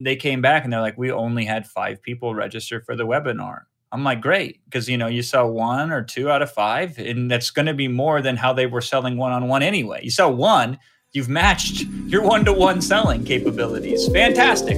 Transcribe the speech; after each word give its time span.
they 0.00 0.16
came 0.16 0.42
back 0.42 0.64
and 0.64 0.72
they're 0.72 0.80
like, 0.80 0.98
we 0.98 1.10
only 1.10 1.44
had 1.44 1.66
five 1.66 2.02
people 2.02 2.34
register 2.34 2.80
for 2.80 2.96
the 2.96 3.06
webinar. 3.06 3.62
I'm 3.92 4.04
like, 4.04 4.20
great, 4.20 4.60
because 4.64 4.88
you 4.88 4.98
know 4.98 5.06
you 5.06 5.22
sell 5.22 5.50
one 5.50 5.90
or 5.90 6.02
two 6.02 6.30
out 6.30 6.42
of 6.42 6.50
five, 6.50 6.98
and 6.98 7.30
that's 7.30 7.50
going 7.50 7.66
to 7.66 7.74
be 7.74 7.88
more 7.88 8.20
than 8.20 8.36
how 8.36 8.52
they 8.52 8.66
were 8.66 8.80
selling 8.80 9.16
one 9.16 9.32
on 9.32 9.48
one 9.48 9.62
anyway. 9.62 10.00
You 10.02 10.10
sell 10.10 10.34
one, 10.34 10.78
you've 11.12 11.28
matched 11.28 11.82
your 12.06 12.22
one 12.22 12.44
to 12.44 12.52
one 12.52 12.82
selling 12.82 13.24
capabilities. 13.24 14.08
Fantastic. 14.08 14.76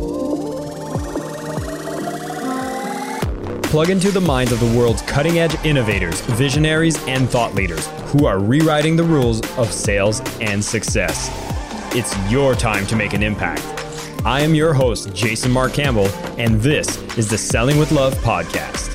Plug 3.70 3.90
into 3.90 4.10
the 4.10 4.20
minds 4.20 4.52
of 4.52 4.60
the 4.60 4.78
world's 4.78 5.02
cutting 5.02 5.38
edge 5.38 5.54
innovators, 5.64 6.20
visionaries, 6.22 7.02
and 7.06 7.28
thought 7.28 7.54
leaders 7.54 7.86
who 8.12 8.24
are 8.24 8.38
rewriting 8.38 8.96
the 8.96 9.04
rules 9.04 9.40
of 9.58 9.72
sales 9.72 10.20
and 10.40 10.64
success. 10.64 11.30
It's 11.94 12.16
your 12.30 12.54
time 12.54 12.86
to 12.86 12.96
make 12.96 13.14
an 13.14 13.22
impact. 13.22 13.77
I 14.24 14.40
am 14.40 14.52
your 14.52 14.74
host, 14.74 15.14
Jason 15.14 15.52
Mark 15.52 15.72
Campbell, 15.72 16.08
and 16.38 16.60
this 16.60 17.00
is 17.16 17.28
the 17.30 17.38
Selling 17.38 17.78
with 17.78 17.92
Love 17.92 18.14
podcast. 18.16 18.92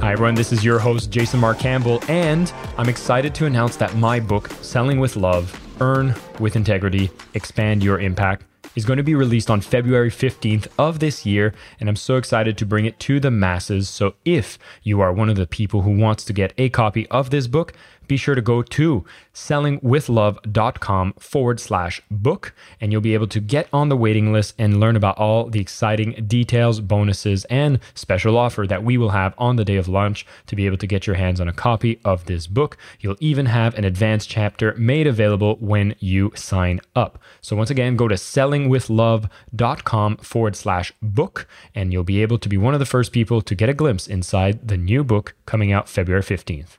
Hi, 0.00 0.12
everyone. 0.12 0.34
This 0.34 0.50
is 0.50 0.64
your 0.64 0.78
host, 0.78 1.10
Jason 1.10 1.40
Mark 1.40 1.58
Campbell, 1.58 2.02
and 2.08 2.50
I'm 2.78 2.88
excited 2.88 3.34
to 3.36 3.46
announce 3.46 3.76
that 3.76 3.94
my 3.96 4.18
book, 4.18 4.48
Selling 4.62 4.98
with 4.98 5.14
Love 5.16 5.60
Earn 5.80 6.14
with 6.40 6.56
Integrity, 6.56 7.10
Expand 7.34 7.82
Your 7.82 8.00
Impact, 8.00 8.44
is 8.74 8.84
going 8.84 8.96
to 8.96 9.02
be 9.02 9.14
released 9.14 9.50
on 9.50 9.60
February 9.60 10.10
15th 10.10 10.66
of 10.78 10.98
this 10.98 11.24
year, 11.24 11.54
and 11.78 11.88
I'm 11.88 11.96
so 11.96 12.16
excited 12.16 12.58
to 12.58 12.66
bring 12.66 12.86
it 12.86 12.98
to 13.00 13.20
the 13.20 13.30
masses. 13.30 13.88
So, 13.88 14.14
if 14.24 14.58
you 14.82 15.00
are 15.00 15.12
one 15.12 15.28
of 15.28 15.36
the 15.36 15.46
people 15.46 15.82
who 15.82 15.96
wants 15.96 16.24
to 16.24 16.32
get 16.32 16.52
a 16.58 16.68
copy 16.70 17.06
of 17.08 17.30
this 17.30 17.46
book, 17.46 17.72
be 18.06 18.16
sure 18.16 18.34
to 18.34 18.42
go 18.42 18.62
to 18.62 19.04
sellingwithlove.com 19.32 21.14
forward 21.18 21.60
slash 21.60 22.00
book, 22.10 22.54
and 22.80 22.92
you'll 22.92 23.00
be 23.00 23.14
able 23.14 23.26
to 23.26 23.40
get 23.40 23.68
on 23.72 23.88
the 23.88 23.96
waiting 23.96 24.32
list 24.32 24.54
and 24.58 24.80
learn 24.80 24.96
about 24.96 25.18
all 25.18 25.48
the 25.48 25.60
exciting 25.60 26.12
details, 26.26 26.80
bonuses, 26.80 27.44
and 27.46 27.80
special 27.94 28.36
offer 28.36 28.66
that 28.66 28.84
we 28.84 28.96
will 28.96 29.10
have 29.10 29.34
on 29.38 29.56
the 29.56 29.64
day 29.64 29.76
of 29.76 29.88
launch 29.88 30.26
to 30.46 30.56
be 30.56 30.66
able 30.66 30.76
to 30.76 30.86
get 30.86 31.06
your 31.06 31.16
hands 31.16 31.40
on 31.40 31.48
a 31.48 31.52
copy 31.52 32.00
of 32.04 32.24
this 32.26 32.46
book. 32.46 32.76
You'll 33.00 33.16
even 33.20 33.46
have 33.46 33.74
an 33.74 33.84
advanced 33.84 34.28
chapter 34.28 34.74
made 34.76 35.06
available 35.06 35.56
when 35.60 35.94
you 35.98 36.32
sign 36.34 36.80
up. 36.94 37.18
So, 37.40 37.56
once 37.56 37.70
again, 37.70 37.96
go 37.96 38.08
to 38.08 38.14
sellingwithlove.com 38.14 40.16
forward 40.18 40.56
slash 40.56 40.92
book, 41.02 41.48
and 41.74 41.92
you'll 41.92 42.04
be 42.04 42.22
able 42.22 42.38
to 42.38 42.48
be 42.48 42.56
one 42.56 42.74
of 42.74 42.80
the 42.80 42.86
first 42.86 43.12
people 43.12 43.40
to 43.42 43.54
get 43.54 43.68
a 43.68 43.74
glimpse 43.74 44.06
inside 44.06 44.68
the 44.68 44.76
new 44.76 45.04
book 45.04 45.34
coming 45.46 45.72
out 45.72 45.88
February 45.88 46.22
15th. 46.22 46.78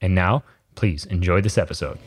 And 0.00 0.14
now, 0.14 0.42
Please 0.74 1.04
enjoy 1.06 1.40
this 1.40 1.58
episode. 1.58 1.98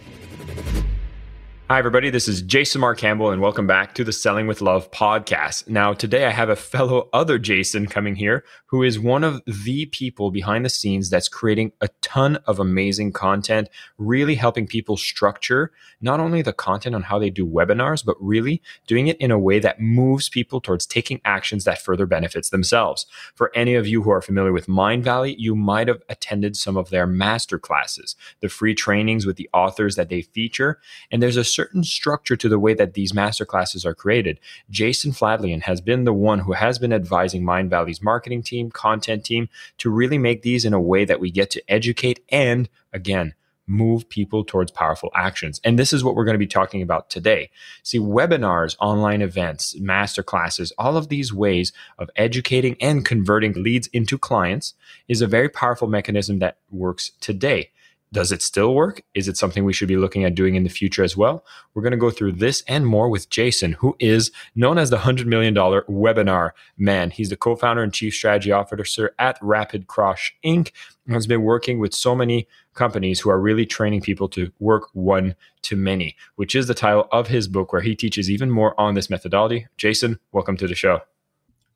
Hi, 1.68 1.80
everybody. 1.80 2.12
This 2.12 2.28
is 2.28 2.44
Jason 2.44 2.82
Mark 2.82 3.00
Campbell, 3.00 3.32
and 3.32 3.42
welcome 3.42 3.66
back 3.66 3.96
to 3.96 4.04
the 4.04 4.14
Selling 4.14 4.46
with 4.46 4.62
Love 4.62 4.92
podcast. 4.92 5.68
Now, 5.68 5.94
today 5.94 6.26
I 6.26 6.30
have 6.30 6.50
a 6.50 6.56
fellow 6.56 7.10
other 7.12 7.40
Jason 7.40 7.88
coming 7.88 8.18
here 8.18 8.44
who 8.68 8.84
is 8.84 9.00
one 9.00 9.24
of 9.24 9.42
the 9.48 9.88
people 9.88 10.30
behind 10.30 10.64
the 10.64 10.70
scenes 10.70 11.10
that's 11.10 11.28
creating 11.28 11.72
a 11.82 11.90
ton 12.04 12.36
of 12.46 12.60
amazing 12.60 13.14
content, 13.14 13.68
really 13.98 14.36
helping 14.36 14.68
people 14.68 14.96
structure 14.96 15.72
not 16.02 16.20
only 16.20 16.44
the 16.44 16.54
content 16.54 16.94
on 16.94 17.02
how 17.02 17.18
they 17.18 17.32
do 17.32 17.48
webinars, 17.48 18.06
but 18.06 18.16
really 18.20 18.62
doing 18.86 19.08
it 19.08 19.18
in 19.18 19.32
a 19.32 19.40
way 19.40 19.58
that 19.58 19.80
moves 19.80 20.30
people 20.30 20.62
towards 20.62 20.86
taking 20.86 21.20
actions 21.26 21.64
that 21.64 21.82
further 21.82 22.06
benefits 22.06 22.52
themselves. 22.52 23.08
For 23.34 23.52
any 23.56 23.74
of 23.74 23.88
you 23.88 24.04
who 24.04 24.12
are 24.12 24.22
familiar 24.22 24.54
with 24.54 24.68
Mindvalley, 24.68 25.34
you 25.40 25.56
might 25.56 25.88
have 25.88 26.04
attended 26.10 26.56
some 26.56 26.78
of 26.78 26.92
their 26.92 27.08
master 27.08 27.58
classes, 27.58 28.16
the 28.42 28.50
free 28.50 28.76
trainings 28.76 29.26
with 29.26 29.38
the 29.38 29.50
authors 29.52 29.96
that 29.96 30.10
they 30.10 30.22
feature, 30.22 30.80
and 31.10 31.24
there's 31.24 31.38
a 31.38 31.55
certain 31.56 31.84
structure 31.84 32.36
to 32.36 32.50
the 32.50 32.60
way 32.60 32.74
that 32.74 32.94
these 32.94 33.14
masterclasses 33.14 33.86
are 33.86 33.96
created. 33.96 34.40
Jason 34.70 35.12
Fladlien 35.12 35.62
has 35.64 35.82
been 35.82 36.04
the 36.04 36.14
one 36.14 36.40
who 36.40 36.52
has 36.52 36.78
been 36.78 36.94
advising 36.94 37.44
Mindvalley's 37.44 38.04
marketing 38.04 38.44
team, 38.44 38.70
content 38.70 39.24
team 39.24 39.50
to 39.78 39.90
really 39.90 40.18
make 40.18 40.42
these 40.42 40.66
in 40.66 40.74
a 40.74 40.82
way 40.82 41.06
that 41.06 41.20
we 41.20 41.32
get 41.32 41.50
to 41.52 41.64
educate 41.68 42.20
and, 42.30 42.70
again, 42.92 43.34
move 43.68 44.08
people 44.10 44.44
towards 44.44 44.72
powerful 44.72 45.12
actions. 45.16 45.60
And 45.64 45.80
this 45.80 45.92
is 45.92 46.04
what 46.04 46.16
we're 46.16 46.26
going 46.26 46.36
to 46.36 46.40
be 46.40 46.48
talking 46.48 46.82
about 46.82 47.10
today. 47.10 47.50
See, 47.84 48.00
webinars, 48.00 48.76
online 48.80 49.22
events, 49.22 49.76
masterclasses, 49.80 50.72
all 50.78 50.98
of 50.98 51.10
these 51.10 51.34
ways 51.34 51.74
of 51.98 52.10
educating 52.16 52.76
and 52.80 53.04
converting 53.04 53.54
leads 53.54 53.88
into 53.88 54.18
clients 54.18 54.76
is 55.08 55.22
a 55.22 55.28
very 55.28 55.50
powerful 55.50 55.88
mechanism 55.88 56.40
that 56.40 56.58
works 56.70 57.12
today. 57.20 57.72
Does 58.12 58.32
it 58.32 58.42
still 58.42 58.74
work? 58.74 59.02
Is 59.14 59.28
it 59.28 59.36
something 59.36 59.66
we 59.66 59.74
should 59.74 59.88
be 59.88 59.98
looking 59.98 60.24
at 60.24 60.36
doing 60.36 60.56
in 60.56 60.64
the 60.64 60.70
future 60.70 61.04
as 61.04 61.18
well? 61.18 61.44
We're 61.74 61.82
going 61.82 61.92
to 61.92 61.98
go 61.98 62.12
through 62.12 62.34
this 62.34 62.64
and 62.68 62.86
more 62.86 63.10
with 63.10 63.30
Jason, 63.30 63.74
who 63.74 63.96
is 64.00 64.32
known 64.56 64.78
as 64.78 64.90
the 64.90 64.98
$100 64.98 65.26
million 65.26 65.54
webinar 65.54 66.52
man. 66.78 67.10
He's 67.10 67.30
the 67.30 67.36
co 67.36 67.56
founder 67.56 67.84
and 67.84 67.94
chief 67.94 68.14
strategy 68.14 68.52
officer 68.52 69.14
at 69.20 69.38
Rapid 69.42 69.88
Crush 69.88 70.36
Inc. 70.46 70.72
and 71.06 71.14
has 71.14 71.28
been 71.28 71.42
working 71.42 71.80
with 71.80 71.94
so 71.94 72.16
many 72.16 72.48
companies 72.74 73.20
who 73.20 73.30
are 73.30 73.40
really 73.40 73.66
training 73.66 74.02
people 74.02 74.30
to 74.30 74.52
work 74.60 74.90
one 74.94 75.36
to 75.64 75.76
many, 75.76 76.16
which 76.36 76.56
is 76.56 76.68
the 76.68 76.74
title 76.74 77.08
of 77.12 77.28
his 77.28 77.48
book, 77.48 77.74
where 77.74 77.82
he 77.82 77.96
teaches 77.96 78.30
even 78.30 78.50
more 78.50 78.80
on 78.80 78.94
this 78.94 79.10
methodology. 79.10 79.68
Jason, 79.78 80.20
welcome 80.32 80.58
to 80.58 80.68
the 80.68 80.76
show. 80.76 81.02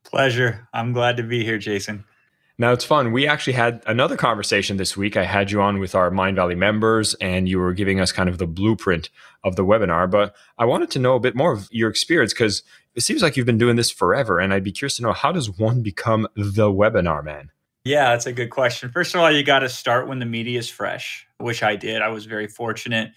Pleasure. 0.04 0.68
I'm 0.74 0.94
glad 0.94 1.18
to 1.18 1.24
be 1.24 1.44
here, 1.44 1.58
Jason. 1.58 2.06
Now 2.60 2.74
it's 2.74 2.84
fun. 2.84 3.14
We 3.14 3.26
actually 3.26 3.54
had 3.54 3.82
another 3.88 4.18
conversation 4.18 4.76
this 4.76 4.98
week. 4.98 5.16
I 5.16 5.24
had 5.24 5.50
you 5.50 5.62
on 5.62 5.80
with 5.80 5.96
our 5.96 6.12
Mindvalley 6.12 6.58
members, 6.58 7.14
and 7.16 7.48
you 7.48 7.58
were 7.58 7.74
giving 7.74 8.02
us 8.02 8.12
kind 8.12 8.28
of 8.28 8.38
the 8.38 8.46
blueprint 8.46 9.10
of 9.46 9.56
the 9.56 9.64
webinar. 9.64 10.12
But 10.12 10.36
I 10.58 10.66
wanted 10.66 10.92
to 10.92 11.00
know 11.00 11.16
a 11.16 11.22
bit 11.22 11.36
more 11.36 11.54
of 11.54 11.70
your 11.72 11.90
experience 11.90 12.34
because 12.34 12.62
it 12.96 13.02
seems 13.02 13.22
like 13.22 13.38
you've 13.38 13.46
been 13.46 13.58
doing 13.58 13.78
this 13.78 13.90
forever. 13.90 14.40
And 14.40 14.54
I'd 14.54 14.66
be 14.66 14.74
curious 14.74 14.98
to 14.98 15.04
know 15.04 15.14
how 15.14 15.32
does 15.32 15.58
one 15.58 15.82
become 15.82 16.28
the 16.36 16.70
webinar 16.70 17.24
man? 17.24 17.50
Yeah, 17.86 18.10
that's 18.10 18.26
a 18.26 18.34
good 18.34 18.50
question. 18.50 18.92
First 18.92 19.16
of 19.16 19.22
all, 19.22 19.32
you 19.32 19.42
got 19.42 19.60
to 19.60 19.70
start 19.70 20.10
when 20.10 20.20
the 20.20 20.26
media 20.26 20.60
is 20.60 20.70
fresh, 20.70 21.26
which 21.38 21.64
I 21.64 21.78
did. 21.78 22.02
I 22.02 22.10
was 22.10 22.26
very 22.26 22.50
fortunate. 22.50 23.14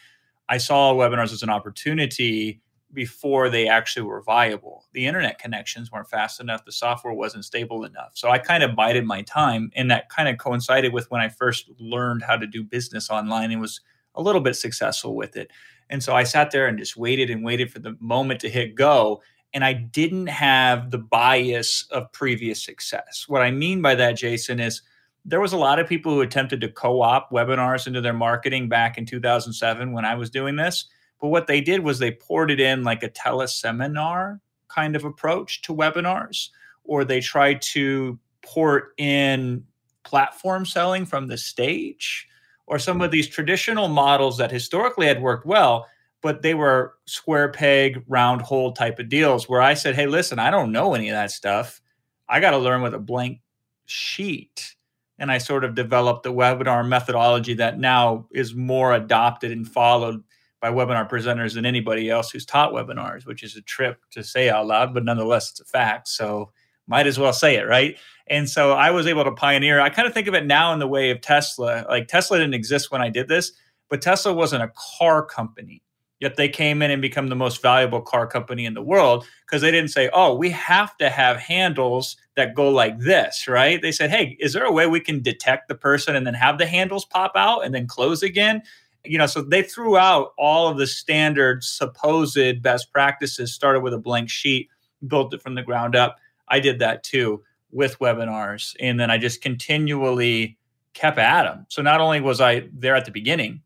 I 0.48 0.58
saw 0.58 0.94
webinars 0.94 1.32
as 1.32 1.42
an 1.42 1.50
opportunity 1.50 2.61
before 2.92 3.48
they 3.48 3.68
actually 3.68 4.02
were 4.02 4.22
viable. 4.22 4.84
The 4.92 5.06
internet 5.06 5.38
connections 5.38 5.90
weren't 5.90 6.08
fast 6.08 6.40
enough, 6.40 6.64
the 6.64 6.72
software 6.72 7.14
wasn't 7.14 7.44
stable 7.44 7.84
enough. 7.84 8.12
So 8.14 8.30
I 8.30 8.38
kind 8.38 8.62
of 8.62 8.76
bided 8.76 9.04
my 9.04 9.22
time, 9.22 9.70
and 9.74 9.90
that 9.90 10.08
kind 10.08 10.28
of 10.28 10.38
coincided 10.38 10.92
with 10.92 11.10
when 11.10 11.20
I 11.20 11.28
first 11.28 11.70
learned 11.78 12.22
how 12.22 12.36
to 12.36 12.46
do 12.46 12.62
business 12.62 13.10
online 13.10 13.50
and 13.50 13.60
was 13.60 13.80
a 14.14 14.22
little 14.22 14.40
bit 14.40 14.56
successful 14.56 15.16
with 15.16 15.36
it. 15.36 15.50
And 15.88 16.02
so 16.02 16.14
I 16.14 16.24
sat 16.24 16.50
there 16.50 16.66
and 16.66 16.78
just 16.78 16.96
waited 16.96 17.30
and 17.30 17.44
waited 17.44 17.70
for 17.70 17.78
the 17.78 17.96
moment 18.00 18.40
to 18.40 18.50
hit 18.50 18.74
go. 18.74 19.22
And 19.54 19.64
I 19.64 19.74
didn't 19.74 20.28
have 20.28 20.90
the 20.90 20.98
bias 20.98 21.86
of 21.90 22.10
previous 22.12 22.64
success. 22.64 23.26
What 23.28 23.42
I 23.42 23.50
mean 23.50 23.82
by 23.82 23.94
that, 23.96 24.12
Jason, 24.12 24.60
is 24.60 24.80
there 25.24 25.40
was 25.40 25.52
a 25.52 25.58
lot 25.58 25.78
of 25.78 25.86
people 25.86 26.12
who 26.12 26.22
attempted 26.22 26.60
to 26.62 26.68
co 26.68 27.02
opt 27.02 27.32
webinars 27.32 27.86
into 27.86 28.00
their 28.00 28.14
marketing 28.14 28.68
back 28.68 28.96
in 28.96 29.04
2007 29.04 29.92
when 29.92 30.04
I 30.04 30.14
was 30.14 30.30
doing 30.30 30.56
this 30.56 30.86
but 31.22 31.28
what 31.28 31.46
they 31.46 31.60
did 31.60 31.84
was 31.84 32.00
they 32.00 32.10
poured 32.10 32.50
it 32.50 32.60
in 32.60 32.82
like 32.82 33.04
a 33.04 33.08
teleseminar 33.08 34.40
kind 34.66 34.96
of 34.96 35.04
approach 35.04 35.62
to 35.62 35.74
webinars, 35.74 36.48
or 36.82 37.04
they 37.04 37.20
tried 37.20 37.62
to 37.62 38.18
port 38.42 38.92
in 38.98 39.64
platform 40.02 40.66
selling 40.66 41.06
from 41.06 41.28
the 41.28 41.38
stage, 41.38 42.26
or 42.66 42.76
some 42.76 43.00
of 43.00 43.12
these 43.12 43.28
traditional 43.28 43.86
models 43.86 44.36
that 44.38 44.50
historically 44.50 45.06
had 45.06 45.22
worked 45.22 45.46
well, 45.46 45.86
but 46.22 46.42
they 46.42 46.54
were 46.54 46.94
square 47.06 47.50
peg, 47.50 48.02
round 48.08 48.42
hole 48.42 48.72
type 48.72 48.98
of 48.98 49.08
deals 49.08 49.48
where 49.48 49.62
I 49.62 49.74
said, 49.74 49.94
hey, 49.94 50.06
listen, 50.06 50.40
I 50.40 50.50
don't 50.50 50.72
know 50.72 50.94
any 50.94 51.08
of 51.08 51.14
that 51.14 51.30
stuff. 51.30 51.80
I 52.28 52.40
got 52.40 52.50
to 52.50 52.58
learn 52.58 52.82
with 52.82 52.94
a 52.94 52.98
blank 52.98 53.40
sheet. 53.86 54.74
And 55.18 55.30
I 55.30 55.38
sort 55.38 55.62
of 55.62 55.76
developed 55.76 56.24
the 56.24 56.32
webinar 56.32 56.86
methodology 56.86 57.54
that 57.54 57.78
now 57.78 58.26
is 58.32 58.56
more 58.56 58.92
adopted 58.92 59.52
and 59.52 59.68
followed 59.68 60.24
by 60.62 60.70
webinar 60.70 61.10
presenters 61.10 61.54
than 61.54 61.66
anybody 61.66 62.08
else 62.08 62.30
who's 62.30 62.46
taught 62.46 62.72
webinars, 62.72 63.26
which 63.26 63.42
is 63.42 63.56
a 63.56 63.62
trip 63.62 63.98
to 64.12 64.22
say 64.22 64.48
out 64.48 64.68
loud, 64.68 64.94
but 64.94 65.04
nonetheless, 65.04 65.50
it's 65.50 65.60
a 65.60 65.64
fact. 65.64 66.06
So 66.06 66.52
might 66.86 67.08
as 67.08 67.18
well 67.18 67.32
say 67.32 67.56
it, 67.56 67.66
right? 67.66 67.98
And 68.28 68.48
so 68.48 68.72
I 68.72 68.92
was 68.92 69.08
able 69.08 69.24
to 69.24 69.32
pioneer. 69.32 69.80
I 69.80 69.90
kind 69.90 70.06
of 70.06 70.14
think 70.14 70.28
of 70.28 70.34
it 70.34 70.46
now 70.46 70.72
in 70.72 70.78
the 70.78 70.86
way 70.86 71.10
of 71.10 71.20
Tesla. 71.20 71.84
Like 71.88 72.06
Tesla 72.06 72.38
didn't 72.38 72.54
exist 72.54 72.92
when 72.92 73.02
I 73.02 73.10
did 73.10 73.26
this, 73.26 73.52
but 73.90 74.00
Tesla 74.00 74.32
wasn't 74.32 74.62
a 74.62 74.72
car 74.98 75.24
company. 75.24 75.82
Yet 76.20 76.36
they 76.36 76.48
came 76.48 76.82
in 76.82 76.92
and 76.92 77.02
become 77.02 77.28
the 77.28 77.34
most 77.34 77.60
valuable 77.60 78.00
car 78.00 78.28
company 78.28 78.64
in 78.64 78.74
the 78.74 78.82
world 78.82 79.26
because 79.44 79.60
they 79.60 79.72
didn't 79.72 79.90
say, 79.90 80.08
oh, 80.12 80.36
we 80.36 80.50
have 80.50 80.96
to 80.98 81.10
have 81.10 81.36
handles 81.38 82.16
that 82.36 82.54
go 82.54 82.68
like 82.68 82.96
this, 83.00 83.48
right? 83.48 83.82
They 83.82 83.90
said, 83.90 84.10
hey, 84.10 84.36
is 84.38 84.52
there 84.52 84.62
a 84.62 84.70
way 84.70 84.86
we 84.86 85.00
can 85.00 85.20
detect 85.20 85.66
the 85.66 85.74
person 85.74 86.14
and 86.14 86.24
then 86.24 86.34
have 86.34 86.58
the 86.58 86.66
handles 86.66 87.04
pop 87.04 87.32
out 87.34 87.64
and 87.64 87.74
then 87.74 87.88
close 87.88 88.22
again? 88.22 88.62
You 89.04 89.18
know, 89.18 89.26
so 89.26 89.42
they 89.42 89.62
threw 89.62 89.96
out 89.96 90.32
all 90.38 90.68
of 90.68 90.78
the 90.78 90.86
standard 90.86 91.64
supposed 91.64 92.62
best 92.62 92.92
practices, 92.92 93.52
started 93.52 93.80
with 93.80 93.94
a 93.94 93.98
blank 93.98 94.30
sheet, 94.30 94.68
built 95.06 95.34
it 95.34 95.42
from 95.42 95.54
the 95.54 95.62
ground 95.62 95.96
up. 95.96 96.16
I 96.48 96.60
did 96.60 96.78
that 96.78 97.02
too 97.02 97.42
with 97.70 97.98
webinars. 97.98 98.76
And 98.78 99.00
then 99.00 99.10
I 99.10 99.18
just 99.18 99.40
continually 99.40 100.58
kept 100.94 101.18
at 101.18 101.44
them. 101.44 101.66
So 101.68 101.82
not 101.82 102.00
only 102.00 102.20
was 102.20 102.40
I 102.40 102.68
there 102.72 102.94
at 102.94 103.06
the 103.06 103.10
beginning, 103.10 103.62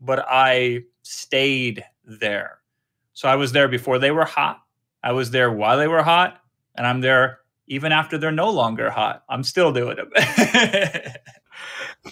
but 0.00 0.24
I 0.28 0.84
stayed 1.02 1.84
there. 2.04 2.58
So 3.12 3.28
I 3.28 3.36
was 3.36 3.52
there 3.52 3.68
before 3.68 3.98
they 3.98 4.10
were 4.10 4.24
hot. 4.24 4.62
I 5.02 5.12
was 5.12 5.30
there 5.30 5.52
while 5.52 5.78
they 5.78 5.88
were 5.88 6.02
hot, 6.02 6.40
and 6.74 6.86
I'm 6.86 7.00
there 7.00 7.38
even 7.68 7.92
after 7.92 8.18
they're 8.18 8.32
no 8.32 8.50
longer 8.50 8.90
hot. 8.90 9.24
I'm 9.28 9.42
still 9.42 9.72
doing 9.72 9.98
it. 9.98 11.20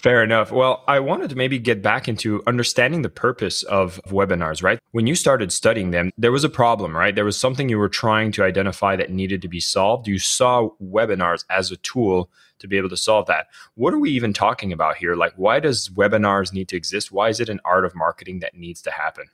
Fair 0.01 0.23
enough. 0.23 0.51
Well, 0.51 0.83
I 0.87 0.99
wanted 0.99 1.29
to 1.29 1.35
maybe 1.35 1.57
get 1.57 1.81
back 1.81 2.07
into 2.07 2.43
understanding 2.45 3.01
the 3.01 3.09
purpose 3.09 3.63
of 3.63 3.99
webinars, 4.07 4.61
right? 4.61 4.79
When 4.91 5.07
you 5.07 5.15
started 5.15 5.51
studying 5.51 5.91
them, 5.91 6.11
there 6.17 6.31
was 6.31 6.43
a 6.43 6.49
problem, 6.49 6.95
right? 6.95 7.15
There 7.15 7.25
was 7.25 7.39
something 7.39 7.69
you 7.69 7.77
were 7.77 7.89
trying 7.89 8.31
to 8.33 8.43
identify 8.43 8.95
that 8.97 9.09
needed 9.09 9.41
to 9.41 9.47
be 9.47 9.59
solved. 9.59 10.07
You 10.07 10.19
saw 10.19 10.69
webinars 10.83 11.45
as 11.49 11.71
a 11.71 11.77
tool 11.77 12.29
to 12.59 12.67
be 12.67 12.77
able 12.77 12.89
to 12.89 12.97
solve 12.97 13.27
that. 13.27 13.47
What 13.75 13.93
are 13.93 13.99
we 13.99 14.11
even 14.11 14.33
talking 14.33 14.71
about 14.71 14.97
here? 14.97 15.15
Like, 15.15 15.33
why 15.37 15.59
does 15.59 15.89
webinars 15.89 16.53
need 16.53 16.67
to 16.69 16.77
exist? 16.77 17.11
Why 17.11 17.29
is 17.29 17.39
it 17.39 17.49
an 17.49 17.61
art 17.65 17.85
of 17.85 17.95
marketing 17.95 18.39
that 18.39 18.55
needs 18.55 18.81
to 18.83 18.91
happen? 18.91 19.25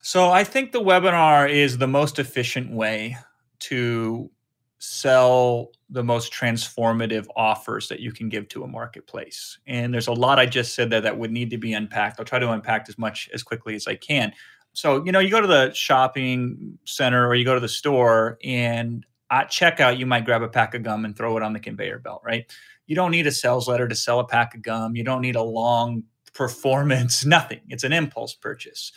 So, 0.00 0.30
I 0.30 0.44
think 0.44 0.72
the 0.72 0.80
webinar 0.80 1.50
is 1.50 1.78
the 1.78 1.88
most 1.88 2.18
efficient 2.18 2.70
way 2.70 3.18
to 3.60 4.30
sell 4.78 5.72
the 5.90 6.04
most 6.04 6.32
transformative 6.32 7.26
offers 7.36 7.88
that 7.88 8.00
you 8.00 8.12
can 8.12 8.28
give 8.28 8.48
to 8.48 8.62
a 8.62 8.68
marketplace. 8.68 9.58
And 9.66 9.92
there's 9.92 10.06
a 10.06 10.12
lot 10.12 10.38
I 10.38 10.46
just 10.46 10.74
said 10.74 10.90
that 10.90 11.02
that 11.02 11.18
would 11.18 11.32
need 11.32 11.50
to 11.50 11.58
be 11.58 11.72
unpacked. 11.72 12.18
I'll 12.18 12.24
try 12.24 12.38
to 12.38 12.52
unpack 12.52 12.88
as 12.88 12.96
much 12.96 13.28
as 13.34 13.42
quickly 13.42 13.74
as 13.74 13.86
I 13.86 13.96
can. 13.96 14.32
So, 14.72 15.04
you 15.04 15.10
know, 15.10 15.18
you 15.18 15.30
go 15.30 15.40
to 15.40 15.46
the 15.46 15.72
shopping 15.72 16.78
center 16.84 17.26
or 17.26 17.34
you 17.34 17.44
go 17.44 17.54
to 17.54 17.60
the 17.60 17.68
store 17.68 18.38
and 18.44 19.04
at 19.30 19.50
checkout, 19.50 19.98
you 19.98 20.06
might 20.06 20.24
grab 20.24 20.42
a 20.42 20.48
pack 20.48 20.74
of 20.74 20.82
gum 20.82 21.04
and 21.04 21.16
throw 21.16 21.36
it 21.36 21.42
on 21.42 21.52
the 21.52 21.60
conveyor 21.60 21.98
belt, 21.98 22.22
right? 22.24 22.46
You 22.86 22.94
don't 22.94 23.10
need 23.10 23.26
a 23.26 23.32
sales 23.32 23.68
letter 23.68 23.88
to 23.88 23.94
sell 23.94 24.20
a 24.20 24.26
pack 24.26 24.54
of 24.54 24.62
gum. 24.62 24.96
You 24.96 25.04
don't 25.04 25.20
need 25.20 25.36
a 25.36 25.42
long 25.42 26.04
performance, 26.32 27.24
nothing. 27.26 27.60
It's 27.68 27.84
an 27.84 27.92
impulse 27.92 28.34
purchase. 28.34 28.92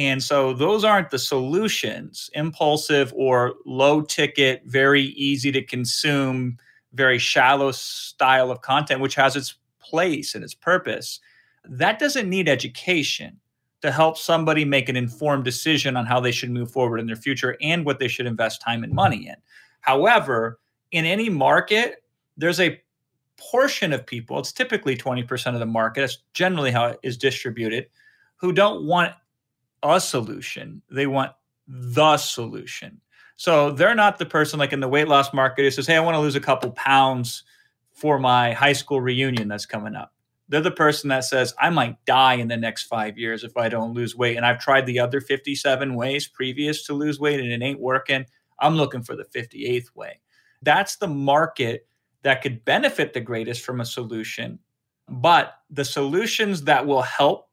And 0.00 0.22
so 0.22 0.54
those 0.54 0.82
aren't 0.82 1.10
the 1.10 1.18
solutions, 1.18 2.30
impulsive 2.32 3.12
or 3.14 3.56
low 3.66 4.00
ticket, 4.00 4.62
very 4.64 5.02
easy 5.02 5.52
to 5.52 5.62
consume, 5.62 6.56
very 6.94 7.18
shallow 7.18 7.70
style 7.70 8.50
of 8.50 8.62
content, 8.62 9.02
which 9.02 9.14
has 9.16 9.36
its 9.36 9.56
place 9.78 10.34
and 10.34 10.42
its 10.42 10.54
purpose. 10.54 11.20
That 11.66 11.98
doesn't 11.98 12.30
need 12.30 12.48
education 12.48 13.38
to 13.82 13.92
help 13.92 14.16
somebody 14.16 14.64
make 14.64 14.88
an 14.88 14.96
informed 14.96 15.44
decision 15.44 15.98
on 15.98 16.06
how 16.06 16.18
they 16.18 16.32
should 16.32 16.50
move 16.50 16.70
forward 16.70 16.98
in 16.98 17.06
their 17.06 17.14
future 17.14 17.58
and 17.60 17.84
what 17.84 17.98
they 17.98 18.08
should 18.08 18.24
invest 18.24 18.62
time 18.62 18.82
and 18.82 18.94
money 18.94 19.28
in. 19.28 19.36
However, 19.82 20.60
in 20.92 21.04
any 21.04 21.28
market, 21.28 22.02
there's 22.38 22.58
a 22.60 22.80
portion 23.36 23.92
of 23.92 24.06
people, 24.06 24.38
it's 24.38 24.50
typically 24.50 24.96
20% 24.96 25.52
of 25.52 25.60
the 25.60 25.66
market, 25.66 26.00
that's 26.00 26.18
generally 26.32 26.70
how 26.70 26.86
it 26.86 27.00
is 27.02 27.18
distributed, 27.18 27.86
who 28.36 28.50
don't 28.50 28.86
want 28.86 29.12
a 29.82 30.00
solution. 30.00 30.82
They 30.90 31.06
want 31.06 31.32
the 31.66 32.16
solution. 32.16 33.00
So 33.36 33.70
they're 33.70 33.94
not 33.94 34.18
the 34.18 34.26
person 34.26 34.58
like 34.58 34.72
in 34.72 34.80
the 34.80 34.88
weight 34.88 35.08
loss 35.08 35.32
market 35.32 35.62
who 35.62 35.70
says, 35.70 35.86
Hey, 35.86 35.96
I 35.96 36.00
want 36.00 36.14
to 36.14 36.20
lose 36.20 36.36
a 36.36 36.40
couple 36.40 36.70
pounds 36.72 37.44
for 37.92 38.18
my 38.18 38.52
high 38.52 38.72
school 38.72 39.00
reunion 39.00 39.48
that's 39.48 39.66
coming 39.66 39.94
up. 39.94 40.12
They're 40.48 40.60
the 40.60 40.70
person 40.70 41.08
that 41.08 41.24
says, 41.24 41.54
I 41.60 41.70
might 41.70 42.04
die 42.04 42.34
in 42.34 42.48
the 42.48 42.56
next 42.56 42.84
five 42.84 43.16
years 43.16 43.44
if 43.44 43.56
I 43.56 43.68
don't 43.68 43.94
lose 43.94 44.16
weight. 44.16 44.36
And 44.36 44.44
I've 44.44 44.58
tried 44.58 44.84
the 44.84 44.98
other 44.98 45.20
57 45.20 45.94
ways 45.94 46.26
previous 46.26 46.84
to 46.86 46.92
lose 46.92 47.20
weight 47.20 47.40
and 47.40 47.50
it 47.50 47.64
ain't 47.64 47.80
working. 47.80 48.26
I'm 48.58 48.76
looking 48.76 49.02
for 49.02 49.14
the 49.14 49.24
58th 49.24 49.94
way. 49.94 50.20
That's 50.62 50.96
the 50.96 51.08
market 51.08 51.86
that 52.22 52.42
could 52.42 52.64
benefit 52.64 53.12
the 53.12 53.20
greatest 53.20 53.64
from 53.64 53.80
a 53.80 53.86
solution. 53.86 54.58
But 55.08 55.54
the 55.70 55.84
solutions 55.84 56.64
that 56.64 56.86
will 56.86 57.02
help 57.02 57.48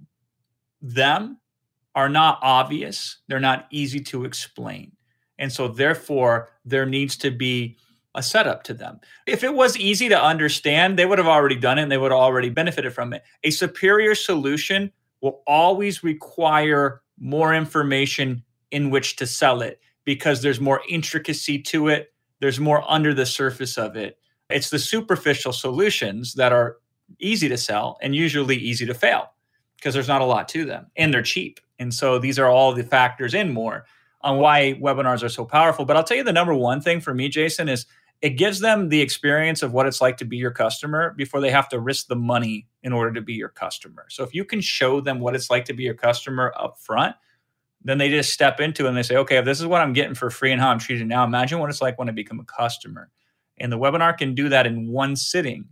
them 0.81 1.37
are 1.97 2.07
not 2.07 2.37
obvious, 2.43 3.17
they're 3.27 3.39
not 3.39 3.65
easy 3.71 3.99
to 3.99 4.23
explain. 4.23 4.91
And 5.39 5.51
so, 5.51 5.67
therefore, 5.67 6.49
there 6.63 6.85
needs 6.85 7.17
to 7.17 7.31
be 7.31 7.75
a 8.13 8.21
setup 8.21 8.61
to 8.65 8.75
them. 8.75 8.99
If 9.25 9.43
it 9.43 9.55
was 9.55 9.75
easy 9.75 10.07
to 10.09 10.23
understand, 10.23 10.97
they 10.97 11.07
would 11.07 11.17
have 11.17 11.27
already 11.27 11.55
done 11.55 11.79
it 11.79 11.81
and 11.81 11.91
they 11.91 11.97
would 11.97 12.11
have 12.11 12.19
already 12.19 12.49
benefited 12.49 12.93
from 12.93 13.13
it. 13.13 13.23
A 13.43 13.49
superior 13.49 14.13
solution 14.13 14.91
will 15.21 15.41
always 15.47 16.03
require 16.03 17.01
more 17.19 17.55
information 17.55 18.43
in 18.69 18.91
which 18.91 19.15
to 19.15 19.25
sell 19.25 19.63
it 19.63 19.79
because 20.05 20.43
there's 20.43 20.61
more 20.61 20.83
intricacy 20.87 21.57
to 21.63 21.87
it, 21.87 22.13
there's 22.41 22.59
more 22.59 22.83
under 22.87 23.11
the 23.11 23.25
surface 23.25 23.75
of 23.75 23.95
it. 23.95 24.19
It's 24.51 24.69
the 24.69 24.77
superficial 24.77 25.51
solutions 25.51 26.35
that 26.35 26.53
are 26.53 26.77
easy 27.19 27.49
to 27.49 27.57
sell 27.57 27.97
and 28.03 28.13
usually 28.13 28.55
easy 28.55 28.85
to 28.85 28.93
fail 28.93 29.31
because 29.77 29.93
there's 29.93 30.07
not 30.07 30.21
a 30.21 30.25
lot 30.25 30.47
to 30.49 30.65
them 30.65 30.87
and 30.95 31.13
they're 31.13 31.21
cheap. 31.21 31.59
And 31.79 31.93
so 31.93 32.19
these 32.19 32.37
are 32.39 32.47
all 32.47 32.73
the 32.73 32.83
factors 32.83 33.33
in 33.33 33.53
more 33.53 33.85
on 34.21 34.39
why 34.39 34.73
webinars 34.81 35.23
are 35.23 35.29
so 35.29 35.45
powerful. 35.45 35.85
But 35.85 35.95
I'll 35.95 36.03
tell 36.03 36.17
you 36.17 36.23
the 36.23 36.33
number 36.33 36.53
one 36.53 36.81
thing 36.81 36.99
for 36.99 37.13
me, 37.13 37.29
Jason, 37.29 37.69
is 37.69 37.85
it 38.21 38.31
gives 38.31 38.59
them 38.59 38.89
the 38.89 38.99
experience 38.99 39.61
of 39.61 39.73
what 39.73 39.85
it's 39.85 40.01
like 40.01 40.17
to 40.17 40.25
be 40.25 40.37
your 40.37 40.51
customer 40.51 41.13
before 41.15 41.39
they 41.39 41.51
have 41.51 41.69
to 41.69 41.79
risk 41.79 42.07
the 42.07 42.15
money 42.15 42.67
in 42.81 42.91
order 42.91 43.13
to 43.13 43.21
be 43.21 43.33
your 43.33 43.49
customer. 43.49 44.07
So 44.09 44.23
if 44.23 44.33
you 44.33 44.43
can 44.43 44.59
show 44.59 45.01
them 45.01 45.19
what 45.19 45.35
it's 45.35 45.51
like 45.51 45.65
to 45.65 45.73
be 45.73 45.83
your 45.83 45.93
customer 45.93 46.51
up 46.57 46.79
front, 46.79 47.15
then 47.83 47.99
they 47.99 48.09
just 48.09 48.33
step 48.33 48.59
into 48.59 48.85
it 48.85 48.89
and 48.89 48.97
they 48.97 49.03
say, 49.03 49.17
okay, 49.17 49.37
if 49.37 49.45
this 49.45 49.59
is 49.59 49.67
what 49.67 49.81
I'm 49.81 49.93
getting 49.93 50.15
for 50.15 50.31
free 50.31 50.51
and 50.51 50.59
how 50.59 50.69
I'm 50.69 50.79
treated 50.79 51.07
now, 51.07 51.23
imagine 51.23 51.59
what 51.59 51.69
it's 51.69 51.81
like 51.81 51.99
when 51.99 52.09
I 52.09 52.11
become 52.11 52.39
a 52.39 52.43
customer. 52.43 53.11
And 53.59 53.71
the 53.71 53.77
webinar 53.77 54.17
can 54.17 54.33
do 54.33 54.49
that 54.49 54.65
in 54.65 54.87
one 54.87 55.15
sitting, 55.15 55.65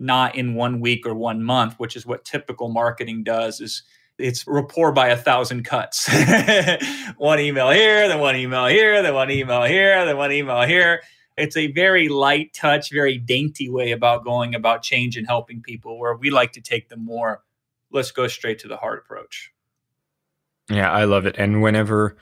not 0.00 0.34
in 0.34 0.54
one 0.54 0.80
week 0.80 1.06
or 1.06 1.14
one 1.14 1.42
month, 1.42 1.74
which 1.78 1.94
is 1.94 2.06
what 2.06 2.24
typical 2.24 2.68
marketing 2.68 3.22
does 3.22 3.60
is 3.60 3.82
it's 4.18 4.46
rapport 4.46 4.92
by 4.92 5.08
a 5.08 5.16
thousand 5.16 5.64
cuts. 5.64 6.08
one 7.16 7.38
email 7.38 7.70
here, 7.70 8.08
then 8.08 8.18
one 8.18 8.36
email 8.36 8.66
here, 8.66 9.02
then 9.02 9.14
one 9.14 9.30
email 9.30 9.64
here, 9.64 10.04
then 10.04 10.16
one 10.16 10.32
email 10.32 10.62
here. 10.62 11.02
It's 11.36 11.56
a 11.56 11.72
very 11.72 12.08
light 12.08 12.52
touch, 12.52 12.90
very 12.90 13.16
dainty 13.16 13.70
way 13.70 13.92
about 13.92 14.24
going 14.24 14.54
about 14.54 14.82
change 14.82 15.16
and 15.16 15.26
helping 15.26 15.62
people, 15.62 15.98
where 15.98 16.14
we 16.14 16.30
like 16.30 16.52
to 16.52 16.60
take 16.60 16.88
the 16.88 16.96
more 16.96 17.42
let's 17.92 18.10
go 18.10 18.28
straight 18.28 18.58
to 18.60 18.68
the 18.68 18.76
heart 18.76 19.02
approach. 19.04 19.52
Yeah, 20.70 20.90
I 20.90 21.04
love 21.04 21.26
it. 21.26 21.36
And 21.38 21.62
whenever 21.62 22.16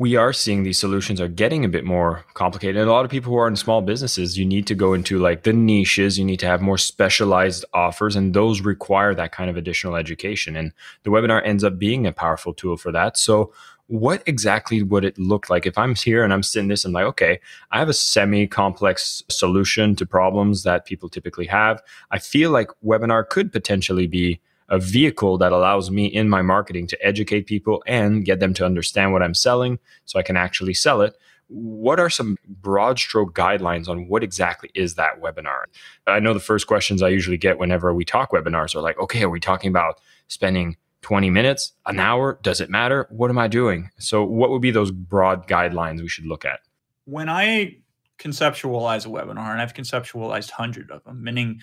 we 0.00 0.14
are 0.14 0.32
seeing 0.32 0.62
these 0.62 0.78
solutions 0.78 1.20
are 1.20 1.26
getting 1.26 1.64
a 1.64 1.68
bit 1.68 1.84
more 1.84 2.24
complicated. 2.34 2.76
And 2.76 2.88
a 2.88 2.92
lot 2.92 3.04
of 3.04 3.10
people 3.10 3.32
who 3.32 3.38
are 3.38 3.48
in 3.48 3.56
small 3.56 3.82
businesses, 3.82 4.38
you 4.38 4.44
need 4.44 4.64
to 4.68 4.76
go 4.76 4.94
into 4.94 5.18
like 5.18 5.42
the 5.42 5.52
niches, 5.52 6.16
you 6.16 6.24
need 6.24 6.38
to 6.38 6.46
have 6.46 6.62
more 6.62 6.78
specialized 6.78 7.64
offers, 7.74 8.14
and 8.14 8.32
those 8.32 8.60
require 8.60 9.12
that 9.14 9.32
kind 9.32 9.50
of 9.50 9.56
additional 9.56 9.96
education. 9.96 10.54
And 10.54 10.72
the 11.02 11.10
webinar 11.10 11.44
ends 11.44 11.64
up 11.64 11.78
being 11.78 12.06
a 12.06 12.12
powerful 12.12 12.54
tool 12.54 12.76
for 12.76 12.92
that. 12.92 13.18
So, 13.18 13.52
what 13.88 14.22
exactly 14.26 14.82
would 14.82 15.04
it 15.04 15.18
look 15.18 15.48
like 15.48 15.64
if 15.64 15.78
I'm 15.78 15.94
here 15.94 16.22
and 16.22 16.30
I'm 16.30 16.42
sitting 16.42 16.68
this 16.68 16.84
and 16.84 16.92
like, 16.92 17.06
okay, 17.06 17.40
I 17.70 17.78
have 17.78 17.88
a 17.88 17.94
semi 17.94 18.46
complex 18.46 19.22
solution 19.30 19.96
to 19.96 20.04
problems 20.04 20.62
that 20.62 20.84
people 20.84 21.08
typically 21.08 21.46
have. 21.46 21.82
I 22.10 22.18
feel 22.18 22.50
like 22.50 22.68
webinar 22.84 23.26
could 23.26 23.50
potentially 23.50 24.06
be 24.06 24.40
a 24.68 24.78
vehicle 24.78 25.38
that 25.38 25.52
allows 25.52 25.90
me 25.90 26.06
in 26.06 26.28
my 26.28 26.42
marketing 26.42 26.86
to 26.88 27.06
educate 27.06 27.46
people 27.46 27.82
and 27.86 28.24
get 28.24 28.40
them 28.40 28.54
to 28.54 28.64
understand 28.64 29.12
what 29.12 29.22
I'm 29.22 29.34
selling 29.34 29.78
so 30.04 30.18
I 30.18 30.22
can 30.22 30.36
actually 30.36 30.74
sell 30.74 31.00
it. 31.00 31.16
What 31.48 31.98
are 31.98 32.10
some 32.10 32.36
broad 32.46 32.98
stroke 32.98 33.34
guidelines 33.34 33.88
on 33.88 34.08
what 34.08 34.22
exactly 34.22 34.70
is 34.74 34.96
that 34.96 35.22
webinar? 35.22 35.64
I 36.06 36.20
know 36.20 36.34
the 36.34 36.40
first 36.40 36.66
questions 36.66 37.02
I 37.02 37.08
usually 37.08 37.38
get 37.38 37.58
whenever 37.58 37.94
we 37.94 38.04
talk 38.04 38.32
webinars 38.32 38.74
are 38.74 38.82
like, 38.82 38.98
okay, 38.98 39.22
are 39.22 39.30
we 39.30 39.40
talking 39.40 39.70
about 39.70 39.98
spending 40.28 40.76
20 41.00 41.30
minutes, 41.30 41.72
an 41.86 42.00
hour? 42.00 42.38
Does 42.42 42.60
it 42.60 42.68
matter? 42.68 43.06
What 43.10 43.30
am 43.30 43.38
I 43.38 43.48
doing? 43.48 43.88
So, 43.98 44.22
what 44.24 44.50
would 44.50 44.60
be 44.60 44.70
those 44.70 44.90
broad 44.90 45.48
guidelines 45.48 46.00
we 46.00 46.08
should 46.08 46.26
look 46.26 46.44
at? 46.44 46.60
When 47.06 47.30
I 47.30 47.78
conceptualize 48.18 49.06
a 49.06 49.08
webinar, 49.08 49.52
and 49.52 49.62
I've 49.62 49.74
conceptualized 49.74 50.50
hundred 50.50 50.90
of 50.90 51.04
them, 51.04 51.22
meaning 51.22 51.60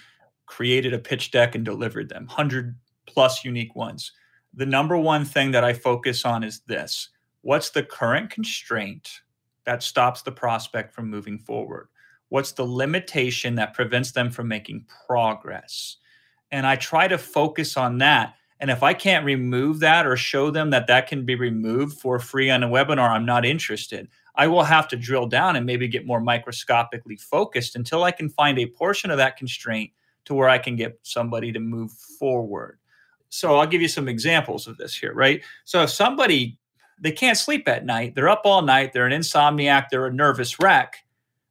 created 0.47 0.93
a 0.93 0.99
pitch 0.99 1.31
deck 1.31 1.53
and 1.53 1.65
delivered 1.65 2.09
them, 2.09 2.27
hundred 2.27 2.75
plus 3.07 3.43
unique 3.45 3.75
ones. 3.75 4.11
The 4.53 4.65
number 4.65 4.97
one 4.97 5.25
thing 5.25 5.51
that 5.51 5.63
I 5.63 5.73
focus 5.73 6.25
on 6.25 6.43
is 6.43 6.61
this 6.61 7.09
what's 7.41 7.69
the 7.69 7.83
current 7.83 8.29
constraint 8.29 9.21
that 9.65 9.83
stops 9.83 10.21
the 10.21 10.31
prospect 10.31 10.93
from 10.93 11.09
moving 11.09 11.37
forward? 11.37 11.89
What's 12.29 12.53
the 12.53 12.65
limitation 12.65 13.55
that 13.55 13.73
prevents 13.73 14.11
them 14.11 14.31
from 14.31 14.47
making 14.47 14.85
progress? 15.07 15.97
And 16.51 16.65
I 16.65 16.75
try 16.75 17.07
to 17.07 17.17
focus 17.17 17.77
on 17.77 17.97
that. 17.99 18.35
And 18.59 18.71
if 18.71 18.81
I 18.81 18.93
can't 18.93 19.25
remove 19.25 19.79
that 19.81 20.07
or 20.07 20.15
show 20.15 20.49
them 20.49 20.69
that 20.69 20.87
that 20.87 21.07
can 21.07 21.25
be 21.25 21.35
removed 21.35 21.99
for 21.99 22.19
free 22.19 22.49
on 22.49 22.63
a 22.63 22.69
webinar, 22.69 23.09
I'm 23.09 23.25
not 23.25 23.45
interested. 23.45 24.07
I 24.35 24.47
will 24.47 24.63
have 24.63 24.87
to 24.89 24.97
drill 24.97 25.27
down 25.27 25.55
and 25.55 25.65
maybe 25.65 25.87
get 25.87 26.05
more 26.05 26.21
microscopically 26.21 27.17
focused 27.17 27.75
until 27.75 28.03
I 28.03 28.11
can 28.11 28.29
find 28.29 28.57
a 28.57 28.67
portion 28.67 29.11
of 29.11 29.17
that 29.17 29.37
constraint 29.37 29.91
to 30.25 30.33
where 30.33 30.49
I 30.49 30.57
can 30.57 30.75
get 30.75 30.99
somebody 31.03 31.51
to 31.51 31.59
move 31.59 31.91
forward 31.91 32.79
so 33.29 33.57
I'll 33.57 33.67
give 33.67 33.81
you 33.81 33.87
some 33.87 34.07
examples 34.07 34.67
of 34.67 34.77
this 34.77 34.95
here, 34.95 35.13
right? 35.13 35.43
So 35.63 35.83
if 35.83 35.89
somebody 35.89 36.57
they 36.99 37.11
can't 37.11 37.37
sleep 37.37 37.67
at 37.67 37.85
night, 37.85 38.15
they're 38.15 38.29
up 38.29 38.41
all 38.45 38.61
night, 38.61 38.93
they're 38.93 39.05
an 39.05 39.11
insomniac, 39.19 39.87
they're 39.89 40.07
a 40.07 40.13
nervous 40.13 40.59
wreck. 40.59 40.97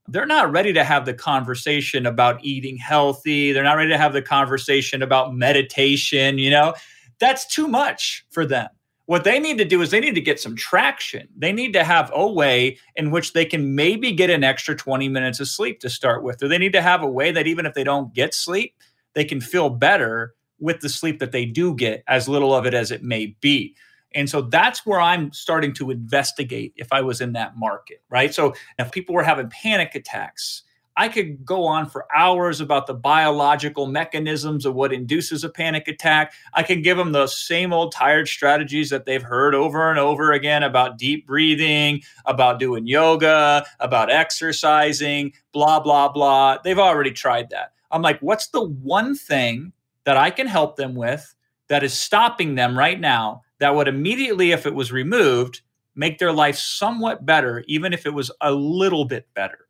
They're 0.07 0.27
not 0.27 0.51
ready 0.51 0.73
to 0.75 0.85
have 0.85 1.07
the 1.07 1.15
conversation 1.15 2.07
about 2.07 2.45
eating 2.45 2.77
healthy. 2.77 3.53
They're 3.53 3.65
not 3.65 3.77
ready 3.77 3.91
to 3.91 3.99
have 3.99 4.13
the 4.13 4.23
conversation 4.23 5.03
about 5.03 5.35
meditation, 5.35 6.39
you 6.39 6.51
know? 6.51 6.75
That's 7.21 7.47
too 7.47 7.69
much 7.69 8.27
for 8.31 8.45
them. 8.45 8.69
What 9.07 9.25
they 9.25 9.39
need 9.39 9.59
to 9.59 9.65
do 9.65 9.83
is 9.83 9.91
they 9.91 10.01
need 10.01 10.15
to 10.15 10.21
get 10.21 10.41
some 10.41 10.57
traction. 10.57 11.29
They 11.37 11.53
need 11.53 11.75
to 11.75 11.85
have 11.85 12.11
a 12.15 12.27
way 12.27 12.79
in 12.97 13.11
which 13.11 13.35
they 13.35 13.45
can 13.45 13.75
maybe 13.75 14.13
get 14.13 14.31
an 14.31 14.45
extra 14.45 14.75
20 14.75 15.09
minutes 15.09 15.41
of 15.41 15.49
sleep 15.49 15.81
to 15.81 15.91
start 15.91 16.23
with, 16.23 16.43
or 16.43 16.49
they 16.49 16.59
need 16.59 16.73
to 16.73 16.83
have 16.83 17.03
a 17.03 17.09
way 17.09 17.31
that 17.31 17.47
even 17.47 17.67
if 17.67 17.75
they 17.75 17.85
don't 17.85 18.15
get 18.15 18.35
sleep, 18.35 18.75
they 19.15 19.25
can 19.25 19.41
feel 19.41 19.69
better 19.69 20.35
with 20.59 20.81
the 20.81 20.89
sleep 20.89 21.19
that 21.21 21.33
they 21.33 21.45
do 21.45 21.75
get, 21.75 22.05
as 22.09 22.29
little 22.29 22.55
of 22.55 22.67
it 22.67 22.75
as 22.75 22.91
it 22.91 23.03
may 23.03 23.37
be. 23.41 23.75
And 24.15 24.31
so 24.31 24.43
that's 24.43 24.87
where 24.87 25.01
I'm 25.01 25.33
starting 25.33 25.75
to 25.75 25.91
investigate 25.91 26.73
if 26.77 26.93
I 26.93 27.01
was 27.01 27.21
in 27.21 27.33
that 27.33 27.57
market, 27.57 28.01
right? 28.09 28.33
So 28.33 28.55
if 28.79 28.93
people 28.93 29.15
were 29.15 29.25
having 29.25 29.51
panic 29.51 29.95
attacks, 29.95 30.63
I 30.97 31.09
could 31.09 31.45
go 31.45 31.65
on 31.65 31.89
for 31.89 32.07
hours 32.15 32.61
about 32.61 32.87
the 32.87 32.95
biological 32.95 33.87
mechanisms 33.87 34.65
of 34.65 34.75
what 34.75 34.93
induces 34.93 35.43
a 35.43 35.49
panic 35.49 35.89
attack. 35.89 36.33
I 36.53 36.63
can 36.63 36.83
give 36.83 36.97
them 36.97 37.11
the 37.11 37.27
same 37.27 37.73
old 37.73 37.91
tired 37.91 38.29
strategies 38.29 38.91
that 38.91 39.05
they've 39.05 39.23
heard 39.23 39.57
over 39.57 39.91
and 39.91 39.99
over 39.99 40.31
again 40.31 40.63
about 40.63 40.97
deep 40.97 41.27
breathing, 41.27 42.03
about 42.27 42.61
doing 42.61 42.87
yoga, 42.87 43.67
about 43.81 44.13
exercising, 44.13 45.33
blah, 45.53 45.81
blah, 45.81 46.11
blah. 46.11 46.59
They've 46.63 46.79
already 46.79 47.11
tried 47.11 47.51
that. 47.51 47.73
I'm 47.91 48.03
like, 48.03 48.21
what's 48.21 48.49
the 48.49 48.65
one 48.65 49.17
thing 49.17 49.73
that 50.05 50.17
I 50.17 50.31
can 50.31 50.47
help 50.47 50.77
them 50.77 50.95
with 50.95 51.35
that 51.69 51.83
is 51.83 51.99
stopping 51.99 52.55
them 52.55 52.77
right 52.77 53.01
now 53.01 53.43
that 53.59 53.75
would 53.75 53.89
immediately, 53.89 54.53
if 54.53 54.67
it 54.67 54.75
was 54.75 54.93
removed, 54.93 55.63
make 55.95 56.19
their 56.19 56.33
life 56.33 56.57
somewhat 56.57 57.25
better, 57.25 57.65
even 57.67 57.93
if 57.93 58.05
it 58.05 58.13
was 58.13 58.31
a 58.41 58.53
little 58.53 59.05
bit 59.05 59.27
better? 59.35 59.65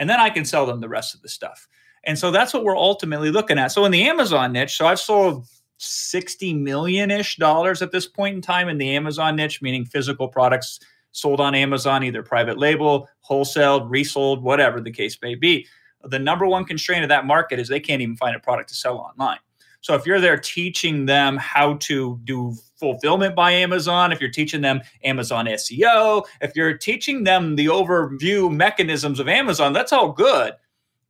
and 0.00 0.08
then 0.08 0.18
I 0.18 0.30
can 0.30 0.44
sell 0.44 0.66
them 0.66 0.80
the 0.80 0.88
rest 0.88 1.14
of 1.14 1.22
the 1.22 1.28
stuff. 1.28 1.68
And 2.04 2.18
so 2.18 2.30
that's 2.30 2.52
what 2.54 2.64
we're 2.64 2.76
ultimately 2.76 3.30
looking 3.30 3.58
at. 3.58 3.68
So 3.68 3.84
in 3.84 3.92
the 3.92 4.08
Amazon 4.08 4.52
niche, 4.52 4.76
so 4.76 4.86
I've 4.86 4.98
sold 4.98 5.46
60 5.76 6.54
million 6.54 7.10
ish 7.10 7.36
dollars 7.36 7.82
at 7.82 7.92
this 7.92 8.06
point 8.06 8.34
in 8.34 8.42
time 8.42 8.68
in 8.68 8.78
the 8.78 8.96
Amazon 8.96 9.36
niche, 9.36 9.60
meaning 9.62 9.84
physical 9.84 10.26
products 10.26 10.80
sold 11.12 11.38
on 11.38 11.54
Amazon, 11.54 12.02
either 12.02 12.22
private 12.22 12.58
label, 12.58 13.08
wholesale, 13.20 13.84
resold, 13.86 14.42
whatever 14.42 14.80
the 14.80 14.90
case 14.90 15.18
may 15.22 15.34
be. 15.34 15.66
The 16.02 16.18
number 16.18 16.46
one 16.46 16.64
constraint 16.64 17.02
of 17.02 17.10
that 17.10 17.26
market 17.26 17.58
is 17.58 17.68
they 17.68 17.78
can't 17.78 18.00
even 18.00 18.16
find 18.16 18.34
a 18.34 18.40
product 18.40 18.70
to 18.70 18.74
sell 18.74 18.96
online. 18.96 19.38
So 19.80 19.94
if 19.94 20.06
you're 20.06 20.20
there 20.20 20.36
teaching 20.36 21.06
them 21.06 21.36
how 21.36 21.74
to 21.74 22.20
do 22.24 22.54
fulfillment 22.76 23.34
by 23.34 23.52
Amazon, 23.52 24.12
if 24.12 24.20
you're 24.20 24.30
teaching 24.30 24.60
them 24.60 24.80
Amazon 25.04 25.46
SEO, 25.46 26.24
if 26.40 26.54
you're 26.54 26.76
teaching 26.76 27.24
them 27.24 27.56
the 27.56 27.66
overview 27.66 28.54
mechanisms 28.54 29.20
of 29.20 29.28
Amazon, 29.28 29.72
that's 29.72 29.92
all 29.92 30.12
good. 30.12 30.52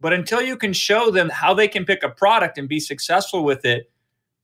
But 0.01 0.13
until 0.13 0.41
you 0.41 0.57
can 0.57 0.73
show 0.73 1.11
them 1.11 1.29
how 1.29 1.53
they 1.53 1.69
can 1.69 1.85
pick 1.85 2.03
a 2.03 2.09
product 2.09 2.59
and 2.59 2.69
be 2.69 2.81
successful 2.81 3.45
with 3.45 3.65
it, 3.65 3.91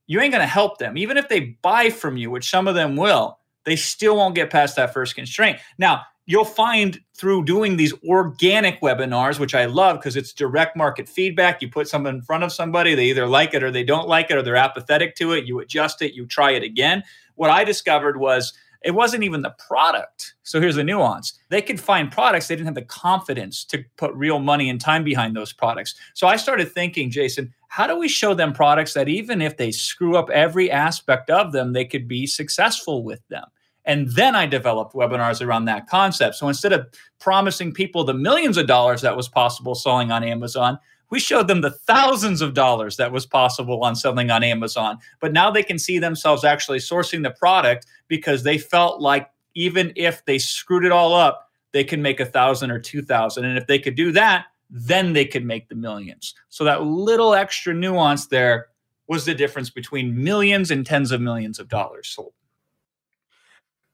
you 0.05 0.21
ain't 0.21 0.31
going 0.31 0.41
to 0.41 0.47
help 0.47 0.77
them. 0.77 0.97
Even 0.97 1.17
if 1.17 1.29
they 1.29 1.57
buy 1.61 1.89
from 1.89 2.15
you, 2.17 2.29
which 2.29 2.49
some 2.49 2.67
of 2.67 2.75
them 2.75 2.95
will, 2.95 3.39
they 3.65 3.75
still 3.75 4.15
won't 4.15 4.35
get 4.35 4.49
past 4.49 4.75
that 4.75 4.93
first 4.93 5.15
constraint. 5.15 5.57
Now, 5.77 6.03
you'll 6.27 6.45
find 6.45 6.99
through 7.15 7.45
doing 7.45 7.77
these 7.77 7.93
organic 8.03 8.79
webinars, 8.81 9.39
which 9.39 9.55
I 9.55 9.65
love 9.65 9.97
because 9.97 10.15
it's 10.15 10.33
direct 10.33 10.75
market 10.75 11.09
feedback. 11.09 11.61
You 11.61 11.69
put 11.69 11.87
something 11.87 12.13
in 12.13 12.21
front 12.21 12.43
of 12.43 12.51
somebody, 12.51 12.93
they 12.93 13.05
either 13.05 13.25
like 13.25 13.55
it 13.55 13.63
or 13.63 13.71
they 13.71 13.83
don't 13.83 14.07
like 14.07 14.29
it, 14.29 14.37
or 14.37 14.43
they're 14.43 14.55
apathetic 14.55 15.15
to 15.15 15.31
it. 15.31 15.45
You 15.45 15.59
adjust 15.59 16.01
it, 16.01 16.13
you 16.13 16.27
try 16.27 16.51
it 16.51 16.61
again. 16.63 17.01
What 17.35 17.49
I 17.49 17.63
discovered 17.63 18.17
was 18.17 18.53
it 18.83 18.91
wasn't 18.91 19.23
even 19.23 19.41
the 19.41 19.55
product. 19.67 20.35
So 20.43 20.59
here's 20.59 20.75
the 20.75 20.83
nuance. 20.83 21.33
They 21.49 21.61
could 21.61 21.79
find 21.79 22.11
products, 22.11 22.47
they 22.47 22.55
didn't 22.55 22.67
have 22.67 22.75
the 22.75 22.81
confidence 22.83 23.63
to 23.65 23.83
put 23.95 24.13
real 24.13 24.39
money 24.39 24.69
and 24.69 24.79
time 24.79 25.03
behind 25.03 25.35
those 25.35 25.53
products. 25.53 25.95
So 26.13 26.27
I 26.27 26.35
started 26.35 26.71
thinking, 26.71 27.09
Jason, 27.09 27.53
how 27.69 27.87
do 27.87 27.97
we 27.97 28.07
show 28.07 28.33
them 28.33 28.53
products 28.53 28.93
that 28.93 29.07
even 29.07 29.41
if 29.41 29.57
they 29.57 29.71
screw 29.71 30.17
up 30.17 30.29
every 30.29 30.69
aspect 30.69 31.29
of 31.29 31.53
them, 31.53 31.73
they 31.73 31.85
could 31.85 32.07
be 32.07 32.27
successful 32.27 33.03
with 33.03 33.25
them? 33.29 33.45
And 33.87 34.09
then 34.09 34.35
I 34.35 34.45
developed 34.45 34.93
webinars 34.93 35.43
around 35.43 35.65
that 35.65 35.87
concept. 35.87 36.35
So 36.35 36.47
instead 36.47 36.73
of 36.73 36.87
promising 37.19 37.73
people 37.73 38.03
the 38.03 38.13
millions 38.13 38.57
of 38.57 38.67
dollars 38.67 39.01
that 39.01 39.17
was 39.17 39.27
possible 39.27 39.73
selling 39.73 40.11
on 40.11 40.23
Amazon, 40.23 40.77
we 41.09 41.19
showed 41.19 41.47
them 41.47 41.61
the 41.61 41.71
thousands 41.71 42.41
of 42.41 42.53
dollars 42.53 42.97
that 42.97 43.13
was 43.13 43.25
possible 43.25 43.81
on 43.83 43.95
selling 43.95 44.29
on 44.29 44.43
Amazon. 44.43 44.97
But 45.21 45.31
now 45.31 45.49
they 45.49 45.63
can 45.63 45.79
see 45.79 45.99
themselves 45.99 46.43
actually 46.43 46.79
sourcing 46.79 47.23
the 47.23 47.31
product 47.31 47.85
because 48.09 48.43
they 48.43 48.57
felt 48.57 49.01
like 49.01 49.31
even 49.55 49.93
if 49.95 50.23
they 50.25 50.37
screwed 50.37 50.85
it 50.85 50.91
all 50.91 51.15
up, 51.15 51.49
they 51.71 51.85
can 51.85 52.01
make 52.01 52.19
a 52.19 52.25
thousand 52.25 52.71
or 52.71 52.79
two 52.79 53.01
thousand. 53.01 53.45
And 53.45 53.57
if 53.57 53.67
they 53.67 53.79
could 53.79 53.95
do 53.95 54.11
that, 54.11 54.47
then 54.69 55.13
they 55.13 55.25
could 55.25 55.45
make 55.45 55.69
the 55.69 55.75
millions. 55.75 56.35
So 56.49 56.65
that 56.65 56.83
little 56.83 57.33
extra 57.33 57.73
nuance 57.73 58.27
there 58.27 58.67
was 59.07 59.23
the 59.23 59.33
difference 59.33 59.69
between 59.69 60.21
millions 60.21 60.71
and 60.71 60.85
tens 60.85 61.13
of 61.13 61.21
millions 61.21 61.57
of 61.57 61.69
dollars 61.69 62.09
sold. 62.09 62.33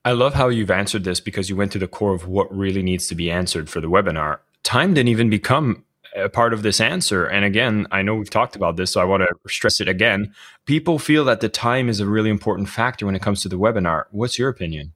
I 0.05 0.11
love 0.11 0.33
how 0.33 0.49
you've 0.49 0.71
answered 0.71 1.05
this 1.05 1.21
because 1.21 1.49
you 1.49 1.55
went 1.55 1.71
to 1.71 1.79
the 1.79 1.87
core 1.87 2.13
of 2.13 2.27
what 2.27 2.53
really 2.55 2.83
needs 2.83 3.07
to 3.07 3.15
be 3.15 3.31
answered 3.31 3.69
for 3.69 3.79
the 3.79 3.89
webinar. 3.89 4.39
Time 4.63 4.93
didn't 4.93 5.09
even 5.09 5.29
become 5.29 5.85
a 6.15 6.29
part 6.29 6.53
of 6.53 6.61
this 6.61 6.81
answer. 6.81 7.25
And 7.25 7.45
again, 7.45 7.87
I 7.91 8.01
know 8.01 8.15
we've 8.15 8.29
talked 8.29 8.55
about 8.55 8.75
this, 8.75 8.91
so 8.91 9.01
I 9.01 9.05
want 9.05 9.23
to 9.23 9.49
stress 9.49 9.79
it 9.79 9.87
again. 9.87 10.33
People 10.65 10.99
feel 10.99 11.23
that 11.25 11.39
the 11.39 11.49
time 11.49 11.89
is 11.89 11.99
a 11.99 12.05
really 12.05 12.29
important 12.29 12.69
factor 12.69 13.05
when 13.05 13.15
it 13.15 13.21
comes 13.21 13.41
to 13.41 13.49
the 13.49 13.57
webinar. 13.57 14.05
What's 14.11 14.37
your 14.37 14.49
opinion? 14.49 14.93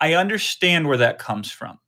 I 0.00 0.14
understand 0.14 0.88
where 0.88 0.98
that 0.98 1.18
comes 1.18 1.50
from. 1.50 1.78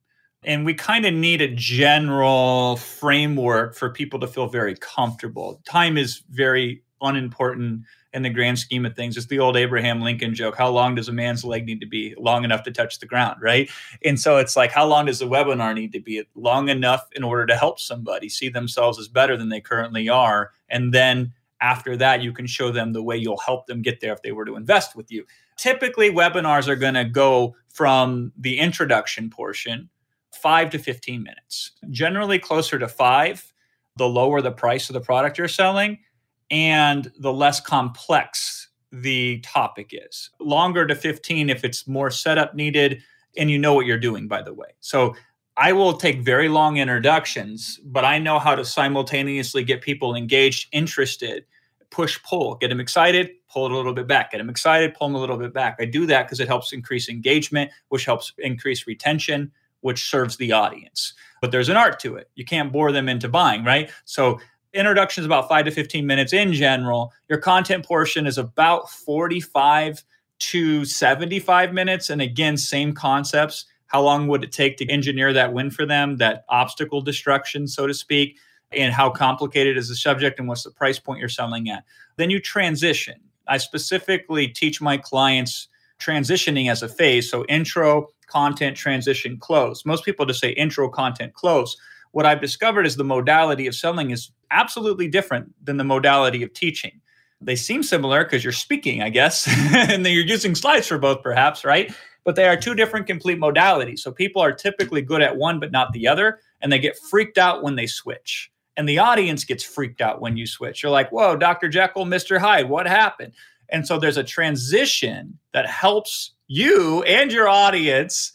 And 0.43 0.65
we 0.65 0.73
kind 0.73 1.05
of 1.05 1.13
need 1.13 1.41
a 1.41 1.53
general 1.53 2.77
framework 2.77 3.75
for 3.75 3.89
people 3.89 4.19
to 4.19 4.27
feel 4.27 4.47
very 4.47 4.75
comfortable. 4.75 5.61
Time 5.67 5.97
is 5.97 6.23
very 6.29 6.83
unimportant 7.01 7.83
in 8.13 8.23
the 8.23 8.29
grand 8.29 8.57
scheme 8.57 8.85
of 8.85 8.95
things. 8.95 9.17
It's 9.17 9.27
the 9.27 9.39
old 9.39 9.55
Abraham 9.55 10.01
Lincoln 10.01 10.33
joke. 10.33 10.57
How 10.57 10.69
long 10.69 10.95
does 10.95 11.07
a 11.07 11.13
man's 11.13 11.43
leg 11.43 11.65
need 11.65 11.81
to 11.81 11.87
be? 11.87 12.15
Long 12.17 12.43
enough 12.43 12.63
to 12.63 12.71
touch 12.71 12.99
the 12.99 13.05
ground, 13.05 13.41
right? 13.41 13.69
And 14.03 14.19
so 14.19 14.37
it's 14.37 14.55
like, 14.55 14.71
how 14.71 14.87
long 14.87 15.05
does 15.05 15.19
the 15.19 15.27
webinar 15.27 15.75
need 15.75 15.93
to 15.93 15.99
be? 15.99 16.23
Long 16.35 16.69
enough 16.69 17.07
in 17.15 17.23
order 17.23 17.45
to 17.45 17.55
help 17.55 17.79
somebody 17.79 18.29
see 18.29 18.49
themselves 18.49 18.99
as 18.99 19.07
better 19.07 19.37
than 19.37 19.49
they 19.49 19.61
currently 19.61 20.09
are. 20.09 20.51
And 20.69 20.93
then 20.93 21.33
after 21.61 21.97
that, 21.97 22.21
you 22.21 22.31
can 22.31 22.47
show 22.47 22.71
them 22.71 22.93
the 22.93 23.03
way 23.03 23.17
you'll 23.17 23.39
help 23.39 23.67
them 23.67 23.81
get 23.81 23.99
there 23.99 24.13
if 24.13 24.21
they 24.21 24.31
were 24.31 24.45
to 24.45 24.55
invest 24.55 24.95
with 24.95 25.11
you. 25.11 25.25
Typically, 25.57 26.11
webinars 26.11 26.67
are 26.67 26.75
going 26.75 26.93
to 26.93 27.05
go 27.05 27.55
from 27.73 28.31
the 28.37 28.59
introduction 28.59 29.29
portion, 29.29 29.89
five 30.31 30.69
to 30.71 30.79
15 30.79 31.23
minutes, 31.23 31.71
generally 31.89 32.39
closer 32.39 32.77
to 32.79 32.87
five. 32.87 33.53
The 33.97 34.07
lower 34.07 34.41
the 34.41 34.51
price 34.51 34.89
of 34.89 34.93
the 34.93 35.01
product 35.01 35.39
you're 35.39 35.47
selling, 35.47 35.97
and 36.51 37.11
the 37.19 37.31
less 37.31 37.59
complex 37.59 38.69
the 38.91 39.39
topic 39.39 39.91
is. 39.91 40.29
Longer 40.39 40.87
to 40.87 40.95
15 40.95 41.49
if 41.49 41.63
it's 41.63 41.87
more 41.87 42.09
setup 42.09 42.55
needed 42.55 43.03
and 43.37 43.51
you 43.51 43.59
know 43.59 43.73
what 43.73 43.85
you're 43.85 43.99
doing, 43.99 44.27
by 44.27 44.41
the 44.41 44.53
way. 44.53 44.69
So 44.79 45.15
I 45.57 45.73
will 45.73 45.93
take 45.93 46.21
very 46.21 46.49
long 46.49 46.77
introductions, 46.77 47.79
but 47.83 48.05
I 48.05 48.19
know 48.19 48.39
how 48.39 48.55
to 48.55 48.63
simultaneously 48.63 49.63
get 49.63 49.81
people 49.81 50.15
engaged, 50.15 50.69
interested, 50.71 51.45
push, 51.89 52.21
pull, 52.23 52.55
get 52.55 52.69
them 52.69 52.79
excited, 52.79 53.31
pull 53.49 53.65
it 53.65 53.71
a 53.71 53.75
little 53.75 53.93
bit 53.93 54.07
back, 54.07 54.31
get 54.31 54.37
them 54.37 54.49
excited, 54.49 54.93
pull 54.93 55.07
them 55.07 55.15
a 55.15 55.19
little 55.19 55.37
bit 55.37 55.53
back. 55.53 55.77
I 55.79 55.85
do 55.85 56.05
that 56.05 56.23
because 56.23 56.39
it 56.39 56.47
helps 56.47 56.73
increase 56.73 57.09
engagement, 57.09 57.71
which 57.89 58.05
helps 58.05 58.33
increase 58.37 58.87
retention, 58.87 59.51
which 59.81 60.09
serves 60.09 60.37
the 60.37 60.51
audience. 60.51 61.13
But 61.41 61.51
there's 61.51 61.69
an 61.69 61.77
art 61.77 61.99
to 62.01 62.15
it. 62.15 62.29
You 62.35 62.45
can't 62.45 62.71
bore 62.71 62.91
them 62.91 63.09
into 63.09 63.29
buying, 63.29 63.63
right? 63.63 63.89
So 64.05 64.39
introduction 64.77 65.21
is 65.21 65.25
about 65.25 65.49
five 65.49 65.65
to 65.65 65.71
15 65.71 66.05
minutes 66.05 66.33
in 66.33 66.53
general. 66.53 67.11
Your 67.29 67.39
content 67.39 67.85
portion 67.85 68.27
is 68.27 68.37
about 68.37 68.89
45 68.89 70.03
to 70.39 70.85
75 70.85 71.73
minutes. 71.73 72.09
And 72.09 72.21
again, 72.21 72.57
same 72.57 72.93
concepts. 72.93 73.65
How 73.87 74.01
long 74.01 74.27
would 74.27 74.43
it 74.43 74.51
take 74.51 74.77
to 74.77 74.89
engineer 74.89 75.33
that 75.33 75.53
win 75.53 75.71
for 75.71 75.85
them, 75.85 76.17
that 76.17 76.45
obstacle 76.49 77.01
destruction, 77.01 77.67
so 77.67 77.87
to 77.87 77.93
speak? 77.93 78.37
And 78.71 78.93
how 78.93 79.09
complicated 79.09 79.77
is 79.77 79.89
the 79.89 79.95
subject 79.95 80.39
and 80.39 80.47
what's 80.47 80.63
the 80.63 80.71
price 80.71 80.99
point 80.99 81.19
you're 81.19 81.29
selling 81.29 81.69
at? 81.69 81.83
Then 82.17 82.29
you 82.29 82.39
transition. 82.39 83.15
I 83.47 83.57
specifically 83.57 84.47
teach 84.47 84.81
my 84.81 84.97
clients 84.97 85.69
transitioning 85.99 86.69
as 86.69 86.83
a 86.83 86.89
phase. 86.89 87.31
So 87.31 87.45
intro, 87.45 88.07
content, 88.27 88.75
transition, 88.75 89.37
close. 89.37 89.85
Most 89.85 90.03
people 90.03 90.25
just 90.25 90.41
say 90.41 90.49
intro, 90.51 90.89
content, 90.89 91.33
close 91.33 91.77
what 92.11 92.25
I've 92.25 92.41
discovered 92.41 92.87
is 92.87 92.95
the 92.95 93.03
modality 93.03 93.67
of 93.67 93.75
selling 93.75 94.11
is 94.11 94.31
absolutely 94.51 95.07
different 95.07 95.53
than 95.63 95.77
the 95.77 95.83
modality 95.83 96.43
of 96.43 96.53
teaching. 96.53 97.01
They 97.39 97.55
seem 97.55 97.83
similar 97.83 98.23
because 98.23 98.43
you're 98.43 98.53
speaking, 98.53 99.01
I 99.01 99.09
guess, 99.09 99.47
and 99.73 100.05
then 100.05 100.13
you're 100.13 100.25
using 100.25 100.55
slides 100.55 100.87
for 100.87 100.97
both, 100.97 101.21
perhaps, 101.21 101.63
right? 101.63 101.93
But 102.23 102.35
they 102.35 102.47
are 102.47 102.57
two 102.57 102.75
different 102.75 103.07
complete 103.07 103.39
modalities. 103.39 103.99
So 103.99 104.11
people 104.11 104.41
are 104.41 104.51
typically 104.51 105.01
good 105.01 105.21
at 105.21 105.37
one, 105.37 105.59
but 105.59 105.71
not 105.71 105.93
the 105.93 106.07
other, 106.07 106.39
and 106.61 106.71
they 106.71 106.79
get 106.79 106.97
freaked 106.97 107.37
out 107.37 107.63
when 107.63 107.75
they 107.75 107.87
switch. 107.87 108.51
And 108.75 108.87
the 108.87 108.99
audience 108.99 109.43
gets 109.43 109.63
freaked 109.63 110.01
out 110.01 110.21
when 110.21 110.37
you 110.37 110.45
switch. 110.45 110.83
You're 110.83 110.91
like, 110.91 111.11
whoa, 111.11 111.35
Dr. 111.35 111.67
Jekyll, 111.69 112.05
Mr. 112.05 112.37
Hyde, 112.37 112.69
what 112.69 112.87
happened? 112.87 113.33
And 113.69 113.87
so 113.87 113.99
there's 113.99 114.17
a 114.17 114.23
transition 114.23 115.37
that 115.53 115.67
helps 115.67 116.31
you 116.47 117.03
and 117.03 117.31
your 117.31 117.47
audience 117.47 118.31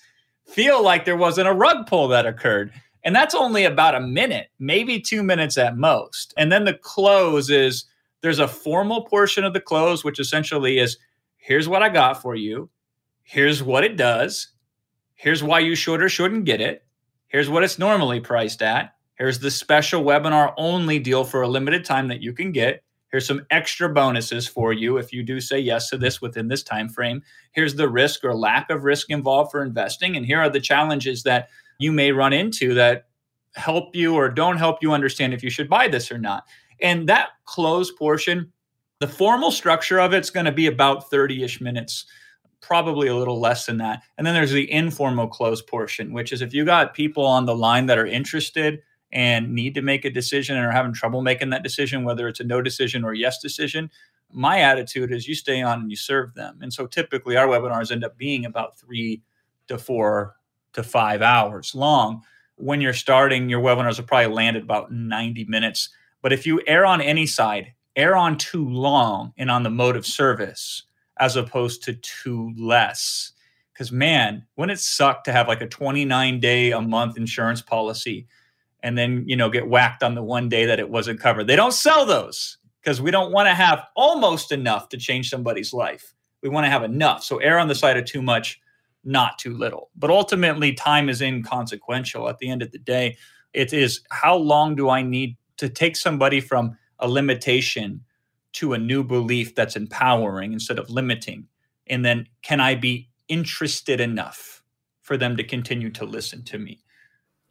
feel 0.46 0.82
like 0.82 1.04
there 1.04 1.16
wasn't 1.16 1.48
a 1.48 1.52
rug 1.52 1.86
pull 1.86 2.08
that 2.08 2.26
occurred. 2.26 2.72
And 3.04 3.14
that's 3.16 3.34
only 3.34 3.64
about 3.64 3.94
a 3.96 4.00
minute, 4.00 4.48
maybe 4.58 5.00
two 5.00 5.22
minutes 5.22 5.58
at 5.58 5.76
most. 5.76 6.34
And 6.36 6.52
then 6.52 6.64
the 6.64 6.74
close 6.74 7.50
is 7.50 7.84
there's 8.22 8.38
a 8.40 8.48
formal 8.48 9.02
portion 9.04 9.44
of 9.44 9.54
the 9.54 9.60
close, 9.60 10.04
which 10.04 10.20
essentially 10.20 10.78
is 10.78 10.98
here's 11.36 11.68
what 11.68 11.82
I 11.82 11.88
got 11.88 12.22
for 12.22 12.36
you. 12.36 12.70
here's 13.24 13.62
what 13.62 13.84
it 13.84 13.96
does. 13.96 14.48
Here's 15.14 15.42
why 15.42 15.60
you 15.60 15.74
should 15.74 16.02
or 16.02 16.08
shouldn't 16.08 16.44
get 16.44 16.60
it. 16.60 16.84
Here's 17.28 17.50
what 17.50 17.64
it's 17.64 17.78
normally 17.78 18.20
priced 18.20 18.62
at. 18.62 18.94
Here's 19.16 19.40
the 19.40 19.50
special 19.50 20.04
webinar 20.04 20.54
only 20.58 20.98
deal 20.98 21.24
for 21.24 21.42
a 21.42 21.48
limited 21.48 21.84
time 21.84 22.08
that 22.08 22.22
you 22.22 22.32
can 22.32 22.52
get. 22.52 22.82
Here's 23.10 23.26
some 23.26 23.46
extra 23.50 23.88
bonuses 23.92 24.48
for 24.48 24.72
you 24.72 24.98
if 24.98 25.12
you 25.12 25.22
do 25.22 25.40
say 25.40 25.58
yes 25.60 25.90
to 25.90 25.98
this 25.98 26.20
within 26.22 26.48
this 26.48 26.62
time 26.62 26.88
frame. 26.88 27.22
Here's 27.52 27.76
the 27.76 27.88
risk 27.88 28.24
or 28.24 28.34
lack 28.34 28.70
of 28.70 28.84
risk 28.84 29.10
involved 29.10 29.52
for 29.52 29.62
investing 29.62 30.16
and 30.16 30.26
here 30.26 30.40
are 30.40 30.50
the 30.50 30.60
challenges 30.60 31.22
that 31.24 31.48
you 31.82 31.92
may 31.92 32.12
run 32.12 32.32
into 32.32 32.74
that 32.74 33.06
help 33.54 33.94
you 33.94 34.14
or 34.14 34.28
don't 34.28 34.56
help 34.56 34.82
you 34.82 34.92
understand 34.92 35.34
if 35.34 35.42
you 35.42 35.50
should 35.50 35.68
buy 35.68 35.88
this 35.88 36.10
or 36.10 36.18
not. 36.18 36.44
And 36.80 37.08
that 37.08 37.30
close 37.44 37.90
portion, 37.90 38.52
the 39.00 39.08
formal 39.08 39.50
structure 39.50 40.00
of 40.00 40.12
it's 40.12 40.30
going 40.30 40.46
to 40.46 40.52
be 40.52 40.66
about 40.66 41.10
30ish 41.10 41.60
minutes 41.60 42.06
probably 42.60 43.08
a 43.08 43.16
little 43.16 43.40
less 43.40 43.66
than 43.66 43.76
that. 43.78 44.02
And 44.16 44.26
then 44.26 44.34
there's 44.34 44.52
the 44.52 44.70
informal 44.70 45.26
close 45.26 45.60
portion, 45.60 46.12
which 46.12 46.32
is 46.32 46.40
if 46.40 46.54
you 46.54 46.64
got 46.64 46.94
people 46.94 47.26
on 47.26 47.44
the 47.44 47.54
line 47.54 47.86
that 47.86 47.98
are 47.98 48.06
interested 48.06 48.80
and 49.10 49.52
need 49.52 49.74
to 49.74 49.82
make 49.82 50.04
a 50.04 50.10
decision 50.10 50.56
and 50.56 50.64
are 50.64 50.70
having 50.70 50.92
trouble 50.92 51.20
making 51.20 51.50
that 51.50 51.64
decision, 51.64 52.04
whether 52.04 52.28
it's 52.28 52.40
a 52.40 52.44
no 52.44 52.62
decision 52.62 53.04
or 53.04 53.12
yes 53.12 53.40
decision, 53.40 53.90
my 54.30 54.60
attitude 54.60 55.12
is 55.12 55.28
you 55.28 55.34
stay 55.34 55.60
on 55.60 55.80
and 55.80 55.90
you 55.90 55.96
serve 55.96 56.34
them. 56.34 56.58
And 56.62 56.72
so 56.72 56.86
typically 56.86 57.36
our 57.36 57.46
webinars 57.46 57.90
end 57.90 58.04
up 58.04 58.16
being 58.16 58.46
about 58.46 58.78
three 58.78 59.22
to 59.66 59.76
four 59.76 60.36
to 60.74 60.82
five 60.82 61.22
hours 61.22 61.74
long. 61.74 62.22
When 62.56 62.80
you're 62.80 62.92
starting, 62.92 63.48
your 63.48 63.60
webinars 63.60 63.98
will 63.98 64.06
probably 64.06 64.34
land 64.34 64.56
at 64.56 64.62
about 64.62 64.92
90 64.92 65.44
minutes. 65.44 65.88
But 66.20 66.32
if 66.32 66.46
you 66.46 66.62
err 66.66 66.86
on 66.86 67.00
any 67.00 67.26
side, 67.26 67.72
err 67.96 68.16
on 68.16 68.38
too 68.38 68.68
long 68.68 69.32
and 69.36 69.50
on 69.50 69.62
the 69.62 69.70
mode 69.70 69.96
of 69.96 70.06
service, 70.06 70.84
as 71.18 71.36
opposed 71.36 71.82
to 71.84 71.94
too 71.94 72.52
less. 72.56 73.32
Because 73.72 73.90
man, 73.90 74.46
when 74.54 74.70
it 74.70 74.78
suck 74.78 75.24
to 75.24 75.32
have 75.32 75.48
like 75.48 75.60
a 75.60 75.66
29 75.66 76.40
day 76.40 76.72
a 76.72 76.80
month 76.80 77.16
insurance 77.16 77.62
policy 77.62 78.26
and 78.82 78.96
then, 78.96 79.24
you 79.26 79.36
know, 79.36 79.48
get 79.48 79.68
whacked 79.68 80.02
on 80.02 80.14
the 80.14 80.22
one 80.22 80.48
day 80.48 80.66
that 80.66 80.80
it 80.80 80.90
wasn't 80.90 81.20
covered. 81.20 81.46
They 81.46 81.56
don't 81.56 81.72
sell 81.72 82.04
those 82.04 82.58
because 82.82 83.00
we 83.00 83.10
don't 83.10 83.32
want 83.32 83.46
to 83.46 83.54
have 83.54 83.84
almost 83.94 84.52
enough 84.52 84.88
to 84.90 84.96
change 84.96 85.30
somebody's 85.30 85.72
life. 85.72 86.14
We 86.42 86.48
want 86.48 86.66
to 86.66 86.70
have 86.70 86.82
enough. 86.82 87.22
So 87.22 87.38
err 87.38 87.58
on 87.58 87.68
the 87.68 87.74
side 87.74 87.96
of 87.96 88.04
too 88.04 88.22
much, 88.22 88.60
not 89.04 89.38
too 89.38 89.56
little. 89.56 89.90
But 89.96 90.10
ultimately, 90.10 90.72
time 90.72 91.08
is 91.08 91.20
inconsequential. 91.20 92.28
At 92.28 92.38
the 92.38 92.50
end 92.50 92.62
of 92.62 92.72
the 92.72 92.78
day, 92.78 93.16
it 93.52 93.72
is 93.72 94.00
how 94.10 94.36
long 94.36 94.74
do 94.74 94.88
I 94.88 95.02
need 95.02 95.36
to 95.58 95.68
take 95.68 95.96
somebody 95.96 96.40
from 96.40 96.76
a 96.98 97.08
limitation 97.08 98.02
to 98.52 98.74
a 98.74 98.78
new 98.78 99.02
belief 99.02 99.54
that's 99.54 99.76
empowering 99.76 100.52
instead 100.52 100.78
of 100.78 100.90
limiting? 100.90 101.46
And 101.86 102.04
then 102.04 102.28
can 102.42 102.60
I 102.60 102.74
be 102.74 103.10
interested 103.28 104.00
enough 104.00 104.62
for 105.02 105.16
them 105.16 105.36
to 105.36 105.44
continue 105.44 105.90
to 105.90 106.04
listen 106.04 106.44
to 106.44 106.58
me? 106.58 106.80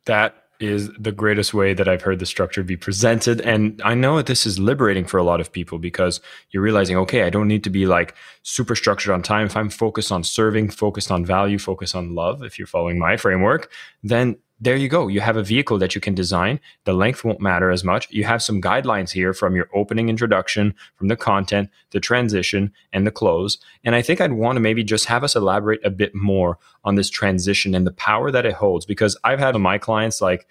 That 0.06 0.46
is 0.62 0.92
the 0.98 1.12
greatest 1.12 1.54
way 1.54 1.74
that 1.74 1.88
I've 1.88 2.02
heard 2.02 2.20
the 2.20 2.26
structure 2.26 2.64
be 2.64 2.78
presented. 2.78 3.42
And 3.42 3.82
I 3.84 3.94
know 3.94 4.22
this 4.22 4.46
is 4.46 4.60
liberating 4.60 5.06
for 5.06 5.18
a 5.18 5.24
lot 5.24 5.42
of 5.42 5.52
people 5.52 5.80
because 5.80 6.22
you're 6.52 6.64
realizing, 6.64 6.98
okay, 6.98 7.24
I 7.24 7.30
don't 7.30 7.48
need 7.48 7.64
to 7.64 7.70
be 7.70 7.86
like 7.86 8.16
super 8.44 8.76
structured 8.76 9.14
on 9.14 9.22
time. 9.22 9.48
If 9.48 9.58
I'm 9.58 9.70
focused 9.70 10.12
on 10.12 10.24
serving, 10.24 10.70
focused 10.70 11.12
on 11.12 11.26
value, 11.26 11.58
focused 11.58 11.96
on 11.96 12.16
love, 12.16 12.44
if 12.44 12.60
you're 12.60 12.68
following 12.68 13.00
my 13.00 13.18
framework, 13.18 13.72
then 14.04 14.38
there 14.62 14.76
you 14.76 14.88
go. 14.88 15.08
You 15.08 15.22
have 15.22 15.38
a 15.38 15.44
vehicle 15.44 15.80
that 15.80 15.96
you 15.96 16.02
can 16.02 16.14
design. 16.14 16.60
The 16.86 16.94
length 16.94 17.26
won't 17.26 17.42
matter 17.42 17.72
as 17.72 17.84
much. 17.84 18.08
You 18.12 18.24
have 18.26 18.44
some 18.44 18.62
guidelines 18.62 19.12
here 19.12 19.34
from 19.34 19.56
your 19.56 19.68
opening 19.74 20.08
introduction, 20.08 20.76
from 20.96 21.08
the 21.08 21.16
content, 21.16 21.70
the 21.90 22.00
transition, 22.00 22.72
and 22.94 23.06
the 23.06 23.12
close. 23.12 23.58
And 23.84 23.96
I 23.96 24.04
think 24.04 24.22
I'd 24.22 24.34
want 24.34 24.58
to 24.58 24.62
maybe 24.62 24.84
just 24.84 25.06
have 25.06 25.24
us 25.24 25.36
elaborate 25.36 25.84
a 25.84 25.90
bit 25.90 26.14
more 26.14 26.60
on 26.84 26.94
this 26.94 27.10
transition 27.10 27.74
and 27.74 27.88
the 27.88 27.92
power 27.92 28.30
that 28.30 28.46
it 28.46 28.54
holds 28.54 28.86
because 28.86 29.18
I've 29.24 29.40
had 29.40 29.56
my 29.58 29.80
clients 29.80 30.22
like, 30.22 30.48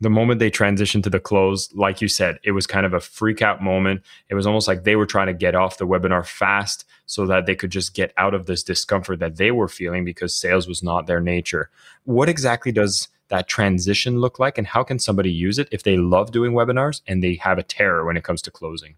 the 0.00 0.10
moment 0.10 0.40
they 0.40 0.50
transitioned 0.50 1.04
to 1.04 1.10
the 1.10 1.20
close, 1.20 1.72
like 1.74 2.02
you 2.02 2.08
said, 2.08 2.40
it 2.42 2.50
was 2.50 2.66
kind 2.66 2.84
of 2.84 2.92
a 2.92 2.98
freak 2.98 3.40
out 3.40 3.62
moment. 3.62 4.02
It 4.28 4.34
was 4.34 4.48
almost 4.48 4.66
like 4.66 4.82
they 4.82 4.96
were 4.96 5.06
trying 5.06 5.28
to 5.28 5.32
get 5.32 5.54
off 5.54 5.78
the 5.78 5.86
webinar 5.86 6.26
fast 6.26 6.84
so 7.06 7.24
that 7.26 7.46
they 7.46 7.54
could 7.54 7.70
just 7.70 7.94
get 7.94 8.12
out 8.16 8.34
of 8.34 8.46
this 8.46 8.64
discomfort 8.64 9.20
that 9.20 9.36
they 9.36 9.52
were 9.52 9.68
feeling 9.68 10.04
because 10.04 10.34
sales 10.34 10.66
was 10.66 10.82
not 10.82 11.06
their 11.06 11.20
nature. 11.20 11.70
What 12.02 12.28
exactly 12.28 12.72
does 12.72 13.06
that 13.32 13.48
transition 13.48 14.18
look 14.18 14.38
like 14.38 14.58
and 14.58 14.66
how 14.66 14.84
can 14.84 14.98
somebody 14.98 15.32
use 15.32 15.58
it 15.58 15.66
if 15.72 15.82
they 15.82 15.96
love 15.96 16.30
doing 16.30 16.52
webinars 16.52 17.00
and 17.06 17.22
they 17.22 17.34
have 17.36 17.56
a 17.56 17.62
terror 17.62 18.04
when 18.04 18.16
it 18.16 18.22
comes 18.22 18.42
to 18.42 18.50
closing? 18.50 18.94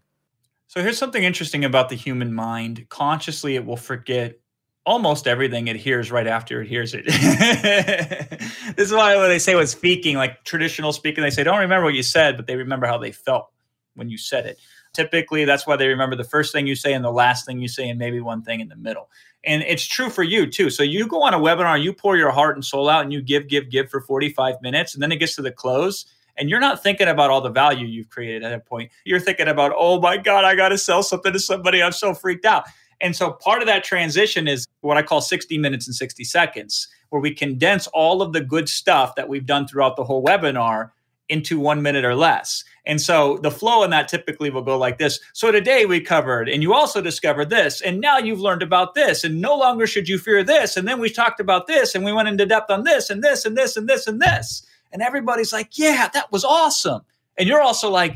So 0.67 0.81
here's 0.81 0.97
something 0.97 1.23
interesting 1.23 1.63
about 1.63 1.87
the 1.87 1.95
human 1.95 2.33
mind. 2.33 2.85
Consciously, 2.89 3.55
it 3.55 3.65
will 3.65 3.77
forget 3.77 4.37
almost 4.85 5.25
everything 5.25 5.69
it 5.69 5.77
hears 5.77 6.11
right 6.11 6.27
after 6.27 6.61
it 6.61 6.67
hears 6.67 6.93
it. 6.93 7.05
this 8.75 8.87
is 8.87 8.91
why 8.91 9.15
when 9.15 9.29
they 9.29 9.39
say 9.39 9.55
what's 9.55 9.71
speaking, 9.71 10.17
like 10.17 10.43
traditional 10.43 10.91
speaking, 10.91 11.23
they 11.23 11.29
say, 11.29 11.45
don't 11.45 11.61
remember 11.61 11.85
what 11.85 11.93
you 11.93 12.03
said, 12.03 12.35
but 12.35 12.45
they 12.45 12.57
remember 12.57 12.87
how 12.87 12.97
they 12.97 13.13
felt 13.13 13.47
when 13.95 14.09
you 14.09 14.17
said 14.17 14.45
it. 14.45 14.59
Typically, 14.93 15.45
that's 15.45 15.65
why 15.65 15.77
they 15.77 15.87
remember 15.87 16.17
the 16.17 16.25
first 16.25 16.51
thing 16.51 16.67
you 16.67 16.75
say 16.75 16.93
and 16.93 17.05
the 17.05 17.11
last 17.11 17.45
thing 17.45 17.59
you 17.61 17.69
say, 17.69 17.87
and 17.87 17.97
maybe 17.97 18.19
one 18.19 18.41
thing 18.41 18.59
in 18.59 18.67
the 18.67 18.75
middle. 18.75 19.09
And 19.45 19.63
it's 19.63 19.85
true 19.85 20.09
for 20.09 20.23
you 20.23 20.47
too. 20.47 20.69
So 20.69 20.83
you 20.83 21.07
go 21.07 21.21
on 21.21 21.33
a 21.33 21.39
webinar, 21.39 21.81
you 21.81 21.93
pour 21.93 22.17
your 22.17 22.31
heart 22.31 22.55
and 22.55 22.65
soul 22.65 22.89
out, 22.89 23.03
and 23.03 23.13
you 23.13 23.21
give, 23.21 23.47
give, 23.47 23.69
give 23.69 23.89
for 23.89 24.01
45 24.01 24.61
minutes, 24.61 24.93
and 24.93 25.03
then 25.03 25.11
it 25.11 25.17
gets 25.17 25.35
to 25.35 25.41
the 25.41 25.51
close. 25.51 26.05
And 26.37 26.49
you're 26.49 26.59
not 26.59 26.83
thinking 26.83 27.07
about 27.07 27.29
all 27.29 27.41
the 27.41 27.49
value 27.49 27.87
you've 27.87 28.09
created 28.09 28.43
at 28.43 28.49
that 28.49 28.65
point. 28.65 28.91
You're 29.05 29.19
thinking 29.19 29.47
about, 29.47 29.71
oh 29.77 30.01
my 30.01 30.17
God, 30.17 30.43
I 30.43 30.55
got 30.55 30.69
to 30.69 30.77
sell 30.77 31.03
something 31.03 31.31
to 31.31 31.39
somebody. 31.39 31.81
I'm 31.81 31.91
so 31.91 32.13
freaked 32.13 32.45
out. 32.45 32.65
And 33.01 33.15
so 33.15 33.31
part 33.31 33.61
of 33.61 33.67
that 33.67 33.83
transition 33.83 34.47
is 34.47 34.65
what 34.81 34.97
I 34.97 35.01
call 35.01 35.21
60 35.21 35.57
minutes 35.57 35.87
and 35.87 35.95
60 35.95 36.23
seconds, 36.23 36.87
where 37.09 37.21
we 37.21 37.33
condense 37.33 37.87
all 37.87 38.21
of 38.21 38.33
the 38.33 38.41
good 38.41 38.67
stuff 38.67 39.15
that 39.15 39.29
we've 39.29 39.45
done 39.45 39.67
throughout 39.67 39.95
the 39.95 40.03
whole 40.03 40.23
webinar 40.23 40.91
into 41.29 41.59
one 41.59 41.81
minute 41.81 42.05
or 42.05 42.15
less. 42.15 42.63
And 42.85 43.01
so 43.01 43.39
the 43.41 43.51
flow 43.51 43.83
in 43.83 43.89
that 43.89 44.07
typically 44.07 44.49
will 44.49 44.61
go 44.61 44.77
like 44.77 44.99
this. 44.99 45.19
So 45.33 45.51
today 45.51 45.85
we 45.85 45.99
covered, 45.99 46.47
and 46.47 46.61
you 46.61 46.73
also 46.73 47.01
discovered 47.01 47.49
this, 47.49 47.81
and 47.81 47.99
now 47.99 48.17
you've 48.19 48.39
learned 48.39 48.61
about 48.61 48.93
this, 48.93 49.23
and 49.23 49.41
no 49.41 49.57
longer 49.57 49.87
should 49.87 50.07
you 50.07 50.19
fear 50.19 50.43
this. 50.43 50.77
And 50.77 50.87
then 50.87 50.99
we 50.99 51.09
talked 51.09 51.39
about 51.39 51.65
this, 51.65 51.95
and 51.95 52.05
we 52.05 52.13
went 52.13 52.27
into 52.27 52.45
depth 52.45 52.69
on 52.69 52.83
this, 52.83 53.09
and 53.09 53.23
this, 53.23 53.43
and 53.45 53.57
this, 53.57 53.75
and 53.75 53.89
this, 53.89 54.05
and 54.05 54.21
this. 54.21 54.65
And 54.91 55.01
everybody's 55.01 55.51
like, 55.51 55.77
yeah, 55.77 56.09
that 56.13 56.31
was 56.31 56.45
awesome. 56.45 57.01
And 57.37 57.49
you're 57.49 57.61
also 57.61 57.89
like, 57.89 58.15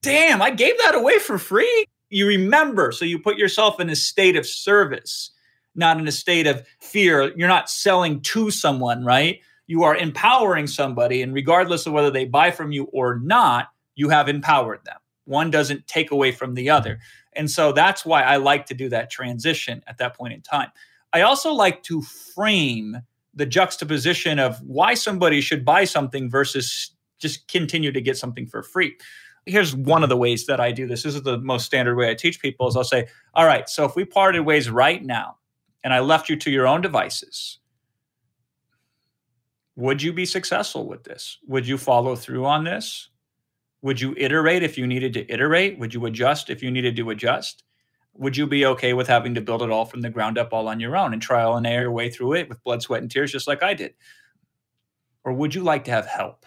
damn, 0.00 0.40
I 0.40 0.50
gave 0.50 0.78
that 0.84 0.94
away 0.94 1.18
for 1.18 1.38
free. 1.38 1.86
You 2.08 2.26
remember, 2.28 2.92
so 2.92 3.04
you 3.04 3.18
put 3.18 3.36
yourself 3.36 3.80
in 3.80 3.90
a 3.90 3.96
state 3.96 4.36
of 4.36 4.46
service, 4.46 5.30
not 5.74 5.98
in 5.98 6.06
a 6.06 6.12
state 6.12 6.46
of 6.46 6.64
fear. 6.78 7.32
You're 7.36 7.48
not 7.48 7.68
selling 7.68 8.20
to 8.20 8.52
someone, 8.52 9.04
right? 9.04 9.40
You 9.66 9.82
are 9.82 9.96
empowering 9.96 10.66
somebody, 10.66 11.22
and 11.22 11.32
regardless 11.32 11.86
of 11.86 11.92
whether 11.92 12.10
they 12.10 12.24
buy 12.24 12.50
from 12.50 12.72
you 12.72 12.84
or 12.92 13.18
not, 13.20 13.68
you 13.94 14.08
have 14.08 14.28
empowered 14.28 14.84
them. 14.84 14.98
One 15.24 15.50
doesn't 15.50 15.86
take 15.86 16.10
away 16.10 16.32
from 16.32 16.54
the 16.54 16.68
other. 16.68 16.98
And 17.32 17.50
so 17.50 17.72
that's 17.72 18.04
why 18.04 18.22
I 18.22 18.36
like 18.36 18.66
to 18.66 18.74
do 18.74 18.88
that 18.90 19.10
transition 19.10 19.82
at 19.86 19.98
that 19.98 20.16
point 20.16 20.34
in 20.34 20.42
time. 20.42 20.70
I 21.12 21.22
also 21.22 21.52
like 21.52 21.82
to 21.84 22.02
frame 22.02 22.98
the 23.34 23.46
juxtaposition 23.46 24.38
of 24.38 24.60
why 24.62 24.94
somebody 24.94 25.40
should 25.40 25.64
buy 25.64 25.84
something 25.84 26.30
versus 26.30 26.90
just 27.18 27.48
continue 27.48 27.90
to 27.92 28.00
get 28.00 28.16
something 28.16 28.46
for 28.46 28.62
free. 28.62 28.96
Here's 29.46 29.74
one 29.74 30.02
of 30.02 30.08
the 30.08 30.16
ways 30.16 30.46
that 30.46 30.60
I 30.60 30.72
do 30.72 30.86
this. 30.86 31.02
This 31.02 31.14
is 31.14 31.22
the 31.22 31.38
most 31.38 31.66
standard 31.66 31.96
way 31.96 32.10
I 32.10 32.14
teach 32.14 32.40
people 32.40 32.66
is 32.68 32.76
I'll 32.76 32.84
say, 32.84 33.06
"All 33.34 33.46
right, 33.46 33.68
so 33.68 33.84
if 33.84 33.96
we 33.96 34.04
parted 34.04 34.40
ways 34.40 34.70
right 34.70 35.04
now 35.04 35.38
and 35.82 35.92
I 35.92 36.00
left 36.00 36.28
you 36.28 36.36
to 36.36 36.50
your 36.50 36.66
own 36.66 36.80
devices, 36.80 37.58
would 39.76 40.02
you 40.02 40.12
be 40.12 40.26
successful 40.26 40.86
with 40.86 41.04
this? 41.04 41.38
Would 41.46 41.66
you 41.66 41.78
follow 41.78 42.14
through 42.14 42.46
on 42.46 42.64
this? 42.64 43.08
Would 43.82 44.00
you 44.00 44.14
iterate 44.16 44.62
if 44.62 44.78
you 44.78 44.86
needed 44.86 45.12
to 45.14 45.30
iterate? 45.30 45.78
Would 45.78 45.92
you 45.92 46.06
adjust 46.06 46.48
if 46.48 46.62
you 46.62 46.70
needed 46.70 46.96
to 46.96 47.10
adjust? 47.10 47.64
Would 48.14 48.36
you 48.36 48.46
be 48.46 48.64
okay 48.66 48.92
with 48.92 49.08
having 49.08 49.34
to 49.34 49.40
build 49.40 49.62
it 49.62 49.70
all 49.70 49.84
from 49.84 50.00
the 50.00 50.10
ground 50.10 50.38
up 50.38 50.52
all 50.52 50.68
on 50.68 50.78
your 50.80 50.96
own 50.96 51.12
and 51.12 51.20
trial 51.20 51.56
and 51.56 51.66
error 51.66 51.82
your 51.82 51.92
way 51.92 52.08
through 52.08 52.34
it 52.34 52.48
with 52.48 52.62
blood, 52.62 52.80
sweat, 52.80 53.02
and 53.02 53.10
tears, 53.10 53.32
just 53.32 53.48
like 53.48 53.62
I 53.62 53.74
did? 53.74 53.94
Or 55.24 55.32
would 55.32 55.54
you 55.54 55.62
like 55.64 55.84
to 55.84 55.90
have 55.90 56.06
help? 56.06 56.46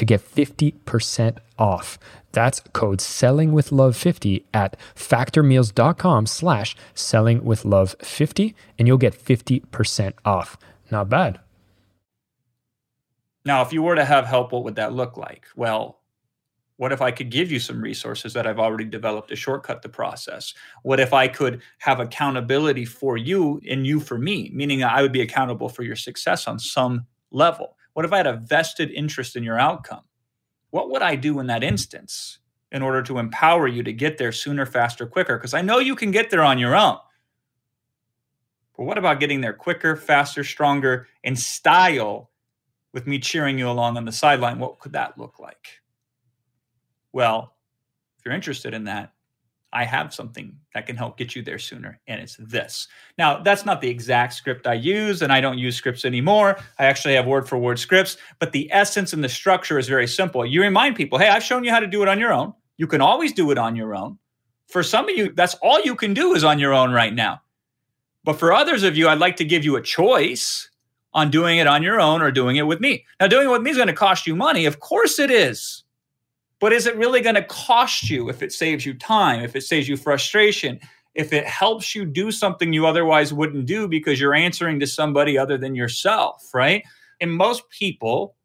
to 0.00 0.06
get 0.06 0.20
50% 0.22 1.36
off. 1.58 1.98
That's 2.32 2.60
code 2.72 3.00
sellingwithlove50 3.00 4.44
at 4.54 4.78
factormeals.com 4.96 6.26
slash 6.26 6.74
sellingwithlove50 6.94 8.54
and 8.78 8.88
you'll 8.88 8.96
get 8.96 9.14
50% 9.14 10.12
off. 10.24 10.56
Not 10.90 11.10
bad. 11.10 11.38
Now, 13.44 13.60
if 13.60 13.74
you 13.74 13.82
were 13.82 13.94
to 13.94 14.04
have 14.04 14.24
help, 14.24 14.52
what 14.52 14.64
would 14.64 14.76
that 14.76 14.94
look 14.94 15.18
like? 15.18 15.44
Well, 15.54 16.00
what 16.76 16.92
if 16.92 17.02
I 17.02 17.10
could 17.10 17.30
give 17.30 17.52
you 17.52 17.60
some 17.60 17.82
resources 17.82 18.32
that 18.32 18.46
I've 18.46 18.58
already 18.58 18.86
developed 18.86 19.28
to 19.28 19.36
shortcut 19.36 19.82
the 19.82 19.90
process? 19.90 20.54
What 20.82 20.98
if 20.98 21.12
I 21.12 21.28
could 21.28 21.60
have 21.80 22.00
accountability 22.00 22.86
for 22.86 23.18
you 23.18 23.60
and 23.68 23.86
you 23.86 24.00
for 24.00 24.18
me, 24.18 24.50
meaning 24.54 24.82
I 24.82 25.02
would 25.02 25.12
be 25.12 25.20
accountable 25.20 25.68
for 25.68 25.82
your 25.82 25.96
success 25.96 26.48
on 26.48 26.58
some 26.58 27.06
level? 27.30 27.76
What 27.92 28.04
if 28.04 28.12
I 28.12 28.18
had 28.18 28.26
a 28.26 28.34
vested 28.34 28.90
interest 28.90 29.36
in 29.36 29.44
your 29.44 29.58
outcome? 29.58 30.02
What 30.70 30.90
would 30.90 31.02
I 31.02 31.16
do 31.16 31.40
in 31.40 31.46
that 31.48 31.64
instance 31.64 32.38
in 32.72 32.82
order 32.82 33.02
to 33.02 33.18
empower 33.18 33.66
you 33.66 33.82
to 33.82 33.92
get 33.92 34.18
there 34.18 34.32
sooner, 34.32 34.64
faster, 34.64 35.06
quicker? 35.06 35.36
Because 35.36 35.54
I 35.54 35.62
know 35.62 35.78
you 35.78 35.96
can 35.96 36.10
get 36.10 36.30
there 36.30 36.44
on 36.44 36.58
your 36.58 36.76
own. 36.76 36.98
But 38.76 38.84
what 38.84 38.98
about 38.98 39.20
getting 39.20 39.40
there 39.40 39.52
quicker, 39.52 39.96
faster, 39.96 40.44
stronger, 40.44 41.08
in 41.24 41.36
style 41.36 42.30
with 42.92 43.06
me 43.06 43.18
cheering 43.18 43.58
you 43.58 43.68
along 43.68 43.96
on 43.96 44.04
the 44.04 44.12
sideline? 44.12 44.58
What 44.58 44.78
could 44.78 44.92
that 44.92 45.18
look 45.18 45.38
like? 45.38 45.80
Well, 47.12 47.54
if 48.18 48.24
you're 48.24 48.34
interested 48.34 48.72
in 48.72 48.84
that, 48.84 49.12
I 49.72 49.84
have 49.84 50.12
something 50.12 50.56
that 50.74 50.86
can 50.86 50.96
help 50.96 51.16
get 51.16 51.36
you 51.36 51.42
there 51.42 51.58
sooner, 51.58 52.00
and 52.08 52.20
it's 52.20 52.36
this. 52.40 52.88
Now, 53.18 53.40
that's 53.40 53.64
not 53.64 53.80
the 53.80 53.88
exact 53.88 54.34
script 54.34 54.66
I 54.66 54.74
use, 54.74 55.22
and 55.22 55.32
I 55.32 55.40
don't 55.40 55.58
use 55.58 55.76
scripts 55.76 56.04
anymore. 56.04 56.58
I 56.78 56.86
actually 56.86 57.14
have 57.14 57.26
word 57.26 57.48
for 57.48 57.56
word 57.56 57.78
scripts, 57.78 58.16
but 58.40 58.52
the 58.52 58.68
essence 58.72 59.12
and 59.12 59.22
the 59.22 59.28
structure 59.28 59.78
is 59.78 59.88
very 59.88 60.08
simple. 60.08 60.44
You 60.44 60.62
remind 60.62 60.96
people, 60.96 61.18
hey, 61.18 61.28
I've 61.28 61.44
shown 61.44 61.62
you 61.62 61.70
how 61.70 61.80
to 61.80 61.86
do 61.86 62.02
it 62.02 62.08
on 62.08 62.18
your 62.18 62.32
own. 62.32 62.52
You 62.78 62.86
can 62.86 63.00
always 63.00 63.32
do 63.32 63.50
it 63.52 63.58
on 63.58 63.76
your 63.76 63.94
own. 63.94 64.18
For 64.68 64.82
some 64.82 65.08
of 65.08 65.16
you, 65.16 65.32
that's 65.34 65.54
all 65.62 65.80
you 65.82 65.94
can 65.94 66.14
do 66.14 66.34
is 66.34 66.44
on 66.44 66.58
your 66.58 66.72
own 66.72 66.92
right 66.92 67.14
now. 67.14 67.40
But 68.24 68.38
for 68.38 68.52
others 68.52 68.82
of 68.82 68.96
you, 68.96 69.08
I'd 69.08 69.18
like 69.18 69.36
to 69.36 69.44
give 69.44 69.64
you 69.64 69.76
a 69.76 69.82
choice 69.82 70.68
on 71.12 71.30
doing 71.30 71.58
it 71.58 71.66
on 71.66 71.82
your 71.82 72.00
own 72.00 72.22
or 72.22 72.30
doing 72.30 72.56
it 72.56 72.66
with 72.66 72.80
me. 72.80 73.04
Now, 73.18 73.26
doing 73.26 73.46
it 73.46 73.50
with 73.50 73.62
me 73.62 73.70
is 73.70 73.76
going 73.76 73.88
to 73.88 73.94
cost 73.94 74.26
you 74.26 74.36
money. 74.36 74.66
Of 74.66 74.80
course 74.80 75.18
it 75.18 75.30
is. 75.30 75.84
But 76.60 76.72
is 76.72 76.86
it 76.86 76.96
really 76.96 77.22
going 77.22 77.34
to 77.34 77.42
cost 77.42 78.08
you 78.10 78.28
if 78.28 78.42
it 78.42 78.52
saves 78.52 78.84
you 78.86 78.94
time, 78.94 79.42
if 79.42 79.56
it 79.56 79.62
saves 79.62 79.88
you 79.88 79.96
frustration, 79.96 80.78
if 81.14 81.32
it 81.32 81.46
helps 81.46 81.94
you 81.94 82.04
do 82.04 82.30
something 82.30 82.72
you 82.72 82.86
otherwise 82.86 83.32
wouldn't 83.32 83.66
do 83.66 83.88
because 83.88 84.20
you're 84.20 84.34
answering 84.34 84.78
to 84.80 84.86
somebody 84.86 85.36
other 85.36 85.58
than 85.58 85.74
yourself, 85.74 86.50
right? 86.54 86.84
And 87.20 87.32
most 87.32 87.68
people, 87.70 88.36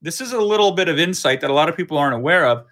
this 0.00 0.20
is 0.20 0.32
a 0.32 0.40
little 0.40 0.72
bit 0.72 0.88
of 0.88 0.98
insight 0.98 1.40
that 1.40 1.50
a 1.50 1.54
lot 1.54 1.68
of 1.68 1.76
people 1.76 1.98
aren't 1.98 2.14
aware 2.14 2.46
of. 2.46 2.64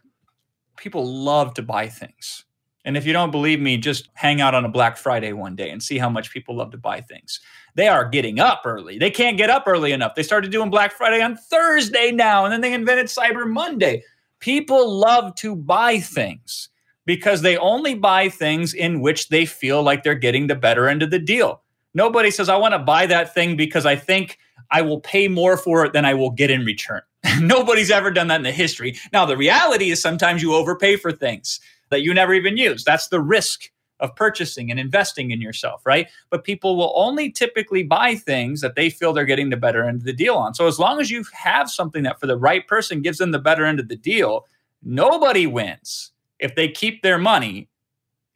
People 0.76 1.06
love 1.06 1.54
to 1.54 1.62
buy 1.62 1.88
things. 1.88 2.44
And 2.86 2.96
if 2.96 3.06
you 3.06 3.12
don't 3.12 3.30
believe 3.30 3.60
me, 3.60 3.78
just 3.78 4.10
hang 4.14 4.40
out 4.40 4.54
on 4.54 4.64
a 4.64 4.68
Black 4.68 4.96
Friday 4.96 5.32
one 5.32 5.56
day 5.56 5.70
and 5.70 5.82
see 5.82 5.96
how 5.96 6.10
much 6.10 6.30
people 6.30 6.54
love 6.56 6.70
to 6.72 6.78
buy 6.78 7.00
things. 7.00 7.40
They 7.74 7.88
are 7.88 8.06
getting 8.06 8.40
up 8.40 8.62
early. 8.66 8.98
They 8.98 9.10
can't 9.10 9.38
get 9.38 9.48
up 9.48 9.64
early 9.66 9.92
enough. 9.92 10.14
They 10.14 10.22
started 10.22 10.52
doing 10.52 10.68
Black 10.68 10.92
Friday 10.92 11.22
on 11.22 11.36
Thursday 11.36 12.12
now, 12.12 12.44
and 12.44 12.52
then 12.52 12.60
they 12.60 12.74
invented 12.74 13.06
Cyber 13.06 13.50
Monday. 13.50 14.02
People 14.44 14.94
love 14.94 15.34
to 15.36 15.56
buy 15.56 16.00
things 16.00 16.68
because 17.06 17.40
they 17.40 17.56
only 17.56 17.94
buy 17.94 18.28
things 18.28 18.74
in 18.74 19.00
which 19.00 19.30
they 19.30 19.46
feel 19.46 19.82
like 19.82 20.02
they're 20.02 20.14
getting 20.14 20.48
the 20.48 20.54
better 20.54 20.86
end 20.86 21.02
of 21.02 21.10
the 21.10 21.18
deal. 21.18 21.62
Nobody 21.94 22.30
says, 22.30 22.50
I 22.50 22.58
want 22.58 22.74
to 22.74 22.78
buy 22.78 23.06
that 23.06 23.32
thing 23.32 23.56
because 23.56 23.86
I 23.86 23.96
think 23.96 24.36
I 24.70 24.82
will 24.82 25.00
pay 25.00 25.28
more 25.28 25.56
for 25.56 25.86
it 25.86 25.94
than 25.94 26.04
I 26.04 26.12
will 26.12 26.28
get 26.28 26.50
in 26.50 26.62
return. 26.66 27.00
Nobody's 27.40 27.90
ever 27.90 28.10
done 28.10 28.28
that 28.28 28.36
in 28.36 28.42
the 28.42 28.52
history. 28.52 28.98
Now, 29.14 29.24
the 29.24 29.34
reality 29.34 29.90
is 29.90 30.02
sometimes 30.02 30.42
you 30.42 30.52
overpay 30.52 30.96
for 30.96 31.10
things 31.10 31.58
that 31.88 32.02
you 32.02 32.12
never 32.12 32.34
even 32.34 32.58
use. 32.58 32.84
That's 32.84 33.08
the 33.08 33.22
risk 33.22 33.70
of 34.04 34.14
purchasing 34.14 34.70
and 34.70 34.78
investing 34.78 35.30
in 35.30 35.40
yourself, 35.40 35.84
right? 35.84 36.08
But 36.30 36.44
people 36.44 36.76
will 36.76 36.92
only 36.94 37.30
typically 37.30 37.82
buy 37.82 38.14
things 38.14 38.60
that 38.60 38.76
they 38.76 38.90
feel 38.90 39.12
they're 39.12 39.24
getting 39.24 39.50
the 39.50 39.56
better 39.56 39.82
end 39.84 39.96
of 39.96 40.04
the 40.04 40.12
deal 40.12 40.34
on. 40.36 40.54
So 40.54 40.66
as 40.66 40.78
long 40.78 41.00
as 41.00 41.10
you 41.10 41.24
have 41.32 41.70
something 41.70 42.02
that 42.04 42.20
for 42.20 42.26
the 42.26 42.36
right 42.36 42.66
person 42.68 43.02
gives 43.02 43.18
them 43.18 43.32
the 43.32 43.38
better 43.38 43.64
end 43.64 43.80
of 43.80 43.88
the 43.88 43.96
deal, 43.96 44.46
nobody 44.82 45.46
wins 45.46 46.12
if 46.38 46.54
they 46.54 46.68
keep 46.68 47.02
their 47.02 47.18
money 47.18 47.68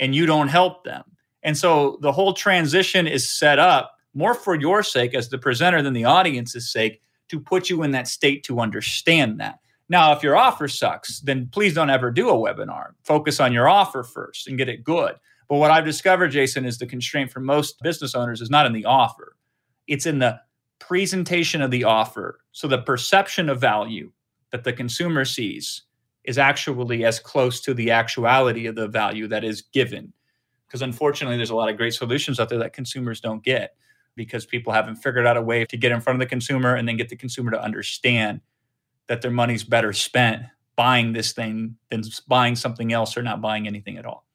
and 0.00 0.14
you 0.14 0.26
don't 0.26 0.48
help 0.48 0.84
them. 0.84 1.04
And 1.42 1.56
so 1.56 1.98
the 2.00 2.12
whole 2.12 2.32
transition 2.32 3.06
is 3.06 3.30
set 3.30 3.58
up 3.58 3.94
more 4.14 4.34
for 4.34 4.54
your 4.54 4.82
sake 4.82 5.14
as 5.14 5.28
the 5.28 5.38
presenter 5.38 5.82
than 5.82 5.92
the 5.92 6.04
audience's 6.04 6.72
sake 6.72 7.02
to 7.28 7.38
put 7.38 7.68
you 7.68 7.82
in 7.82 7.90
that 7.92 8.08
state 8.08 8.42
to 8.44 8.60
understand 8.60 9.38
that. 9.40 9.58
Now, 9.88 10.12
if 10.12 10.22
your 10.22 10.36
offer 10.36 10.68
sucks, 10.68 11.20
then 11.20 11.48
please 11.50 11.74
don't 11.74 11.90
ever 11.90 12.10
do 12.10 12.28
a 12.28 12.32
webinar. 12.32 12.90
Focus 13.04 13.40
on 13.40 13.52
your 13.52 13.68
offer 13.68 14.02
first 14.02 14.46
and 14.46 14.58
get 14.58 14.68
it 14.68 14.84
good. 14.84 15.14
But 15.48 15.56
what 15.56 15.70
I've 15.70 15.84
discovered, 15.84 16.28
Jason, 16.28 16.64
is 16.64 16.78
the 16.78 16.86
constraint 16.86 17.30
for 17.30 17.40
most 17.40 17.80
business 17.82 18.14
owners 18.14 18.40
is 18.40 18.50
not 18.50 18.66
in 18.66 18.72
the 18.72 18.84
offer, 18.84 19.36
it's 19.86 20.06
in 20.06 20.18
the 20.18 20.40
presentation 20.78 21.62
of 21.62 21.70
the 21.70 21.84
offer. 21.84 22.40
So 22.52 22.68
the 22.68 22.82
perception 22.82 23.48
of 23.48 23.60
value 23.60 24.12
that 24.52 24.64
the 24.64 24.72
consumer 24.72 25.24
sees 25.24 25.82
is 26.24 26.38
actually 26.38 27.04
as 27.04 27.18
close 27.18 27.60
to 27.62 27.74
the 27.74 27.90
actuality 27.90 28.66
of 28.66 28.74
the 28.74 28.88
value 28.88 29.26
that 29.28 29.44
is 29.44 29.62
given. 29.62 30.12
Because 30.66 30.82
unfortunately, 30.82 31.36
there's 31.36 31.50
a 31.50 31.56
lot 31.56 31.70
of 31.70 31.78
great 31.78 31.94
solutions 31.94 32.38
out 32.38 32.50
there 32.50 32.58
that 32.58 32.74
consumers 32.74 33.20
don't 33.20 33.42
get 33.42 33.74
because 34.14 34.44
people 34.44 34.72
haven't 34.72 34.96
figured 34.96 35.26
out 35.26 35.38
a 35.38 35.42
way 35.42 35.64
to 35.64 35.76
get 35.76 35.92
in 35.92 36.00
front 36.00 36.16
of 36.16 36.20
the 36.20 36.28
consumer 36.28 36.74
and 36.74 36.86
then 36.86 36.96
get 36.98 37.08
the 37.08 37.16
consumer 37.16 37.50
to 37.50 37.62
understand 37.62 38.40
that 39.06 39.22
their 39.22 39.30
money's 39.30 39.64
better 39.64 39.94
spent 39.94 40.42
buying 40.76 41.12
this 41.12 41.32
thing 41.32 41.76
than 41.90 42.02
buying 42.26 42.54
something 42.54 42.92
else 42.92 43.16
or 43.16 43.22
not 43.22 43.40
buying 43.40 43.66
anything 43.66 43.96
at 43.96 44.04
all. 44.04 44.27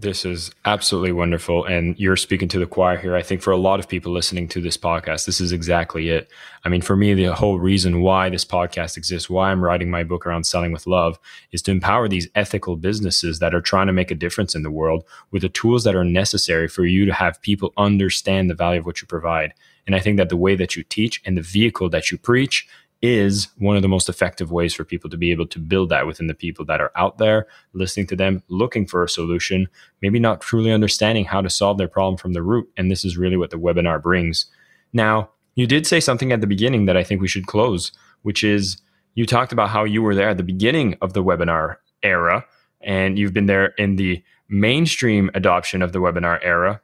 This 0.00 0.24
is 0.24 0.50
absolutely 0.64 1.12
wonderful. 1.12 1.66
And 1.66 1.94
you're 1.98 2.16
speaking 2.16 2.48
to 2.48 2.58
the 2.58 2.64
choir 2.64 2.96
here. 2.96 3.14
I 3.14 3.22
think 3.22 3.42
for 3.42 3.50
a 3.50 3.58
lot 3.58 3.80
of 3.80 3.88
people 3.88 4.12
listening 4.12 4.48
to 4.48 4.60
this 4.62 4.78
podcast, 4.78 5.26
this 5.26 5.42
is 5.42 5.52
exactly 5.52 6.08
it. 6.08 6.30
I 6.64 6.70
mean, 6.70 6.80
for 6.80 6.96
me, 6.96 7.12
the 7.12 7.34
whole 7.34 7.58
reason 7.58 8.00
why 8.00 8.30
this 8.30 8.44
podcast 8.44 8.96
exists, 8.96 9.28
why 9.28 9.50
I'm 9.50 9.62
writing 9.62 9.90
my 9.90 10.02
book 10.02 10.26
around 10.26 10.44
selling 10.44 10.72
with 10.72 10.86
love, 10.86 11.18
is 11.52 11.60
to 11.62 11.70
empower 11.70 12.08
these 12.08 12.28
ethical 12.34 12.76
businesses 12.76 13.40
that 13.40 13.54
are 13.54 13.60
trying 13.60 13.88
to 13.88 13.92
make 13.92 14.10
a 14.10 14.14
difference 14.14 14.54
in 14.54 14.62
the 14.62 14.70
world 14.70 15.04
with 15.32 15.42
the 15.42 15.50
tools 15.50 15.84
that 15.84 15.94
are 15.94 16.04
necessary 16.04 16.66
for 16.66 16.86
you 16.86 17.04
to 17.04 17.12
have 17.12 17.42
people 17.42 17.74
understand 17.76 18.48
the 18.48 18.54
value 18.54 18.80
of 18.80 18.86
what 18.86 19.02
you 19.02 19.06
provide. 19.06 19.52
And 19.86 19.94
I 19.94 20.00
think 20.00 20.16
that 20.16 20.30
the 20.30 20.36
way 20.36 20.56
that 20.56 20.76
you 20.76 20.82
teach 20.82 21.20
and 21.26 21.36
the 21.36 21.42
vehicle 21.42 21.90
that 21.90 22.10
you 22.10 22.16
preach 22.16 22.66
is 23.02 23.48
one 23.56 23.76
of 23.76 23.82
the 23.82 23.88
most 23.88 24.08
effective 24.08 24.52
ways 24.52 24.74
for 24.74 24.84
people 24.84 25.08
to 25.08 25.16
be 25.16 25.30
able 25.30 25.46
to 25.46 25.58
build 25.58 25.88
that 25.88 26.06
within 26.06 26.26
the 26.26 26.34
people 26.34 26.64
that 26.66 26.80
are 26.80 26.92
out 26.96 27.18
there, 27.18 27.46
listening 27.72 28.06
to 28.06 28.16
them, 28.16 28.42
looking 28.48 28.86
for 28.86 29.02
a 29.02 29.08
solution, 29.08 29.68
maybe 30.02 30.18
not 30.18 30.40
truly 30.40 30.70
understanding 30.70 31.24
how 31.24 31.40
to 31.40 31.48
solve 31.48 31.78
their 31.78 31.88
problem 31.88 32.16
from 32.18 32.34
the 32.34 32.42
root. 32.42 32.68
And 32.76 32.90
this 32.90 33.04
is 33.04 33.16
really 33.16 33.38
what 33.38 33.50
the 33.50 33.58
webinar 33.58 34.02
brings. 34.02 34.46
Now, 34.92 35.30
you 35.54 35.66
did 35.66 35.86
say 35.86 36.00
something 36.00 36.30
at 36.32 36.40
the 36.40 36.46
beginning 36.46 36.86
that 36.86 36.96
I 36.96 37.04
think 37.04 37.20
we 37.20 37.28
should 37.28 37.46
close, 37.46 37.92
which 38.22 38.44
is 38.44 38.80
you 39.14 39.24
talked 39.26 39.52
about 39.52 39.70
how 39.70 39.84
you 39.84 40.02
were 40.02 40.14
there 40.14 40.28
at 40.28 40.36
the 40.36 40.42
beginning 40.42 40.96
of 41.00 41.14
the 41.14 41.24
webinar 41.24 41.76
era, 42.02 42.44
and 42.80 43.18
you've 43.18 43.34
been 43.34 43.46
there 43.46 43.66
in 43.78 43.96
the 43.96 44.22
mainstream 44.48 45.30
adoption 45.34 45.82
of 45.82 45.92
the 45.92 45.98
webinar 45.98 46.38
era. 46.42 46.80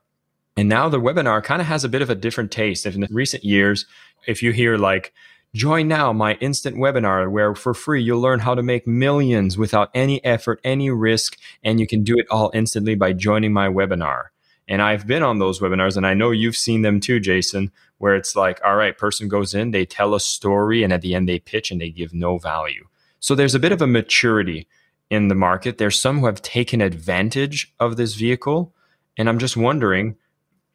And 0.56 0.68
now 0.68 0.88
the 0.88 1.00
webinar 1.00 1.44
kind 1.44 1.60
of 1.60 1.68
has 1.68 1.84
a 1.84 1.88
bit 1.88 2.02
of 2.02 2.08
a 2.08 2.14
different 2.14 2.50
taste. 2.50 2.86
In 2.86 3.00
the 3.00 3.08
recent 3.10 3.44
years, 3.44 3.86
if 4.26 4.42
you 4.42 4.52
hear 4.52 4.78
like 4.78 5.12
Join 5.56 5.88
now 5.88 6.12
my 6.12 6.34
instant 6.34 6.76
webinar 6.76 7.30
where 7.30 7.54
for 7.54 7.72
free 7.72 8.02
you'll 8.02 8.20
learn 8.20 8.40
how 8.40 8.54
to 8.54 8.62
make 8.62 8.86
millions 8.86 9.56
without 9.56 9.90
any 9.94 10.22
effort, 10.22 10.60
any 10.62 10.90
risk, 10.90 11.38
and 11.64 11.80
you 11.80 11.86
can 11.86 12.04
do 12.04 12.18
it 12.18 12.26
all 12.30 12.50
instantly 12.52 12.94
by 12.94 13.14
joining 13.14 13.54
my 13.54 13.66
webinar. 13.66 14.24
And 14.68 14.82
I've 14.82 15.06
been 15.06 15.22
on 15.22 15.38
those 15.38 15.60
webinars 15.60 15.96
and 15.96 16.06
I 16.06 16.12
know 16.12 16.30
you've 16.30 16.58
seen 16.58 16.82
them 16.82 17.00
too, 17.00 17.20
Jason, 17.20 17.72
where 17.96 18.14
it's 18.14 18.36
like, 18.36 18.60
all 18.66 18.76
right, 18.76 18.98
person 18.98 19.28
goes 19.28 19.54
in, 19.54 19.70
they 19.70 19.86
tell 19.86 20.14
a 20.14 20.20
story, 20.20 20.82
and 20.82 20.92
at 20.92 21.00
the 21.00 21.14
end 21.14 21.26
they 21.26 21.38
pitch 21.38 21.70
and 21.70 21.80
they 21.80 21.88
give 21.88 22.12
no 22.12 22.36
value. 22.36 22.86
So 23.18 23.34
there's 23.34 23.54
a 23.54 23.58
bit 23.58 23.72
of 23.72 23.80
a 23.80 23.86
maturity 23.86 24.68
in 25.08 25.28
the 25.28 25.34
market. 25.34 25.78
There's 25.78 25.98
some 25.98 26.18
who 26.18 26.26
have 26.26 26.42
taken 26.42 26.82
advantage 26.82 27.72
of 27.80 27.96
this 27.96 28.12
vehicle. 28.12 28.74
And 29.16 29.26
I'm 29.26 29.38
just 29.38 29.56
wondering, 29.56 30.16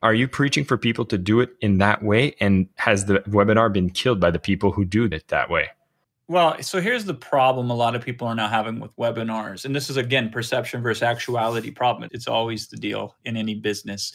are 0.02 0.14
you 0.14 0.28
preaching 0.28 0.66
for 0.66 0.78
people 0.78 1.06
to 1.06 1.18
do 1.18 1.40
it 1.40 1.52
in 1.62 1.78
that 1.78 2.04
way? 2.04 2.36
And 2.40 2.68
has 2.76 3.06
the 3.06 3.20
webinar 3.22 3.72
been 3.72 3.90
killed 3.90 4.20
by 4.20 4.32
the 4.32 4.40
people 4.40 4.72
who 4.72 4.84
do 4.84 5.06
it 5.06 5.28
that 5.28 5.50
way? 5.50 5.70
Well, 6.28 6.62
so 6.62 6.80
here's 6.80 7.06
the 7.06 7.14
problem 7.14 7.70
a 7.70 7.76
lot 7.76 7.96
of 7.96 8.04
people 8.04 8.28
are 8.28 8.36
now 8.36 8.48
having 8.48 8.80
with 8.80 8.96
webinars. 8.96 9.66
And 9.66 9.76
this 9.76 9.90
is, 9.90 9.98
again, 9.98 10.30
perception 10.30 10.82
versus 10.82 11.04
actuality 11.04 11.72
problem. 11.72 12.10
It's 12.14 12.28
always 12.28 12.68
the 12.68 12.78
deal 12.78 13.16
in 13.26 13.36
any 13.36 13.56
business 13.56 14.14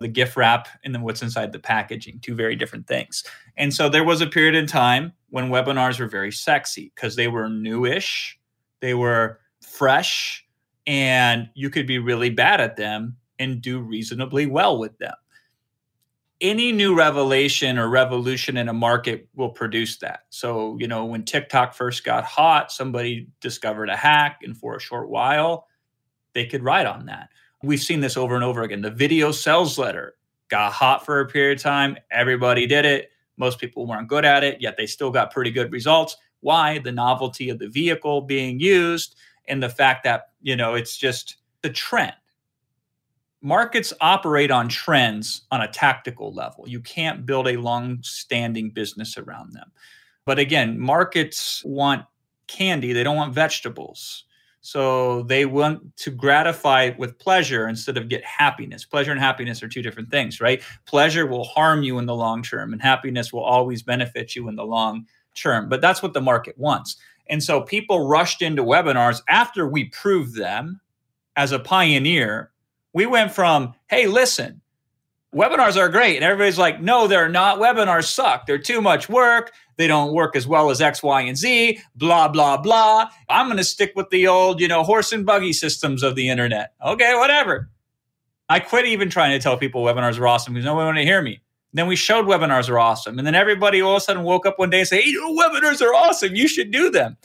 the 0.00 0.08
gift 0.08 0.36
wrap 0.36 0.68
and 0.84 0.94
then 0.94 1.02
what's 1.02 1.22
inside 1.22 1.52
the 1.52 1.58
packaging, 1.58 2.20
two 2.20 2.34
very 2.34 2.56
different 2.56 2.86
things. 2.86 3.24
And 3.56 3.72
so 3.72 3.88
there 3.88 4.04
was 4.04 4.20
a 4.20 4.26
period 4.26 4.54
in 4.54 4.66
time 4.66 5.12
when 5.30 5.50
webinars 5.50 5.98
were 5.98 6.06
very 6.06 6.32
sexy 6.32 6.92
because 6.94 7.16
they 7.16 7.28
were 7.28 7.48
newish, 7.48 8.38
they 8.80 8.94
were 8.94 9.40
fresh, 9.60 10.46
and 10.86 11.48
you 11.54 11.70
could 11.70 11.86
be 11.86 11.98
really 11.98 12.30
bad 12.30 12.60
at 12.60 12.76
them 12.76 13.16
and 13.38 13.60
do 13.60 13.80
reasonably 13.80 14.46
well 14.46 14.78
with 14.78 14.96
them 14.98 15.14
any 16.40 16.70
new 16.70 16.96
revelation 16.96 17.78
or 17.78 17.88
revolution 17.88 18.56
in 18.56 18.68
a 18.68 18.72
market 18.72 19.28
will 19.34 19.48
produce 19.48 19.98
that. 19.98 20.20
So, 20.30 20.76
you 20.78 20.86
know, 20.86 21.04
when 21.04 21.24
TikTok 21.24 21.74
first 21.74 22.04
got 22.04 22.24
hot, 22.24 22.70
somebody 22.70 23.28
discovered 23.40 23.88
a 23.88 23.96
hack, 23.96 24.40
and 24.42 24.56
for 24.56 24.76
a 24.76 24.80
short 24.80 25.08
while, 25.08 25.66
they 26.34 26.46
could 26.46 26.62
ride 26.62 26.86
on 26.86 27.06
that. 27.06 27.30
We've 27.62 27.82
seen 27.82 28.00
this 28.00 28.16
over 28.16 28.36
and 28.36 28.44
over 28.44 28.62
again. 28.62 28.82
The 28.82 28.90
video 28.90 29.32
sales 29.32 29.78
letter 29.78 30.14
got 30.48 30.72
hot 30.72 31.04
for 31.04 31.20
a 31.20 31.26
period 31.26 31.58
of 31.58 31.62
time. 31.62 31.96
Everybody 32.10 32.66
did 32.66 32.84
it. 32.84 33.10
Most 33.36 33.58
people 33.58 33.86
weren't 33.86 34.08
good 34.08 34.24
at 34.24 34.44
it, 34.44 34.60
yet 34.60 34.76
they 34.76 34.86
still 34.86 35.10
got 35.10 35.32
pretty 35.32 35.50
good 35.50 35.72
results. 35.72 36.16
Why? 36.40 36.78
The 36.78 36.92
novelty 36.92 37.50
of 37.50 37.58
the 37.58 37.68
vehicle 37.68 38.20
being 38.20 38.60
used 38.60 39.16
and 39.48 39.62
the 39.62 39.68
fact 39.68 40.04
that, 40.04 40.30
you 40.40 40.54
know, 40.54 40.74
it's 40.74 40.96
just 40.96 41.38
the 41.62 41.70
trend 41.70 42.14
markets 43.40 43.92
operate 44.00 44.50
on 44.50 44.68
trends 44.68 45.42
on 45.50 45.60
a 45.60 45.68
tactical 45.68 46.32
level. 46.32 46.68
You 46.68 46.80
can't 46.80 47.24
build 47.24 47.48
a 47.48 47.56
long 47.56 47.98
standing 48.02 48.70
business 48.70 49.16
around 49.16 49.52
them. 49.52 49.70
But 50.24 50.38
again, 50.38 50.78
markets 50.78 51.62
want 51.64 52.04
candy, 52.46 52.92
they 52.92 53.02
don't 53.02 53.16
want 53.16 53.34
vegetables. 53.34 54.24
So 54.60 55.22
they 55.22 55.46
want 55.46 55.96
to 55.98 56.10
gratify 56.10 56.90
with 56.98 57.18
pleasure 57.18 57.68
instead 57.68 57.96
of 57.96 58.08
get 58.08 58.24
happiness. 58.24 58.84
Pleasure 58.84 59.12
and 59.12 59.20
happiness 59.20 59.62
are 59.62 59.68
two 59.68 59.82
different 59.82 60.10
things, 60.10 60.40
right? 60.40 60.62
Pleasure 60.84 61.26
will 61.26 61.44
harm 61.44 61.82
you 61.82 61.98
in 61.98 62.06
the 62.06 62.14
long 62.14 62.42
term, 62.42 62.72
and 62.72 62.82
happiness 62.82 63.32
will 63.32 63.44
always 63.44 63.82
benefit 63.82 64.34
you 64.34 64.48
in 64.48 64.56
the 64.56 64.64
long 64.64 65.06
term. 65.34 65.68
But 65.68 65.80
that's 65.80 66.02
what 66.02 66.12
the 66.12 66.20
market 66.20 66.58
wants. 66.58 66.96
And 67.28 67.42
so 67.42 67.62
people 67.62 68.08
rushed 68.08 68.42
into 68.42 68.62
webinars 68.64 69.22
after 69.28 69.66
we 69.68 69.84
proved 69.84 70.34
them 70.34 70.80
as 71.36 71.52
a 71.52 71.58
pioneer 71.58 72.50
we 72.98 73.06
went 73.06 73.30
from, 73.30 73.74
hey, 73.88 74.08
listen, 74.08 74.60
webinars 75.32 75.76
are 75.76 75.88
great. 75.88 76.16
And 76.16 76.24
everybody's 76.24 76.58
like, 76.58 76.82
no, 76.82 77.06
they're 77.06 77.28
not. 77.28 77.60
Webinars 77.60 78.06
suck. 78.06 78.44
They're 78.44 78.58
too 78.58 78.80
much 78.80 79.08
work. 79.08 79.52
They 79.76 79.86
don't 79.86 80.12
work 80.12 80.34
as 80.34 80.48
well 80.48 80.68
as 80.68 80.80
X, 80.80 81.00
Y, 81.00 81.20
and 81.20 81.36
Z, 81.36 81.78
blah, 81.94 82.26
blah, 82.26 82.56
blah. 82.56 83.08
I'm 83.28 83.46
going 83.46 83.58
to 83.58 83.62
stick 83.62 83.92
with 83.94 84.10
the 84.10 84.26
old, 84.26 84.60
you 84.60 84.66
know, 84.66 84.82
horse 84.82 85.12
and 85.12 85.24
buggy 85.24 85.52
systems 85.52 86.02
of 86.02 86.16
the 86.16 86.28
internet. 86.28 86.72
Okay, 86.84 87.14
whatever. 87.14 87.70
I 88.48 88.58
quit 88.58 88.86
even 88.86 89.10
trying 89.10 89.30
to 89.30 89.38
tell 89.38 89.56
people 89.56 89.84
webinars 89.84 90.18
are 90.18 90.26
awesome 90.26 90.54
because 90.54 90.64
nobody 90.64 90.86
wanted 90.86 91.02
to 91.02 91.06
hear 91.06 91.22
me. 91.22 91.40
Then 91.72 91.86
we 91.86 91.94
showed 91.94 92.26
webinars 92.26 92.68
are 92.68 92.80
awesome. 92.80 93.16
And 93.16 93.24
then 93.24 93.36
everybody 93.36 93.80
all 93.80 93.92
of 93.92 93.98
a 93.98 94.00
sudden 94.00 94.24
woke 94.24 94.44
up 94.44 94.58
one 94.58 94.70
day 94.70 94.80
and 94.80 94.88
say, 94.88 95.02
hey, 95.02 95.14
webinars 95.14 95.80
are 95.80 95.94
awesome. 95.94 96.34
You 96.34 96.48
should 96.48 96.72
do 96.72 96.90
them. 96.90 97.16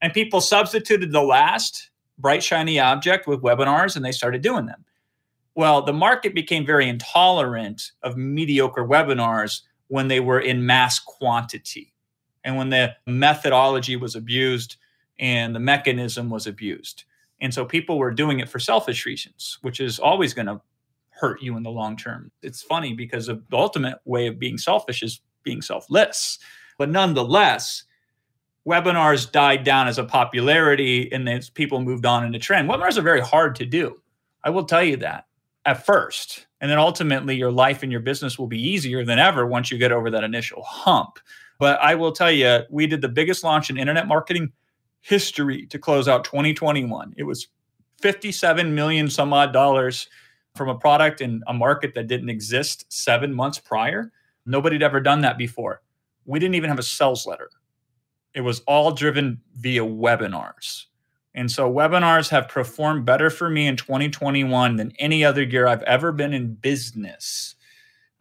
And 0.00 0.14
people 0.14 0.40
substituted 0.40 1.12
the 1.12 1.20
last 1.20 1.90
bright, 2.16 2.42
shiny 2.42 2.80
object 2.80 3.26
with 3.26 3.42
webinars 3.42 3.96
and 3.96 4.02
they 4.02 4.12
started 4.12 4.40
doing 4.40 4.64
them. 4.64 4.86
Well, 5.60 5.82
the 5.82 5.92
market 5.92 6.34
became 6.34 6.64
very 6.64 6.88
intolerant 6.88 7.92
of 8.02 8.16
mediocre 8.16 8.86
webinars 8.86 9.60
when 9.88 10.08
they 10.08 10.18
were 10.18 10.40
in 10.40 10.64
mass 10.64 10.98
quantity 10.98 11.92
and 12.44 12.56
when 12.56 12.70
the 12.70 12.96
methodology 13.06 13.94
was 13.94 14.16
abused 14.16 14.76
and 15.18 15.54
the 15.54 15.60
mechanism 15.60 16.30
was 16.30 16.46
abused. 16.46 17.04
And 17.42 17.52
so 17.52 17.66
people 17.66 17.98
were 17.98 18.10
doing 18.10 18.40
it 18.40 18.48
for 18.48 18.58
selfish 18.58 19.04
reasons, 19.04 19.58
which 19.60 19.80
is 19.80 19.98
always 19.98 20.32
going 20.32 20.46
to 20.46 20.62
hurt 21.10 21.42
you 21.42 21.58
in 21.58 21.62
the 21.62 21.70
long 21.70 21.94
term. 21.94 22.30
It's 22.40 22.62
funny 22.62 22.94
because 22.94 23.26
the 23.26 23.42
ultimate 23.52 23.98
way 24.06 24.28
of 24.28 24.38
being 24.38 24.56
selfish 24.56 25.02
is 25.02 25.20
being 25.42 25.60
selfless. 25.60 26.38
But 26.78 26.88
nonetheless, 26.88 27.84
webinars 28.66 29.30
died 29.30 29.64
down 29.64 29.88
as 29.88 29.98
a 29.98 30.04
popularity 30.04 31.12
and 31.12 31.28
then 31.28 31.42
people 31.52 31.82
moved 31.82 32.06
on 32.06 32.24
in 32.24 32.34
a 32.34 32.38
trend. 32.38 32.70
Webinars 32.70 32.96
are 32.96 33.02
very 33.02 33.20
hard 33.20 33.56
to 33.56 33.66
do. 33.66 34.00
I 34.42 34.48
will 34.48 34.64
tell 34.64 34.82
you 34.82 34.96
that 34.96 35.26
at 35.64 35.84
first. 35.84 36.46
And 36.60 36.70
then 36.70 36.78
ultimately, 36.78 37.36
your 37.36 37.52
life 37.52 37.82
and 37.82 37.90
your 37.90 38.00
business 38.00 38.38
will 38.38 38.46
be 38.46 38.60
easier 38.60 39.04
than 39.04 39.18
ever 39.18 39.46
once 39.46 39.70
you 39.70 39.78
get 39.78 39.92
over 39.92 40.10
that 40.10 40.24
initial 40.24 40.62
hump. 40.62 41.18
But 41.58 41.78
I 41.80 41.94
will 41.94 42.12
tell 42.12 42.30
you, 42.30 42.60
we 42.70 42.86
did 42.86 43.02
the 43.02 43.08
biggest 43.08 43.44
launch 43.44 43.70
in 43.70 43.78
internet 43.78 44.06
marketing 44.06 44.52
history 45.00 45.66
to 45.66 45.78
close 45.78 46.08
out 46.08 46.24
2021. 46.24 47.14
It 47.16 47.24
was 47.24 47.48
57 48.00 48.74
million 48.74 49.08
some 49.10 49.32
odd 49.32 49.52
dollars 49.52 50.08
from 50.54 50.68
a 50.68 50.74
product 50.78 51.20
in 51.20 51.42
a 51.46 51.54
market 51.54 51.94
that 51.94 52.06
didn't 52.06 52.30
exist 52.30 52.86
seven 52.88 53.32
months 53.32 53.58
prior. 53.58 54.10
Nobody 54.46 54.76
had 54.76 54.82
ever 54.82 55.00
done 55.00 55.20
that 55.20 55.38
before. 55.38 55.82
We 56.24 56.38
didn't 56.38 56.54
even 56.54 56.70
have 56.70 56.78
a 56.78 56.82
sales 56.82 57.26
letter. 57.26 57.50
It 58.34 58.40
was 58.40 58.60
all 58.60 58.92
driven 58.92 59.40
via 59.56 59.82
webinars. 59.82 60.86
And 61.34 61.50
so 61.50 61.72
webinars 61.72 62.28
have 62.30 62.48
performed 62.48 63.04
better 63.04 63.30
for 63.30 63.48
me 63.48 63.66
in 63.66 63.76
2021 63.76 64.76
than 64.76 64.92
any 64.98 65.24
other 65.24 65.42
year 65.42 65.66
I've 65.66 65.82
ever 65.82 66.12
been 66.12 66.34
in 66.34 66.54
business. 66.54 67.54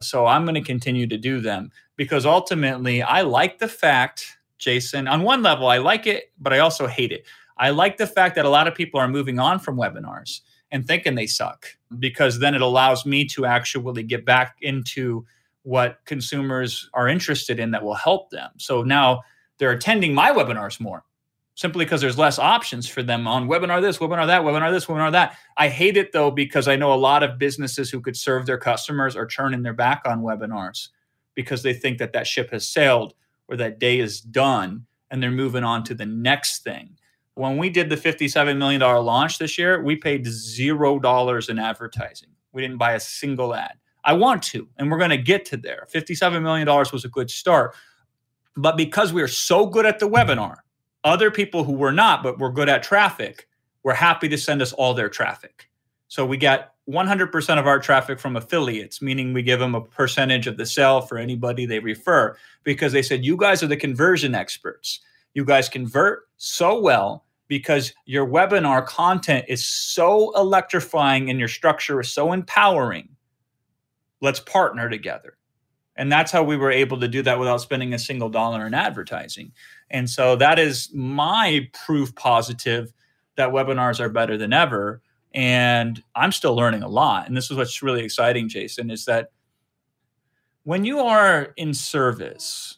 So 0.02 0.26
I'm 0.26 0.45
going 0.45 0.56
to 0.56 0.62
continue 0.62 1.08
to 1.08 1.17
do 1.17 1.41
them 1.41 1.72
because 1.95 2.26
ultimately 2.26 3.02
I 3.02 3.22
like 3.22 3.58
the 3.60 3.67
fact, 3.67 4.38
Jason, 4.58 5.08
on 5.08 5.24
one 5.24 5.41
level, 5.41 5.67
I 5.67 5.80
like 5.80 6.08
it, 6.08 6.32
but 6.39 6.54
I 6.54 6.60
also 6.60 6.88
hate 6.88 7.12
it. 7.12 7.26
I 7.58 7.72
like 7.72 7.98
the 7.98 8.08
fact 8.08 8.36
that 8.36 8.45
a 8.45 8.50
lot 8.50 8.67
of 8.67 8.76
people 8.76 9.00
are 9.00 9.08
moving 9.08 9.39
on 9.39 9.60
from 9.60 9.76
webinars 9.76 10.41
and 10.72 10.86
thinking 10.88 11.15
they 11.15 11.28
suck 11.28 11.65
because 11.98 12.39
then 12.39 12.56
it 12.56 12.62
allows 12.62 13.06
me 13.06 13.26
to 13.26 13.45
actually 13.45 14.04
get 14.04 14.24
back 14.24 14.58
into 14.62 15.26
what 15.63 16.00
consumers 16.06 16.89
are 16.93 17.08
interested 17.08 17.60
in 17.60 17.72
that 17.72 17.84
will 17.84 17.95
help 17.95 18.30
them. 18.30 18.52
So 18.58 18.84
now 18.84 19.22
they're 19.58 19.72
attending 19.72 20.13
my 20.13 20.32
webinars 20.32 20.80
more 20.80 21.04
simply 21.60 21.84
because 21.84 22.00
there's 22.00 22.17
less 22.17 22.39
options 22.39 22.88
for 22.88 23.04
them 23.04 23.28
on 23.28 23.50
webinar 23.50 23.82
this, 23.82 23.98
webinar 23.98 24.26
that, 24.26 24.43
webinar 24.43 24.72
this, 24.72 24.86
webinar 24.86 25.12
that. 25.12 25.38
I 25.58 25.67
hate 25.67 25.98
it 25.98 26.13
though 26.13 26.32
because 26.32 26.69
I 26.69 26.78
know 26.78 26.93
a 26.93 26.95
lot 26.95 27.22
of 27.22 27.38
businesses 27.38 27.89
who 27.89 28.00
could 28.00 28.15
serve 28.15 28.45
their 28.45 28.58
customers 28.58 29.17
are 29.17 29.28
turning 29.28 29.62
their 29.62 29.74
back 29.74 30.04
on 30.06 30.22
webinars 30.22 30.88
because 31.36 31.62
they 31.62 31.74
think 31.74 31.98
that 31.98 32.13
that 32.13 32.28
ship 32.28 32.52
has 32.52 32.65
sailed 32.65 33.13
or 33.50 33.58
that 33.58 33.78
day 33.78 34.00
is 34.00 34.22
done 34.22 34.86
and 35.12 35.22
they're 35.22 35.32
moving 35.32 35.65
on 35.65 35.84
to 35.84 35.93
the 35.93 36.06
next 36.06 36.63
thing. 36.63 36.95
When 37.34 37.58
we 37.58 37.69
did 37.69 37.89
the 37.89 37.98
$57 37.98 38.56
million 38.56 38.80
launch 38.80 39.38
this 39.38 39.58
year, 39.58 39.84
we 39.84 39.98
paid 39.98 40.26
$0 40.26 41.50
in 41.50 41.60
advertising. 41.60 42.30
We 42.54 42.62
didn't 42.62 42.78
buy 42.78 42.93
a 42.93 43.02
single 43.02 43.54
ad. 43.54 43.74
I 44.06 44.13
want 44.13 44.43
to, 44.43 44.65
and 44.78 44.89
we're 44.89 44.98
going 44.98 45.10
to 45.10 45.17
get 45.17 45.43
to 45.48 45.58
there. 45.58 45.89
$57 45.93 46.41
million 46.41 46.65
was 46.69 47.04
a 47.04 47.10
good 47.10 47.30
start. 47.30 47.76
But 48.56 48.78
because 48.78 49.12
we 49.12 49.22
are 49.22 49.28
so 49.28 49.65
good 49.65 49.86
at 49.86 50.00
the 50.00 50.08
webinar, 50.08 50.56
other 51.04 51.32
people 51.32 51.64
who 51.64 51.74
were 51.74 51.92
not, 51.92 52.24
but 52.24 52.40
were 52.40 52.52
good 52.52 52.70
at 52.70 52.84
traffic, 52.84 53.48
were 53.84 53.94
happy 53.94 54.28
to 54.30 54.38
send 54.38 54.62
us 54.62 54.74
all 54.74 54.94
their 54.94 55.10
traffic. 55.10 55.70
So 56.08 56.26
we 56.26 56.38
got 56.38 56.74
100% 56.90 57.60
of 57.60 57.68
our 57.68 57.80
traffic 57.80 58.20
from 58.20 58.36
affiliates, 58.36 59.02
meaning 59.02 59.32
we 59.32 59.44
give 59.44 59.60
them 59.60 59.76
a 59.76 59.82
percentage 59.82 60.48
of 60.48 60.58
the 60.58 60.66
sale 60.66 61.02
for 61.02 61.18
anybody 61.18 61.66
they 61.66 61.80
refer 61.80 62.36
because 62.64 62.92
they 62.92 63.04
said, 63.04 63.24
You 63.24 63.38
guys 63.38 63.62
are 63.62 63.68
the 63.68 63.78
conversion 63.78 64.34
experts. 64.34 65.00
You 65.36 65.46
guys 65.46 65.70
convert 65.70 66.28
so 66.38 66.80
well 66.80 67.26
because 67.48 67.94
your 68.06 68.26
webinar 68.26 68.86
content 68.86 69.46
is 69.48 69.66
so 69.66 70.36
electrifying 70.36 71.30
and 71.30 71.38
your 71.40 71.48
structure 71.48 72.00
is 72.00 72.12
so 72.12 72.32
empowering. 72.34 73.10
Let's 74.22 74.40
partner 74.40 74.90
together. 74.90 75.38
And 75.96 76.12
that's 76.12 76.32
how 76.32 76.44
we 76.44 76.58
were 76.58 76.72
able 76.72 77.00
to 77.02 77.08
do 77.08 77.22
that 77.24 77.38
without 77.38 77.62
spending 77.62 77.94
a 77.94 78.00
single 78.00 78.30
dollar 78.30 78.66
in 78.66 78.74
advertising. 78.74 79.52
And 79.91 80.10
so 80.10 80.36
that 80.36 80.60
is 80.60 80.89
my 80.93 81.69
proof 81.86 82.13
positive 82.15 82.93
that 83.36 83.49
webinars 83.49 83.99
are 83.99 84.10
better 84.10 84.38
than 84.38 84.54
ever. 84.54 85.02
And 85.34 86.04
I'm 86.15 86.32
still 86.32 86.56
learning 86.56 86.84
a 86.84 86.88
lot. 86.88 87.28
And 87.28 87.38
this 87.38 87.49
is 87.52 87.58
what's 87.58 87.82
really 87.82 88.04
exciting, 88.04 88.49
Jason, 88.49 88.89
is 88.91 89.06
that 89.06 89.32
when 90.63 90.86
you 90.86 90.99
are 90.99 91.54
in 91.58 91.73
service, 91.73 92.78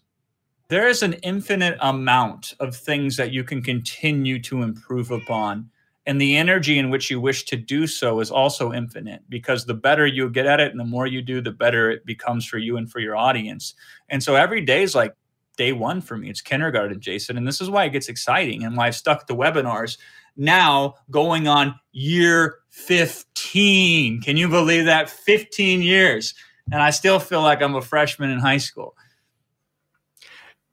there 0.67 0.87
is 0.87 1.03
an 1.03 1.13
infinite 1.15 1.77
amount 1.81 2.53
of 2.59 2.75
things 2.75 3.17
that 3.17 3.31
you 3.31 3.43
can 3.43 3.61
continue 3.61 4.41
to 4.43 4.61
improve 4.61 5.11
upon. 5.11 5.69
And 6.05 6.19
the 6.19 6.37
energy 6.37 6.79
in 6.79 6.89
which 6.89 7.11
you 7.11 7.19
wish 7.19 7.43
to 7.45 7.57
do 7.57 7.85
so 7.87 8.21
is 8.21 8.31
also 8.31 8.71
infinite 8.71 9.21
because 9.29 9.65
the 9.65 9.73
better 9.73 10.07
you 10.07 10.29
get 10.29 10.45
at 10.45 10.59
it 10.59 10.71
and 10.71 10.79
the 10.79 10.85
more 10.85 11.07
you 11.07 11.21
do, 11.21 11.41
the 11.41 11.51
better 11.51 11.91
it 11.91 12.05
becomes 12.05 12.45
for 12.45 12.57
you 12.57 12.77
and 12.77 12.89
for 12.89 12.99
your 12.99 13.15
audience. 13.15 13.75
And 14.09 14.23
so 14.23 14.35
every 14.35 14.61
day 14.61 14.83
is 14.83 14.95
like 14.95 15.13
day 15.57 15.71
one 15.71 16.01
for 16.01 16.17
me. 16.17 16.29
It's 16.29 16.41
kindergarten, 16.41 16.99
Jason. 16.99 17.37
And 17.37 17.47
this 17.47 17.61
is 17.61 17.69
why 17.69 17.85
it 17.85 17.91
gets 17.91 18.09
exciting 18.09 18.63
and 18.63 18.75
why 18.75 18.87
I've 18.87 18.95
stuck 18.95 19.27
to 19.27 19.35
webinars 19.35 19.97
now 20.37 20.95
going 21.09 21.47
on 21.47 21.75
year 21.91 22.59
15. 22.69 24.21
Can 24.21 24.37
you 24.37 24.47
believe 24.47 24.85
that? 24.85 25.09
15 25.09 25.81
years. 25.81 26.33
And 26.71 26.81
I 26.81 26.89
still 26.89 27.19
feel 27.19 27.41
like 27.41 27.61
I'm 27.61 27.75
a 27.75 27.81
freshman 27.81 28.29
in 28.29 28.39
high 28.39 28.57
school. 28.57 28.95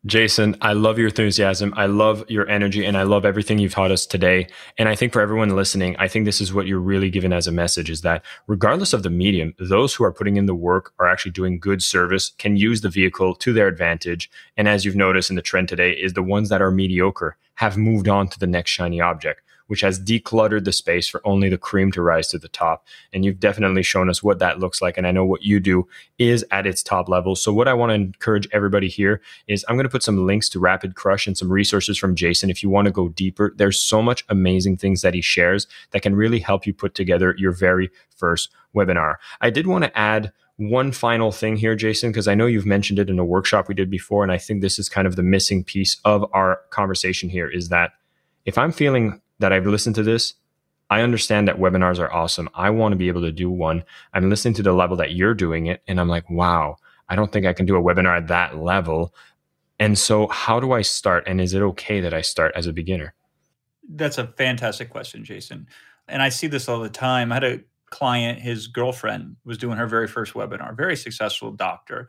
Jason, 0.06 0.54
I 0.60 0.74
love 0.74 0.96
your 0.96 1.08
enthusiasm. 1.08 1.74
I 1.76 1.86
love 1.86 2.24
your 2.28 2.48
energy 2.48 2.84
and 2.84 2.96
I 2.96 3.02
love 3.02 3.24
everything 3.24 3.58
you've 3.58 3.74
taught 3.74 3.90
us 3.90 4.06
today. 4.06 4.46
And 4.78 4.88
I 4.88 4.94
think 4.94 5.12
for 5.12 5.20
everyone 5.20 5.56
listening, 5.56 5.96
I 5.98 6.06
think 6.06 6.24
this 6.24 6.40
is 6.40 6.54
what 6.54 6.68
you're 6.68 6.78
really 6.78 7.10
given 7.10 7.32
as 7.32 7.48
a 7.48 7.52
message 7.52 7.90
is 7.90 8.02
that 8.02 8.24
regardless 8.46 8.92
of 8.92 9.02
the 9.02 9.10
medium, 9.10 9.54
those 9.58 9.94
who 9.94 10.04
are 10.04 10.12
putting 10.12 10.36
in 10.36 10.46
the 10.46 10.54
work 10.54 10.92
are 11.00 11.08
actually 11.08 11.32
doing 11.32 11.58
good 11.58 11.82
service, 11.82 12.30
can 12.38 12.56
use 12.56 12.80
the 12.80 12.88
vehicle 12.88 13.34
to 13.34 13.52
their 13.52 13.66
advantage. 13.66 14.30
And 14.56 14.68
as 14.68 14.84
you've 14.84 14.94
noticed 14.94 15.30
in 15.30 15.36
the 15.36 15.42
trend 15.42 15.68
today, 15.68 15.90
is 15.90 16.12
the 16.12 16.22
ones 16.22 16.48
that 16.48 16.62
are 16.62 16.70
mediocre 16.70 17.36
have 17.56 17.76
moved 17.76 18.06
on 18.08 18.28
to 18.28 18.38
the 18.38 18.46
next 18.46 18.70
shiny 18.70 19.00
object 19.00 19.42
which 19.68 19.80
has 19.80 19.98
decluttered 20.00 20.64
the 20.64 20.72
space 20.72 21.08
for 21.08 21.20
only 21.24 21.48
the 21.48 21.56
cream 21.56 21.92
to 21.92 22.02
rise 22.02 22.28
to 22.28 22.38
the 22.38 22.48
top. 22.48 22.84
And 23.12 23.24
you've 23.24 23.40
definitely 23.40 23.82
shown 23.82 24.10
us 24.10 24.22
what 24.22 24.40
that 24.40 24.58
looks 24.58 24.82
like. 24.82 24.98
And 24.98 25.06
I 25.06 25.12
know 25.12 25.24
what 25.24 25.42
you 25.42 25.60
do 25.60 25.86
is 26.18 26.44
at 26.50 26.66
its 26.66 26.82
top 26.82 27.08
level. 27.08 27.36
So, 27.36 27.52
what 27.52 27.68
I 27.68 27.74
want 27.74 27.90
to 27.90 27.94
encourage 27.94 28.48
everybody 28.52 28.88
here 28.88 29.20
is 29.46 29.64
I'm 29.68 29.76
going 29.76 29.84
to 29.84 29.90
put 29.90 30.02
some 30.02 30.26
links 30.26 30.48
to 30.50 30.58
Rapid 30.58 30.94
Crush 30.94 31.26
and 31.26 31.38
some 31.38 31.52
resources 31.52 31.96
from 31.96 32.14
Jason 32.14 32.50
if 32.50 32.62
you 32.62 32.68
want 32.68 32.86
to 32.86 32.92
go 32.92 33.08
deeper. 33.08 33.54
There's 33.56 33.78
so 33.80 34.02
much 34.02 34.24
amazing 34.28 34.76
things 34.76 35.02
that 35.02 35.14
he 35.14 35.20
shares 35.20 35.66
that 35.92 36.02
can 36.02 36.14
really 36.14 36.40
help 36.40 36.66
you 36.66 36.74
put 36.74 36.94
together 36.94 37.34
your 37.38 37.52
very 37.52 37.90
first 38.16 38.50
webinar. 38.74 39.16
I 39.40 39.50
did 39.50 39.66
want 39.66 39.84
to 39.84 39.98
add 39.98 40.32
one 40.58 40.90
final 40.90 41.30
thing 41.30 41.56
here, 41.56 41.76
Jason, 41.76 42.10
because 42.10 42.26
I 42.26 42.34
know 42.34 42.46
you've 42.46 42.66
mentioned 42.66 42.98
it 42.98 43.08
in 43.08 43.18
a 43.18 43.24
workshop 43.24 43.68
we 43.68 43.74
did 43.74 43.88
before, 43.88 44.24
and 44.24 44.32
I 44.32 44.38
think 44.38 44.60
this 44.60 44.78
is 44.78 44.88
kind 44.88 45.06
of 45.06 45.14
the 45.14 45.22
missing 45.22 45.62
piece 45.62 45.98
of 46.04 46.28
our 46.32 46.60
conversation 46.70 47.28
here 47.28 47.48
is 47.48 47.68
that 47.68 47.92
if 48.44 48.58
I'm 48.58 48.72
feeling 48.72 49.20
that 49.38 49.52
I've 49.52 49.66
listened 49.66 49.94
to 49.96 50.02
this, 50.02 50.34
I 50.90 51.02
understand 51.02 51.48
that 51.48 51.58
webinars 51.58 51.98
are 51.98 52.12
awesome. 52.12 52.48
I 52.54 52.70
want 52.70 52.92
to 52.92 52.96
be 52.96 53.08
able 53.08 53.20
to 53.22 53.32
do 53.32 53.50
one. 53.50 53.84
I'm 54.14 54.30
listening 54.30 54.54
to 54.54 54.62
the 54.62 54.72
level 54.72 54.96
that 54.96 55.12
you're 55.12 55.34
doing 55.34 55.66
it, 55.66 55.82
and 55.86 56.00
I'm 56.00 56.08
like, 56.08 56.28
wow, 56.30 56.76
I 57.08 57.16
don't 57.16 57.30
think 57.30 57.46
I 57.46 57.52
can 57.52 57.66
do 57.66 57.76
a 57.76 57.82
webinar 57.82 58.16
at 58.16 58.28
that 58.28 58.56
level. 58.56 59.14
And 59.78 59.98
so, 59.98 60.28
how 60.28 60.60
do 60.60 60.72
I 60.72 60.82
start? 60.82 61.24
And 61.26 61.40
is 61.40 61.54
it 61.54 61.62
okay 61.62 62.00
that 62.00 62.14
I 62.14 62.22
start 62.22 62.52
as 62.56 62.66
a 62.66 62.72
beginner? 62.72 63.14
That's 63.88 64.18
a 64.18 64.26
fantastic 64.26 64.90
question, 64.90 65.24
Jason. 65.24 65.68
And 66.08 66.22
I 66.22 66.30
see 66.30 66.46
this 66.46 66.68
all 66.68 66.80
the 66.80 66.88
time. 66.88 67.32
I 67.32 67.36
had 67.36 67.44
a 67.44 67.60
client, 67.90 68.40
his 68.40 68.66
girlfriend 68.66 69.36
was 69.44 69.58
doing 69.58 69.76
her 69.78 69.86
very 69.86 70.08
first 70.08 70.34
webinar, 70.34 70.76
very 70.76 70.96
successful 70.96 71.52
doctor. 71.52 72.08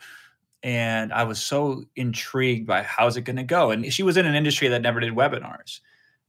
And 0.62 1.14
I 1.14 1.24
was 1.24 1.42
so 1.42 1.86
intrigued 1.96 2.68
by 2.68 2.84
how's 2.84 3.16
it 3.16 3.22
going 3.22 3.38
to 3.38 3.44
go. 3.44 3.72
And 3.72 3.94
she 3.94 4.04
was 4.04 4.18
in 4.18 4.26
an 4.26 4.36
industry 4.36 4.68
that 4.70 4.82
never 4.82 5.00
did 5.00 5.14
webinars. 5.14 5.80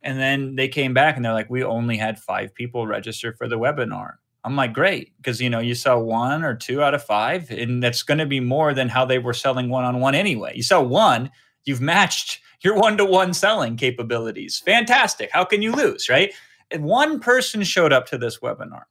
And 0.03 0.19
then 0.19 0.57
they 0.57 0.69
came 0.69 0.95
back 0.95 1.17
and 1.17 1.25
they're 1.25 1.33
like, 1.33 1.51
we 1.51 1.63
only 1.63 1.97
had 1.97 2.19
five 2.19 2.55
people 2.55 2.87
register 2.87 3.33
for 3.33 3.49
the 3.49 3.59
webinar. 3.59 4.15
I'm 4.45 4.57
like, 4.57 4.73
great, 4.73 5.13
because 5.19 5.41
you 5.41 5.51
know 5.51 5.59
you 5.59 5.75
sell 5.75 6.03
one 6.03 6.43
or 6.43 6.55
two 6.55 6.83
out 6.83 6.95
of 6.95 7.05
five, 7.05 7.51
and 7.51 7.83
that's 7.83 8.03
going 8.03 8.19
to 8.19 8.27
be 8.27 8.41
more 8.41 8.73
than 8.73 8.89
how 8.89 9.05
they 9.05 9.19
were 9.19 9.35
selling 9.35 9.69
one 9.69 9.85
on 9.85 10.01
one 10.01 10.15
anyway. 10.15 10.53
You 10.55 10.63
sell 10.63 10.87
one, 10.87 11.31
you've 11.65 11.83
matched 11.83 12.41
your 12.63 12.75
one 12.77 12.97
to 12.97 13.05
one 13.05 13.35
selling 13.35 13.77
capabilities. 13.77 14.63
Fantastic. 14.65 15.31
How 15.31 15.45
can 15.45 15.61
you 15.61 15.73
lose, 15.73 16.09
right? 16.09 16.33
And 16.71 16.85
one 16.85 17.21
person 17.21 17.63
showed 17.65 17.93
up 17.93 18.07
to 18.07 18.19
this 18.19 18.39
webinar 18.39 18.85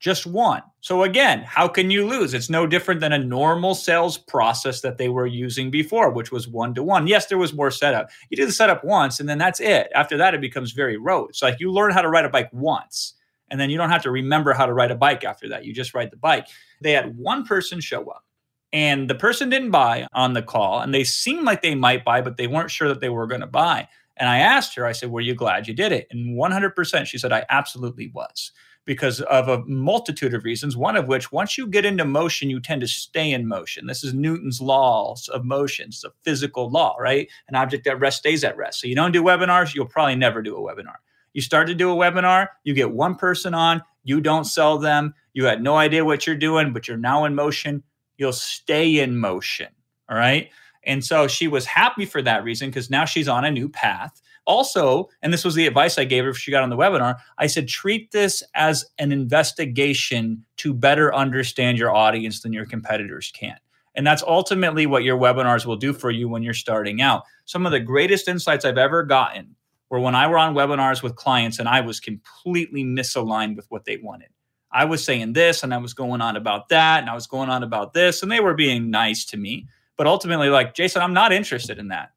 just 0.00 0.26
one. 0.26 0.62
So 0.80 1.02
again, 1.02 1.42
how 1.42 1.68
can 1.68 1.90
you 1.90 2.06
lose? 2.06 2.32
It's 2.32 2.48
no 2.48 2.66
different 2.66 3.00
than 3.00 3.12
a 3.12 3.18
normal 3.18 3.74
sales 3.74 4.16
process 4.16 4.80
that 4.80 4.96
they 4.96 5.10
were 5.10 5.26
using 5.26 5.70
before, 5.70 6.10
which 6.10 6.32
was 6.32 6.48
one 6.48 6.74
to 6.74 6.82
one. 6.82 7.06
Yes, 7.06 7.26
there 7.26 7.38
was 7.38 7.52
more 7.52 7.70
setup. 7.70 8.08
You 8.30 8.38
do 8.38 8.46
the 8.46 8.52
setup 8.52 8.82
once 8.82 9.20
and 9.20 9.28
then 9.28 9.36
that's 9.36 9.60
it. 9.60 9.92
After 9.94 10.16
that, 10.16 10.34
it 10.34 10.40
becomes 10.40 10.72
very 10.72 10.96
rote. 10.96 11.28
It's 11.28 11.42
like 11.42 11.60
you 11.60 11.70
learn 11.70 11.92
how 11.92 12.00
to 12.00 12.08
ride 12.08 12.24
a 12.24 12.30
bike 12.30 12.48
once 12.50 13.12
and 13.50 13.60
then 13.60 13.68
you 13.68 13.76
don't 13.76 13.90
have 13.90 14.02
to 14.02 14.10
remember 14.10 14.54
how 14.54 14.64
to 14.64 14.72
ride 14.72 14.90
a 14.90 14.96
bike 14.96 15.22
after 15.22 15.50
that. 15.50 15.66
You 15.66 15.74
just 15.74 15.92
ride 15.92 16.10
the 16.10 16.16
bike. 16.16 16.48
They 16.80 16.92
had 16.92 17.18
one 17.18 17.44
person 17.44 17.78
show 17.78 18.08
up 18.08 18.24
and 18.72 19.08
the 19.08 19.14
person 19.14 19.50
didn't 19.50 19.70
buy 19.70 20.06
on 20.14 20.32
the 20.32 20.42
call 20.42 20.80
and 20.80 20.94
they 20.94 21.04
seemed 21.04 21.44
like 21.44 21.60
they 21.60 21.74
might 21.74 22.06
buy, 22.06 22.22
but 22.22 22.38
they 22.38 22.46
weren't 22.46 22.70
sure 22.70 22.88
that 22.88 23.00
they 23.00 23.10
were 23.10 23.26
going 23.26 23.42
to 23.42 23.46
buy. 23.46 23.86
And 24.16 24.30
I 24.30 24.38
asked 24.38 24.74
her, 24.76 24.86
I 24.86 24.92
said, 24.92 25.10
Were 25.10 25.20
you 25.20 25.34
glad 25.34 25.66
you 25.66 25.74
did 25.74 25.92
it? 25.92 26.06
And 26.10 26.38
100% 26.38 27.06
she 27.06 27.18
said, 27.18 27.32
I 27.32 27.44
absolutely 27.48 28.10
was 28.14 28.52
because 28.90 29.20
of 29.20 29.46
a 29.46 29.64
multitude 29.66 30.34
of 30.34 30.42
reasons. 30.42 30.76
One 30.76 30.96
of 30.96 31.06
which, 31.06 31.30
once 31.30 31.56
you 31.56 31.68
get 31.68 31.84
into 31.84 32.04
motion, 32.04 32.50
you 32.50 32.58
tend 32.58 32.80
to 32.80 32.88
stay 32.88 33.30
in 33.30 33.46
motion. 33.46 33.86
This 33.86 34.02
is 34.02 34.12
Newton's 34.14 34.60
laws 34.60 35.28
of 35.28 35.44
motion. 35.44 35.90
It's 35.90 36.02
a 36.02 36.10
physical 36.22 36.68
law, 36.68 36.96
right? 36.98 37.28
An 37.46 37.54
object 37.54 37.86
at 37.86 38.00
rest 38.00 38.18
stays 38.18 38.42
at 38.42 38.56
rest. 38.56 38.80
So 38.80 38.88
you 38.88 38.96
don't 38.96 39.12
do 39.12 39.22
webinars, 39.22 39.76
you'll 39.76 39.86
probably 39.86 40.16
never 40.16 40.42
do 40.42 40.56
a 40.56 40.60
webinar. 40.60 40.96
You 41.34 41.40
start 41.40 41.68
to 41.68 41.74
do 41.76 41.92
a 41.92 41.94
webinar, 41.94 42.48
you 42.64 42.74
get 42.74 42.90
one 42.90 43.14
person 43.14 43.54
on, 43.54 43.80
you 44.02 44.20
don't 44.20 44.42
sell 44.42 44.76
them, 44.76 45.14
you 45.34 45.44
had 45.44 45.62
no 45.62 45.76
idea 45.76 46.04
what 46.04 46.26
you're 46.26 46.34
doing, 46.34 46.72
but 46.72 46.88
you're 46.88 46.96
now 46.96 47.26
in 47.26 47.36
motion, 47.36 47.84
you'll 48.16 48.32
stay 48.32 48.98
in 48.98 49.16
motion. 49.16 49.68
All 50.08 50.16
right. 50.16 50.50
And 50.82 51.04
so 51.04 51.28
she 51.28 51.46
was 51.46 51.64
happy 51.64 52.06
for 52.06 52.22
that 52.22 52.42
reason 52.42 52.70
because 52.70 52.90
now 52.90 53.04
she's 53.04 53.28
on 53.28 53.44
a 53.44 53.52
new 53.52 53.68
path 53.68 54.20
also, 54.50 55.08
and 55.22 55.32
this 55.32 55.44
was 55.44 55.54
the 55.54 55.68
advice 55.68 55.96
I 55.96 56.04
gave 56.04 56.24
her 56.24 56.30
if 56.30 56.36
she 56.36 56.50
got 56.50 56.64
on 56.64 56.70
the 56.70 56.76
webinar, 56.76 57.18
I 57.38 57.46
said, 57.46 57.68
treat 57.68 58.10
this 58.10 58.42
as 58.56 58.84
an 58.98 59.12
investigation 59.12 60.44
to 60.56 60.74
better 60.74 61.14
understand 61.14 61.78
your 61.78 61.94
audience 61.94 62.40
than 62.40 62.52
your 62.52 62.66
competitors 62.66 63.32
can. 63.32 63.56
And 63.94 64.04
that's 64.04 64.24
ultimately 64.24 64.86
what 64.86 65.04
your 65.04 65.16
webinars 65.16 65.66
will 65.66 65.76
do 65.76 65.92
for 65.92 66.10
you 66.10 66.28
when 66.28 66.42
you're 66.42 66.52
starting 66.52 67.00
out. 67.00 67.22
Some 67.44 67.64
of 67.64 67.70
the 67.70 67.78
greatest 67.78 68.26
insights 68.26 68.64
I've 68.64 68.76
ever 68.76 69.04
gotten 69.04 69.54
were 69.88 70.00
when 70.00 70.16
I 70.16 70.26
were 70.26 70.38
on 70.38 70.54
webinars 70.54 71.00
with 71.00 71.14
clients 71.14 71.60
and 71.60 71.68
I 71.68 71.80
was 71.80 72.00
completely 72.00 72.84
misaligned 72.84 73.54
with 73.54 73.66
what 73.70 73.84
they 73.84 73.98
wanted. 73.98 74.30
I 74.72 74.84
was 74.84 75.04
saying 75.04 75.32
this 75.32 75.62
and 75.62 75.72
I 75.72 75.78
was 75.78 75.94
going 75.94 76.20
on 76.20 76.36
about 76.36 76.68
that 76.70 77.00
and 77.00 77.10
I 77.10 77.14
was 77.14 77.28
going 77.28 77.50
on 77.50 77.62
about 77.62 77.92
this 77.92 78.22
and 78.22 78.32
they 78.32 78.40
were 78.40 78.54
being 78.54 78.90
nice 78.90 79.24
to 79.26 79.36
me. 79.36 79.66
But 79.96 80.08
ultimately, 80.08 80.48
like, 80.48 80.74
Jason, 80.74 81.02
I'm 81.02 81.14
not 81.14 81.32
interested 81.32 81.78
in 81.78 81.88
that. 81.88 82.10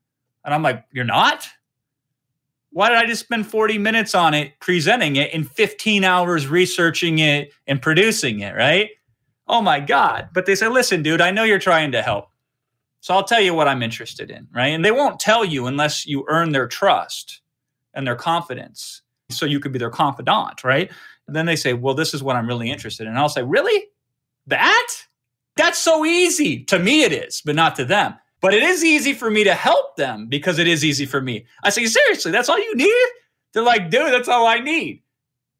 And 0.46 0.54
I'm 0.54 0.63
like, 0.63 0.84
You're 0.91 1.06
not? 1.06 1.48
Why 2.74 2.90
did 2.90 2.98
I 2.98 3.06
just 3.06 3.22
spend 3.22 3.48
40 3.48 3.78
minutes 3.78 4.16
on 4.16 4.34
it, 4.34 4.60
presenting 4.60 5.16
it, 5.16 5.32
and 5.34 5.50
15 5.50 6.04
hours 6.04 6.48
researching 6.48 7.20
it 7.20 7.54
and 7.68 7.82
producing 7.82 8.40
it, 8.40 8.56
right? 8.56 8.90
Oh 9.48 9.62
my 9.62 9.80
God. 9.80 10.30
But 10.34 10.48
they 10.48 10.56
say, 10.56 10.68
listen, 10.68 11.04
dude, 11.04 11.22
I 11.22 11.32
know 11.32 11.44
you're 11.44 11.60
trying 11.60 11.92
to 11.92 12.02
help. 12.02 12.30
So 13.02 13.14
I'll 13.14 13.24
tell 13.24 13.42
you 13.42 13.54
what 13.54 13.68
I'm 13.68 13.84
interested 13.84 14.32
in, 14.32 14.48
right? 14.54 14.68
And 14.68 14.84
they 14.84 14.92
won't 14.92 15.20
tell 15.20 15.46
you 15.46 15.68
unless 15.68 16.06
you 16.06 16.26
earn 16.30 16.52
their 16.52 16.68
trust 16.68 17.42
and 17.94 18.08
their 18.08 18.16
confidence. 18.16 19.02
So 19.30 19.46
you 19.46 19.60
could 19.60 19.72
be 19.72 19.80
their 19.80 19.90
confidant, 19.90 20.64
right? 20.64 20.90
And 21.28 21.36
then 21.36 21.46
they 21.46 21.56
say, 21.56 21.74
well, 21.74 21.94
this 21.94 22.14
is 22.14 22.24
what 22.24 22.36
I'm 22.36 22.48
really 22.48 22.72
interested 22.72 23.04
in. 23.04 23.10
And 23.10 23.20
I'll 23.20 23.30
say, 23.30 23.44
really? 23.44 23.86
That? 24.48 24.88
That's 25.58 25.78
so 25.78 26.06
easy. 26.06 26.64
To 26.66 26.80
me, 26.80 27.04
it 27.04 27.14
is, 27.14 27.42
but 27.46 27.56
not 27.56 27.76
to 27.76 27.86
them. 27.86 28.16
But 28.44 28.54
it 28.54 28.62
is 28.62 28.84
easy 28.84 29.14
for 29.14 29.32
me 29.32 29.46
to 29.46 29.54
help 29.54 29.96
them 29.96 30.28
because 30.28 30.60
it 30.60 30.68
is 30.68 30.84
easy 30.84 31.06
for 31.06 31.22
me. 31.22 31.46
I 31.64 31.70
say, 31.70 31.86
seriously, 31.86 32.34
that's 32.34 32.50
all 32.50 32.60
you 32.60 32.76
need? 32.76 33.08
They're 33.54 33.64
like, 33.64 33.90
dude, 33.90 34.12
that's 34.12 34.28
all 34.28 34.46
I 34.46 34.60
need. 34.60 35.02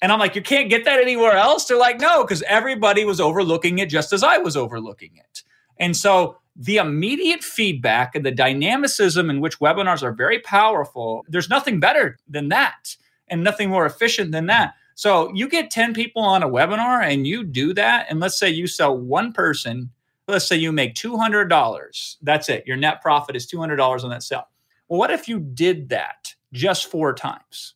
And 0.02 0.12
I'm 0.12 0.20
like, 0.20 0.36
you 0.36 0.42
can't 0.42 0.70
get 0.70 0.84
that 0.84 1.00
anywhere 1.00 1.32
else? 1.32 1.64
They're 1.64 1.78
like, 1.78 2.02
no, 2.02 2.26
because 2.26 2.42
everybody 2.42 3.06
was 3.06 3.22
overlooking 3.22 3.80
it 3.80 3.88
just 3.88 4.12
as 4.12 4.22
I 4.22 4.38
was 4.38 4.58
overlooking 4.58 5.12
it. 5.16 5.44
And 5.80 5.96
so 5.96 6.40
the 6.58 6.76
immediate 6.76 7.42
feedback 7.42 8.16
and 8.16 8.26
the 8.26 8.32
dynamicism 8.32 9.30
in 9.30 9.40
which 9.40 9.60
webinars 9.60 10.04
are 10.04 10.12
very 10.12 10.40
powerful, 10.40 11.24
there's 11.30 11.50
nothing 11.50 11.80
better 11.80 12.20
than 12.28 12.50
that 12.50 12.98
and 13.30 13.46
nothing 13.46 13.70
more 13.70 13.86
efficient 13.86 14.34
than 14.34 14.48
that. 14.48 14.74
So 14.96 15.34
you 15.34 15.48
get 15.48 15.72
10 15.72 15.94
people 15.94 16.22
on 16.22 16.44
a 16.44 16.50
webinar 16.50 17.02
and 17.02 17.26
you 17.26 17.46
do 17.46 17.74
that. 17.76 18.08
And 18.10 18.20
let's 18.20 18.38
say 18.38 18.50
you 18.50 18.68
sell 18.68 18.98
one 18.98 19.32
person 19.32 19.90
let's 20.28 20.48
say 20.48 20.56
you 20.56 20.72
make 20.72 20.96
$200. 20.96 22.16
That's 22.22 22.50
it. 22.50 22.66
Your 22.66 22.78
net 22.78 23.02
profit 23.02 23.36
is 23.36 23.48
$200 23.48 24.04
on 24.04 24.10
that 24.10 24.24
sale. 24.24 24.48
Well, 24.88 25.00
what 25.00 25.12
if 25.12 25.28
you 25.28 25.40
did 25.40 25.90
that 25.90 26.34
just 26.52 26.90
four 26.90 27.14
times? 27.14 27.76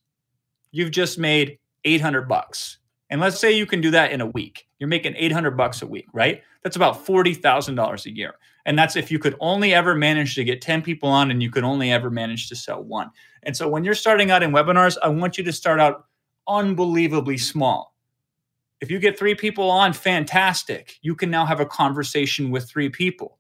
You've 0.72 0.92
just 0.92 1.18
made 1.18 1.60
800 1.84 2.28
bucks. 2.28 2.78
And 3.10 3.22
let's 3.22 3.40
say 3.40 3.54
you 3.54 3.66
can 3.66 3.82
do 3.82 3.92
that 3.92 4.12
in 4.12 4.22
a 4.22 4.26
week. 4.26 4.68
You're 4.80 4.90
making 4.90 5.16
800 5.16 5.52
bucks 5.52 5.82
a 5.82 5.88
week, 5.88 6.08
right? 6.14 6.42
That's 6.64 6.76
about 6.76 7.06
$40,000 7.06 8.06
a 8.06 8.16
year. 8.16 8.36
And 8.66 8.78
that's 8.78 8.98
if 8.98 9.10
you 9.10 9.18
could 9.18 9.36
only 9.40 9.74
ever 9.74 9.96
manage 9.96 10.36
to 10.36 10.44
get 10.44 10.62
10 10.62 10.82
people 10.82 11.08
on 11.08 11.32
and 11.32 11.42
you 11.42 11.50
could 11.50 11.64
only 11.64 11.90
ever 11.92 12.10
manage 12.10 12.50
to 12.50 12.56
sell 12.56 12.84
one. 12.84 13.10
And 13.44 13.56
so 13.56 13.70
when 13.70 13.86
you're 13.86 13.96
starting 13.96 14.30
out 14.30 14.44
in 14.44 14.52
webinars, 14.52 14.98
I 15.02 15.08
want 15.08 15.38
you 15.38 15.44
to 15.46 15.54
start 15.54 15.80
out 15.80 16.06
unbelievably 16.50 17.38
small. 17.38 17.96
If 18.80 18.92
you 18.92 19.00
get 19.00 19.18
three 19.18 19.36
people 19.36 19.70
on, 19.72 19.94
fantastic. 19.94 20.98
You 21.02 21.16
can 21.16 21.32
now 21.32 21.46
have 21.46 21.60
a 21.60 21.66
conversation 21.66 22.52
with 22.52 22.70
three 22.70 22.90
people. 22.90 23.40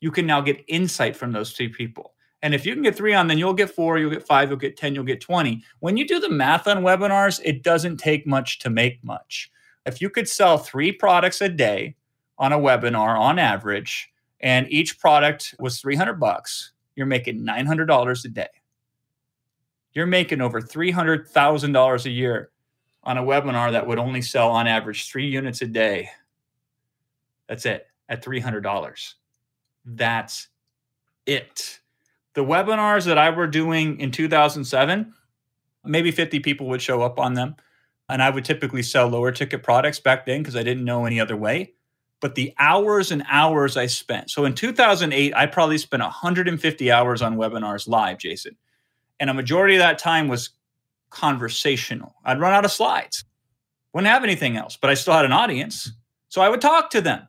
You 0.00 0.10
can 0.10 0.26
now 0.26 0.40
get 0.40 0.64
insight 0.66 1.16
from 1.16 1.32
those 1.32 1.52
three 1.52 1.68
people. 1.68 2.14
And 2.42 2.54
if 2.54 2.66
you 2.66 2.74
can 2.74 2.82
get 2.82 2.96
three 2.96 3.14
on, 3.14 3.28
then 3.28 3.38
you'll 3.38 3.54
get 3.54 3.70
four, 3.70 3.98
you'll 3.98 4.10
get 4.10 4.26
five, 4.26 4.48
you'll 4.48 4.58
get 4.58 4.76
10, 4.76 4.96
you'll 4.96 5.04
get 5.04 5.20
20. 5.20 5.62
When 5.78 5.96
you 5.96 6.06
do 6.06 6.18
the 6.18 6.28
math 6.28 6.66
on 6.66 6.82
webinars, 6.82 7.40
it 7.44 7.62
doesn't 7.62 7.98
take 7.98 8.26
much 8.26 8.58
to 8.60 8.70
make 8.70 9.02
much. 9.04 9.50
If 9.86 10.00
you 10.00 10.10
could 10.10 10.28
sell 10.28 10.58
three 10.58 10.90
products 10.90 11.40
a 11.40 11.48
day 11.48 11.94
on 12.38 12.52
a 12.52 12.58
webinar 12.58 13.16
on 13.16 13.38
average, 13.38 14.10
and 14.40 14.66
each 14.72 14.98
product 14.98 15.54
was 15.60 15.80
300 15.80 16.14
bucks, 16.14 16.72
you're 16.96 17.06
making 17.06 17.46
$900 17.46 18.24
a 18.24 18.28
day. 18.28 18.48
You're 19.92 20.06
making 20.06 20.40
over 20.40 20.60
$300,000 20.60 22.04
a 22.04 22.10
year 22.10 22.50
on 23.04 23.18
a 23.18 23.22
webinar 23.22 23.72
that 23.72 23.86
would 23.86 23.98
only 23.98 24.22
sell 24.22 24.50
on 24.50 24.66
average 24.66 25.08
three 25.08 25.26
units 25.26 25.62
a 25.62 25.66
day. 25.66 26.08
That's 27.48 27.66
it 27.66 27.86
at 28.08 28.24
$300. 28.24 29.14
That's 29.84 30.48
it. 31.26 31.80
The 32.34 32.44
webinars 32.44 33.06
that 33.06 33.18
I 33.18 33.30
were 33.30 33.46
doing 33.46 33.98
in 34.00 34.10
2007, 34.10 35.12
maybe 35.84 36.10
50 36.10 36.40
people 36.40 36.68
would 36.68 36.82
show 36.82 37.02
up 37.02 37.18
on 37.18 37.34
them. 37.34 37.56
And 38.08 38.22
I 38.22 38.30
would 38.30 38.44
typically 38.44 38.82
sell 38.82 39.08
lower 39.08 39.32
ticket 39.32 39.62
products 39.62 39.98
back 39.98 40.26
then 40.26 40.40
because 40.40 40.56
I 40.56 40.62
didn't 40.62 40.84
know 40.84 41.06
any 41.06 41.20
other 41.20 41.36
way. 41.36 41.72
But 42.20 42.34
the 42.34 42.54
hours 42.58 43.10
and 43.10 43.24
hours 43.28 43.76
I 43.76 43.86
spent. 43.86 44.30
So 44.30 44.44
in 44.44 44.54
2008, 44.54 45.34
I 45.34 45.46
probably 45.46 45.78
spent 45.78 46.02
150 46.02 46.90
hours 46.92 47.22
on 47.22 47.36
webinars 47.36 47.88
live, 47.88 48.18
Jason. 48.18 48.56
And 49.18 49.30
a 49.30 49.34
majority 49.34 49.74
of 49.74 49.80
that 49.80 49.98
time 49.98 50.28
was 50.28 50.50
conversational. 51.12 52.14
I'd 52.24 52.40
run 52.40 52.52
out 52.52 52.64
of 52.64 52.72
slides, 52.72 53.24
wouldn't 53.92 54.10
have 54.10 54.24
anything 54.24 54.56
else, 54.56 54.76
but 54.76 54.90
I 54.90 54.94
still 54.94 55.14
had 55.14 55.24
an 55.24 55.32
audience. 55.32 55.92
So 56.28 56.40
I 56.40 56.48
would 56.48 56.60
talk 56.60 56.90
to 56.90 57.00
them. 57.00 57.28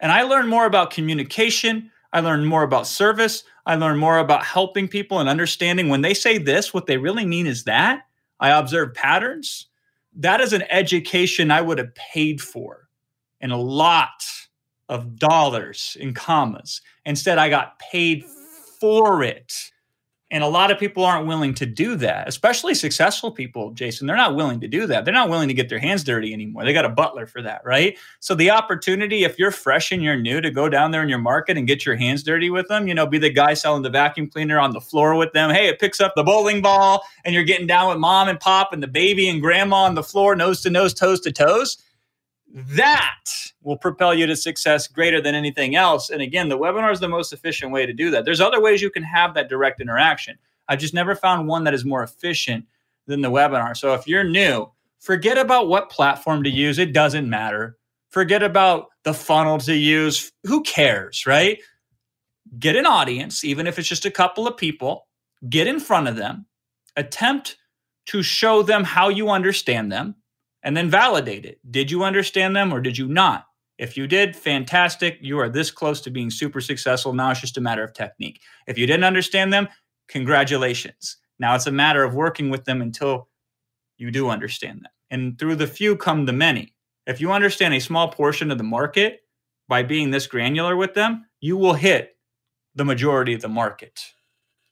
And 0.00 0.12
I 0.12 0.22
learned 0.22 0.48
more 0.48 0.66
about 0.66 0.90
communication. 0.90 1.90
I 2.12 2.20
learned 2.20 2.46
more 2.46 2.62
about 2.62 2.86
service. 2.86 3.42
I 3.66 3.74
learned 3.74 3.98
more 3.98 4.18
about 4.18 4.44
helping 4.44 4.88
people 4.88 5.18
and 5.18 5.28
understanding 5.28 5.88
when 5.88 6.02
they 6.02 6.14
say 6.14 6.38
this, 6.38 6.72
what 6.72 6.86
they 6.86 6.96
really 6.96 7.26
mean 7.26 7.46
is 7.46 7.64
that. 7.64 8.02
I 8.40 8.50
observed 8.50 8.94
patterns. 8.94 9.66
That 10.14 10.40
is 10.40 10.52
an 10.52 10.62
education 10.70 11.50
I 11.50 11.60
would 11.60 11.78
have 11.78 11.94
paid 11.94 12.40
for 12.40 12.88
in 13.40 13.50
a 13.50 13.60
lot 13.60 14.24
of 14.88 15.16
dollars 15.16 15.96
in 16.00 16.14
commas. 16.14 16.80
Instead, 17.04 17.38
I 17.38 17.50
got 17.50 17.78
paid 17.78 18.24
for 18.80 19.22
it. 19.22 19.52
And 20.30 20.44
a 20.44 20.48
lot 20.48 20.70
of 20.70 20.78
people 20.78 21.04
aren't 21.04 21.26
willing 21.26 21.54
to 21.54 21.64
do 21.64 21.96
that, 21.96 22.28
especially 22.28 22.74
successful 22.74 23.30
people, 23.30 23.70
Jason. 23.70 24.06
They're 24.06 24.14
not 24.14 24.36
willing 24.36 24.60
to 24.60 24.68
do 24.68 24.86
that. 24.86 25.06
They're 25.06 25.14
not 25.14 25.30
willing 25.30 25.48
to 25.48 25.54
get 25.54 25.70
their 25.70 25.78
hands 25.78 26.04
dirty 26.04 26.34
anymore. 26.34 26.64
They 26.64 26.74
got 26.74 26.84
a 26.84 26.90
butler 26.90 27.26
for 27.26 27.40
that, 27.40 27.62
right? 27.64 27.96
So 28.20 28.34
the 28.34 28.50
opportunity, 28.50 29.24
if 29.24 29.38
you're 29.38 29.50
fresh 29.50 29.90
and 29.90 30.02
you're 30.02 30.18
new, 30.18 30.42
to 30.42 30.50
go 30.50 30.68
down 30.68 30.90
there 30.90 31.02
in 31.02 31.08
your 31.08 31.18
market 31.18 31.56
and 31.56 31.66
get 31.66 31.86
your 31.86 31.96
hands 31.96 32.22
dirty 32.22 32.50
with 32.50 32.68
them, 32.68 32.86
you 32.86 32.94
know, 32.94 33.06
be 33.06 33.16
the 33.18 33.30
guy 33.30 33.54
selling 33.54 33.82
the 33.82 33.88
vacuum 33.88 34.28
cleaner 34.28 34.58
on 34.58 34.72
the 34.72 34.82
floor 34.82 35.14
with 35.14 35.32
them. 35.32 35.48
Hey, 35.48 35.66
it 35.66 35.80
picks 35.80 35.98
up 35.98 36.12
the 36.14 36.22
bowling 36.22 36.60
ball 36.60 37.02
and 37.24 37.34
you're 37.34 37.44
getting 37.44 37.66
down 37.66 37.88
with 37.88 37.96
mom 37.96 38.28
and 38.28 38.38
pop 38.38 38.74
and 38.74 38.82
the 38.82 38.86
baby 38.86 39.30
and 39.30 39.40
grandma 39.40 39.84
on 39.84 39.94
the 39.94 40.02
floor, 40.02 40.36
nose 40.36 40.60
to 40.60 40.68
nose, 40.68 40.92
toes 40.92 41.20
to 41.20 41.32
toes 41.32 41.78
that 42.52 43.24
will 43.62 43.76
propel 43.76 44.14
you 44.14 44.26
to 44.26 44.36
success 44.36 44.86
greater 44.86 45.20
than 45.20 45.34
anything 45.34 45.76
else. 45.76 46.10
And 46.10 46.22
again, 46.22 46.48
the 46.48 46.58
webinar 46.58 46.92
is 46.92 47.00
the 47.00 47.08
most 47.08 47.32
efficient 47.32 47.72
way 47.72 47.84
to 47.84 47.92
do 47.92 48.10
that. 48.10 48.24
There's 48.24 48.40
other 48.40 48.60
ways 48.60 48.80
you 48.80 48.90
can 48.90 49.02
have 49.02 49.34
that 49.34 49.48
direct 49.48 49.80
interaction. 49.80 50.38
I've 50.68 50.78
just 50.78 50.94
never 50.94 51.14
found 51.14 51.46
one 51.46 51.64
that 51.64 51.74
is 51.74 51.84
more 51.84 52.02
efficient 52.02 52.64
than 53.06 53.20
the 53.20 53.30
webinar. 53.30 53.76
So 53.76 53.94
if 53.94 54.06
you're 54.06 54.24
new, 54.24 54.70
forget 54.98 55.38
about 55.38 55.68
what 55.68 55.90
platform 55.90 56.42
to 56.44 56.50
use. 56.50 56.78
It 56.78 56.92
doesn't 56.92 57.28
matter. 57.28 57.76
Forget 58.10 58.42
about 58.42 58.88
the 59.04 59.14
funnel 59.14 59.58
to 59.58 59.74
use. 59.74 60.32
Who 60.44 60.62
cares, 60.62 61.26
right? 61.26 61.58
Get 62.58 62.76
an 62.76 62.86
audience, 62.86 63.44
even 63.44 63.66
if 63.66 63.78
it's 63.78 63.88
just 63.88 64.06
a 64.06 64.10
couple 64.10 64.46
of 64.46 64.56
people, 64.56 65.06
get 65.48 65.66
in 65.66 65.80
front 65.80 66.08
of 66.08 66.16
them, 66.16 66.46
attempt 66.96 67.58
to 68.06 68.22
show 68.22 68.62
them 68.62 68.84
how 68.84 69.10
you 69.10 69.28
understand 69.28 69.92
them 69.92 70.14
and 70.62 70.76
then 70.76 70.90
validate 70.90 71.44
it. 71.44 71.58
Did 71.70 71.90
you 71.90 72.02
understand 72.04 72.54
them 72.56 72.72
or 72.72 72.80
did 72.80 72.98
you 72.98 73.08
not? 73.08 73.46
If 73.78 73.96
you 73.96 74.06
did, 74.08 74.34
fantastic. 74.34 75.18
You 75.20 75.38
are 75.38 75.48
this 75.48 75.70
close 75.70 76.00
to 76.02 76.10
being 76.10 76.30
super 76.30 76.60
successful. 76.60 77.12
Now 77.12 77.30
it's 77.30 77.40
just 77.40 77.56
a 77.56 77.60
matter 77.60 77.84
of 77.84 77.94
technique. 77.94 78.40
If 78.66 78.76
you 78.76 78.86
didn't 78.86 79.04
understand 79.04 79.52
them, 79.52 79.68
congratulations. 80.08 81.16
Now 81.38 81.54
it's 81.54 81.68
a 81.68 81.72
matter 81.72 82.02
of 82.02 82.14
working 82.14 82.50
with 82.50 82.64
them 82.64 82.82
until 82.82 83.28
you 83.96 84.10
do 84.10 84.28
understand 84.28 84.80
them. 84.82 84.92
And 85.10 85.38
through 85.38 85.56
the 85.56 85.66
few 85.66 85.96
come 85.96 86.26
the 86.26 86.32
many. 86.32 86.74
If 87.06 87.20
you 87.20 87.32
understand 87.32 87.72
a 87.74 87.80
small 87.80 88.08
portion 88.08 88.50
of 88.50 88.58
the 88.58 88.64
market 88.64 89.20
by 89.68 89.82
being 89.82 90.10
this 90.10 90.26
granular 90.26 90.76
with 90.76 90.94
them, 90.94 91.26
you 91.40 91.56
will 91.56 91.74
hit 91.74 92.16
the 92.74 92.84
majority 92.84 93.32
of 93.32 93.40
the 93.40 93.48
market. 93.48 94.00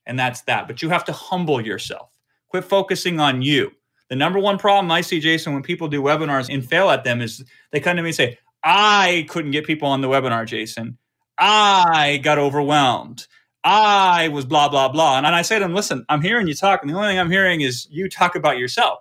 And 0.05 0.19
that's 0.19 0.43
that. 0.43 0.67
But 0.67 0.83
you 0.83 0.89
have 0.91 1.05
to 1.05 1.13
humble 1.13 1.61
yourself. 1.61 2.11
Quit 2.49 2.65
focusing 2.65 3.21
on 3.21 3.43
you. 3.43 3.73
The 4.09 4.17
number 4.17 4.39
one 4.39 4.59
problem 4.59 4.91
I 4.91 5.01
see, 5.01 5.21
Jason, 5.21 5.53
when 5.53 5.63
people 5.63 5.89
do 5.89 6.03
webinars 6.03 6.53
and 6.53 6.65
fail 6.65 6.91
at 6.91 7.05
them 7.05 7.21
is 7.21 7.45
they 7.73 7.81
come 7.81 7.97
to 7.97 8.03
me 8.03 8.11
and 8.11 8.17
say, 8.17 8.39
I 8.63 9.27
couldn't 9.29 9.51
get 9.51 9.67
people 9.67 9.89
on 9.89 10.01
the 10.01 10.09
webinar, 10.09 10.47
Jason. 10.47 10.99
I 11.39 12.21
got 12.23 12.39
overwhelmed. 12.39 13.27
I 13.65 14.29
was 14.29 14.45
blah, 14.45 14.69
blah, 14.69 14.89
blah. 14.89 15.19
And 15.19 15.27
I 15.27 15.43
say 15.43 15.59
to 15.59 15.65
them, 15.65 15.75
listen, 15.75 16.05
I'm 16.09 16.23
hearing 16.23 16.47
you 16.47 16.55
talk, 16.55 16.83
and 16.83 16.91
the 16.91 16.95
only 16.95 17.09
thing 17.09 17.19
I'm 17.19 17.31
hearing 17.31 17.63
is 17.63 17.89
you 17.91 18.09
talk 18.09 18.37
about 18.37 18.59
yourself. 18.59 19.01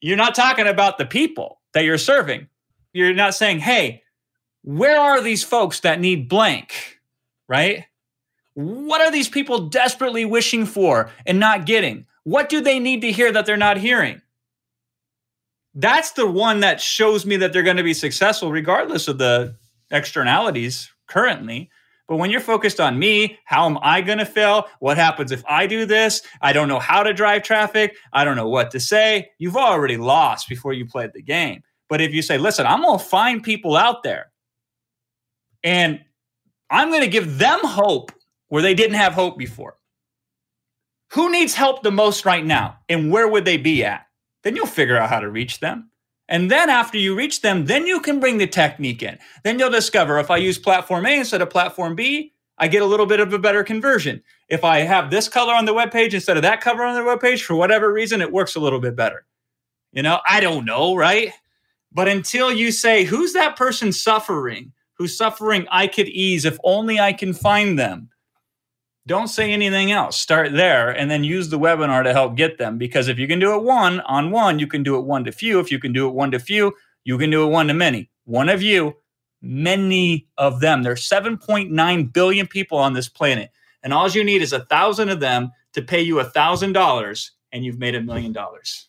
You're 0.00 0.16
not 0.16 0.34
talking 0.34 0.66
about 0.66 0.98
the 0.98 1.06
people 1.06 1.60
that 1.72 1.84
you're 1.84 1.98
serving. 1.98 2.48
You're 2.92 3.14
not 3.14 3.34
saying, 3.34 3.60
hey, 3.60 4.02
where 4.62 4.98
are 5.00 5.20
these 5.20 5.44
folks 5.44 5.80
that 5.80 6.00
need 6.00 6.28
blank? 6.28 6.98
Right? 7.48 7.84
What 8.54 9.00
are 9.00 9.10
these 9.10 9.28
people 9.28 9.68
desperately 9.68 10.24
wishing 10.24 10.66
for 10.66 11.10
and 11.24 11.38
not 11.38 11.64
getting? 11.64 12.06
What 12.28 12.50
do 12.50 12.60
they 12.60 12.78
need 12.78 13.00
to 13.00 13.10
hear 13.10 13.32
that 13.32 13.46
they're 13.46 13.56
not 13.56 13.78
hearing? 13.78 14.20
That's 15.74 16.12
the 16.12 16.26
one 16.26 16.60
that 16.60 16.78
shows 16.78 17.24
me 17.24 17.38
that 17.38 17.54
they're 17.54 17.62
going 17.62 17.78
to 17.78 17.82
be 17.82 17.94
successful, 17.94 18.52
regardless 18.52 19.08
of 19.08 19.16
the 19.16 19.56
externalities 19.90 20.92
currently. 21.06 21.70
But 22.06 22.16
when 22.16 22.30
you're 22.30 22.42
focused 22.42 22.80
on 22.80 22.98
me, 22.98 23.38
how 23.46 23.64
am 23.64 23.78
I 23.80 24.02
going 24.02 24.18
to 24.18 24.26
fail? 24.26 24.66
What 24.80 24.98
happens 24.98 25.32
if 25.32 25.42
I 25.48 25.66
do 25.66 25.86
this? 25.86 26.20
I 26.42 26.52
don't 26.52 26.68
know 26.68 26.78
how 26.78 27.02
to 27.02 27.14
drive 27.14 27.44
traffic. 27.44 27.96
I 28.12 28.24
don't 28.24 28.36
know 28.36 28.50
what 28.50 28.72
to 28.72 28.80
say. 28.80 29.30
You've 29.38 29.56
already 29.56 29.96
lost 29.96 30.50
before 30.50 30.74
you 30.74 30.84
played 30.84 31.12
the 31.14 31.22
game. 31.22 31.62
But 31.88 32.02
if 32.02 32.12
you 32.12 32.20
say, 32.20 32.36
listen, 32.36 32.66
I'm 32.66 32.82
going 32.82 32.98
to 32.98 33.04
find 33.06 33.42
people 33.42 33.74
out 33.74 34.02
there 34.02 34.32
and 35.64 36.04
I'm 36.68 36.90
going 36.90 37.04
to 37.04 37.08
give 37.08 37.38
them 37.38 37.60
hope 37.62 38.12
where 38.48 38.60
they 38.60 38.74
didn't 38.74 38.96
have 38.96 39.14
hope 39.14 39.38
before 39.38 39.77
who 41.12 41.30
needs 41.30 41.54
help 41.54 41.82
the 41.82 41.90
most 41.90 42.24
right 42.24 42.44
now 42.44 42.78
and 42.88 43.10
where 43.10 43.28
would 43.28 43.44
they 43.44 43.56
be 43.56 43.84
at? 43.84 44.06
Then 44.42 44.56
you'll 44.56 44.66
figure 44.66 44.96
out 44.96 45.10
how 45.10 45.20
to 45.20 45.30
reach 45.30 45.60
them. 45.60 45.90
And 46.28 46.50
then 46.50 46.68
after 46.68 46.98
you 46.98 47.16
reach 47.16 47.40
them, 47.40 47.64
then 47.64 47.86
you 47.86 48.00
can 48.00 48.20
bring 48.20 48.36
the 48.36 48.46
technique 48.46 49.02
in. 49.02 49.18
Then 49.44 49.58
you'll 49.58 49.70
discover 49.70 50.18
if 50.18 50.30
I 50.30 50.36
use 50.36 50.58
platform 50.58 51.06
A 51.06 51.18
instead 51.18 51.40
of 51.40 51.48
platform 51.48 51.94
B, 51.94 52.34
I 52.58 52.68
get 52.68 52.82
a 52.82 52.86
little 52.86 53.06
bit 53.06 53.20
of 53.20 53.32
a 53.32 53.38
better 53.38 53.64
conversion. 53.64 54.22
If 54.48 54.64
I 54.64 54.80
have 54.80 55.10
this 55.10 55.28
color 55.28 55.54
on 55.54 55.64
the 55.64 55.72
web 55.72 55.90
page 55.90 56.12
instead 56.12 56.36
of 56.36 56.42
that 56.42 56.60
color 56.60 56.84
on 56.84 56.96
the 56.96 57.04
web 57.04 57.20
page, 57.20 57.42
for 57.44 57.54
whatever 57.54 57.90
reason, 57.90 58.20
it 58.20 58.32
works 58.32 58.56
a 58.56 58.60
little 58.60 58.80
bit 58.80 58.96
better. 58.96 59.24
You 59.92 60.02
know, 60.02 60.20
I 60.28 60.40
don't 60.40 60.66
know, 60.66 60.94
right? 60.94 61.32
But 61.92 62.08
until 62.08 62.52
you 62.52 62.72
say, 62.72 63.04
who's 63.04 63.32
that 63.32 63.56
person 63.56 63.92
suffering? 63.92 64.72
Who's 64.94 65.16
suffering 65.16 65.66
I 65.70 65.86
could 65.86 66.08
ease 66.08 66.44
if 66.44 66.58
only 66.64 67.00
I 67.00 67.12
can 67.12 67.32
find 67.32 67.78
them 67.78 68.10
don't 69.08 69.28
say 69.28 69.52
anything 69.52 69.90
else. 69.90 70.16
Start 70.18 70.52
there 70.52 70.90
and 70.90 71.10
then 71.10 71.24
use 71.24 71.48
the 71.48 71.58
webinar 71.58 72.04
to 72.04 72.12
help 72.12 72.36
get 72.36 72.58
them. 72.58 72.78
Because 72.78 73.08
if 73.08 73.18
you 73.18 73.26
can 73.26 73.40
do 73.40 73.54
it 73.54 73.62
one 73.62 74.00
on 74.00 74.30
one, 74.30 74.58
you 74.58 74.66
can 74.66 74.82
do 74.82 74.96
it 74.96 75.04
one 75.04 75.24
to 75.24 75.32
few. 75.32 75.58
If 75.58 75.72
you 75.72 75.80
can 75.80 75.92
do 75.92 76.06
it 76.06 76.14
one 76.14 76.30
to 76.30 76.38
few, 76.38 76.74
you 77.04 77.18
can 77.18 77.30
do 77.30 77.42
it 77.42 77.50
one 77.50 77.66
to 77.68 77.74
many. 77.74 78.10
One 78.24 78.48
of 78.48 78.62
you, 78.62 78.96
many 79.40 80.28
of 80.36 80.60
them. 80.60 80.82
There's 80.82 81.08
7.9 81.08 82.12
billion 82.12 82.46
people 82.46 82.78
on 82.78 82.92
this 82.92 83.08
planet. 83.08 83.50
And 83.82 83.92
all 83.92 84.08
you 84.08 84.22
need 84.22 84.42
is 84.42 84.52
a 84.52 84.64
thousand 84.66 85.08
of 85.08 85.20
them 85.20 85.50
to 85.72 85.82
pay 85.82 86.02
you 86.02 86.20
a 86.20 86.24
thousand 86.24 86.72
dollars, 86.72 87.32
and 87.52 87.64
you've 87.64 87.78
made 87.78 87.94
a 87.94 88.02
million 88.02 88.32
dollars. 88.32 88.88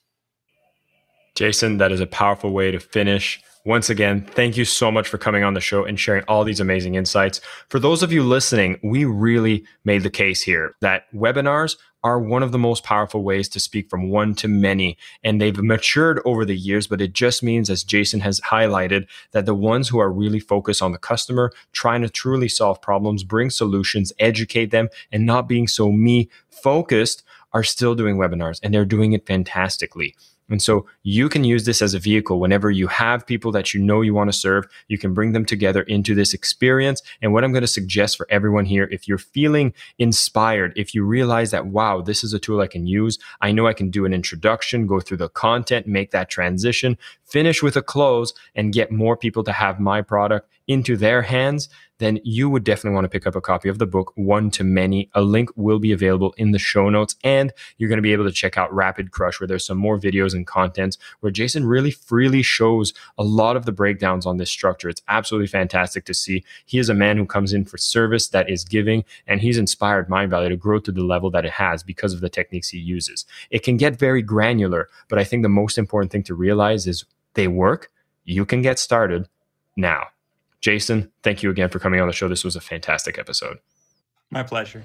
Jason, 1.36 1.78
that 1.78 1.92
is 1.92 2.02
a 2.02 2.08
powerful 2.08 2.52
way 2.52 2.72
to 2.72 2.80
finish. 2.80 3.42
Once 3.70 3.88
again, 3.88 4.26
thank 4.32 4.58
you 4.58 4.66
so 4.66 4.90
much 4.90 5.08
for 5.08 5.20
coming 5.20 5.44
on 5.44 5.54
the 5.54 5.62
show 5.62 5.86
and 5.86 6.00
sharing 6.00 6.24
all 6.24 6.44
these 6.44 6.60
amazing 6.60 6.96
insights. 6.96 7.40
For 7.68 7.78
those 7.78 8.02
of 8.02 8.12
you 8.12 8.24
listening, 8.24 8.80
we 8.82 9.06
really 9.06 9.64
made 9.86 10.02
the 10.02 10.10
case 10.10 10.42
here 10.42 10.74
that 10.82 11.04
webinars 11.14 11.78
are 12.04 12.20
one 12.20 12.42
of 12.42 12.52
the 12.52 12.58
most 12.58 12.84
powerful 12.84 13.22
ways 13.22 13.48
to 13.50 13.60
speak 13.60 13.88
from 13.88 14.10
one 14.10 14.34
to 14.34 14.48
many. 14.48 14.98
And 15.24 15.40
they've 15.40 15.56
matured 15.56 16.20
over 16.26 16.46
the 16.46 16.58
years, 16.58 16.88
but 16.88 17.00
it 17.00 17.14
just 17.14 17.44
means, 17.44 17.70
as 17.70 17.84
Jason 17.84 18.22
has 18.22 18.42
highlighted, 18.42 19.06
that 19.34 19.46
the 19.46 19.54
ones 19.54 19.88
who 19.88 20.00
are 20.00 20.12
really 20.12 20.40
focused 20.40 20.82
on 20.82 20.92
the 20.92 20.98
customer, 20.98 21.52
trying 21.72 22.02
to 22.02 22.10
truly 22.10 22.50
solve 22.50 22.82
problems, 22.82 23.24
bring 23.24 23.52
solutions, 23.52 24.12
educate 24.18 24.72
them, 24.72 24.90
and 25.12 25.28
not 25.28 25.48
being 25.48 25.68
so 25.68 25.92
me 25.92 26.28
focused 26.50 27.22
are 27.54 27.64
still 27.64 27.94
doing 27.94 28.18
webinars 28.18 28.60
and 28.64 28.74
they're 28.74 28.84
doing 28.84 29.14
it 29.14 29.28
fantastically. 29.28 30.16
And 30.50 30.62
so 30.62 30.86
you 31.04 31.30
can 31.30 31.44
use 31.44 31.66
this 31.66 31.82
as 31.82 31.94
a 31.94 32.00
vehicle 32.00 32.40
whenever 32.40 32.72
you 32.72 32.88
have 32.88 33.26
people 33.26 33.52
that 33.52 33.74
you 33.74 33.80
know 33.80 34.02
you 34.02 34.14
want 34.14 34.32
to 34.32 34.38
serve. 34.38 34.66
You 34.88 34.98
can 34.98 35.14
bring 35.14 35.32
them 35.32 35.46
together 35.46 35.84
into 35.84 36.16
this 36.16 36.34
experience. 36.34 37.02
And 37.22 37.34
what 37.34 37.44
I'm 37.44 37.52
going 37.52 37.62
to 37.62 37.68
suggest 37.68 38.18
for 38.18 38.28
everyone 38.30 38.66
here, 38.66 38.88
if 38.92 39.08
you're 39.08 39.18
feeling 39.18 39.74
inspired, 39.98 40.74
if 40.76 40.94
you 40.94 41.04
realize 41.04 41.52
that, 41.52 41.68
wow, 41.68 42.02
this 42.02 42.24
is 42.24 42.34
a 42.34 42.40
tool 42.40 42.62
I 42.62 42.68
can 42.68 42.88
use, 42.88 43.20
I 43.42 43.52
know 43.52 43.68
I 43.68 43.74
can 43.74 43.90
do 43.90 44.06
an 44.06 44.14
introduction, 44.14 44.88
go 44.88 45.00
through 45.00 45.18
the 45.18 45.30
content, 45.30 45.88
make 45.88 46.12
that 46.12 46.30
transition, 46.30 46.98
finish 47.24 47.62
with 47.62 47.76
a 47.76 47.82
close 47.82 48.34
and 48.56 48.74
get 48.74 48.92
more 48.92 49.16
people 49.16 49.44
to 49.44 49.52
have 49.52 49.80
my 49.80 50.02
product 50.02 50.50
into 50.68 50.96
their 50.96 51.22
hands, 51.24 51.68
then 52.00 52.20
you 52.24 52.50
would 52.50 52.64
definitely 52.64 52.96
want 52.96 53.06
to 53.06 53.10
pick 53.10 53.28
up 53.28 53.36
a 53.36 53.42
copy 53.42 53.70
of 53.70 53.78
the 53.78 53.86
book, 53.86 54.12
One 54.16 54.50
to 54.52 54.64
Many. 54.64 55.10
A 55.14 55.22
link 55.22 55.50
will 55.56 55.80
be 55.80 55.92
available 55.92 56.34
in 56.38 56.52
the 56.52 56.60
show 56.60 56.90
notes, 56.90 57.16
and 57.24 57.54
you're 57.78 57.90
going 57.90 57.98
to 57.98 58.04
be 58.04 58.14
able 58.14 58.26
to 58.26 58.32
check 58.32 58.58
out 58.58 58.74
Rapid 58.74 59.12
Crush, 59.12 59.40
where 59.40 59.48
there's 59.48 59.66
some 59.66 59.78
more 59.78 60.00
videos 60.00 60.34
and 60.34 60.48
contents 60.48 60.98
where 61.20 61.32
Jason 61.32 61.66
really 61.66 61.92
freely 61.92 62.42
shows 62.42 62.94
a 63.18 63.24
lot 63.24 63.56
of 63.56 63.66
the 63.66 63.72
breakdowns 63.72 64.26
on 64.26 64.38
this 64.38 64.50
structure. 64.50 64.90
It's 64.90 65.02
absolutely 65.08 65.48
fantastic 65.48 66.06
to 66.06 66.14
see. 66.14 66.44
He 66.66 66.80
is 66.80 66.90
a 66.90 66.94
man 66.94 67.18
who 67.18 67.26
comes 67.26 67.54
in 67.54 67.66
for 67.66 67.78
service 67.78 68.30
that 68.30 68.50
is 68.50 68.64
giving, 68.64 69.04
and 69.28 69.42
he's 69.42 69.58
inspired 69.58 70.10
Mind 70.10 70.32
Mindvalley 70.32 70.50
to 70.50 70.56
grow 70.56 70.80
to 70.80 70.92
the 70.92 71.04
level 71.04 71.30
that 71.32 71.46
it 71.46 71.52
has 71.52 71.84
because 71.84 72.14
of 72.14 72.22
the 72.22 72.30
techniques 72.30 72.70
he 72.70 72.78
uses. 72.78 73.26
It 73.50 73.64
can 73.64 73.78
get 73.78 74.00
very 74.00 74.22
granular, 74.22 74.90
but 75.08 75.20
I 75.20 75.24
think 75.24 75.44
the 75.44 75.50
most 75.50 75.78
important 75.78 76.12
thing 76.12 76.24
to 76.24 76.34
realize 76.34 76.88
is 76.88 77.06
they 77.34 77.48
work. 77.48 77.92
You 78.24 78.46
can 78.46 78.62
get 78.62 78.80
started 78.80 79.28
now. 79.76 80.08
Jason, 80.62 81.12
thank 81.24 81.44
you 81.44 81.50
again 81.50 81.70
for 81.70 81.80
coming 81.80 82.02
on 82.02 82.08
the 82.08 82.14
show. 82.14 82.28
This 82.28 82.44
was 82.44 82.56
a 82.56 82.62
fantastic 82.62 83.18
episode. 83.18 83.60
My 84.30 84.44
pleasure. 84.44 84.84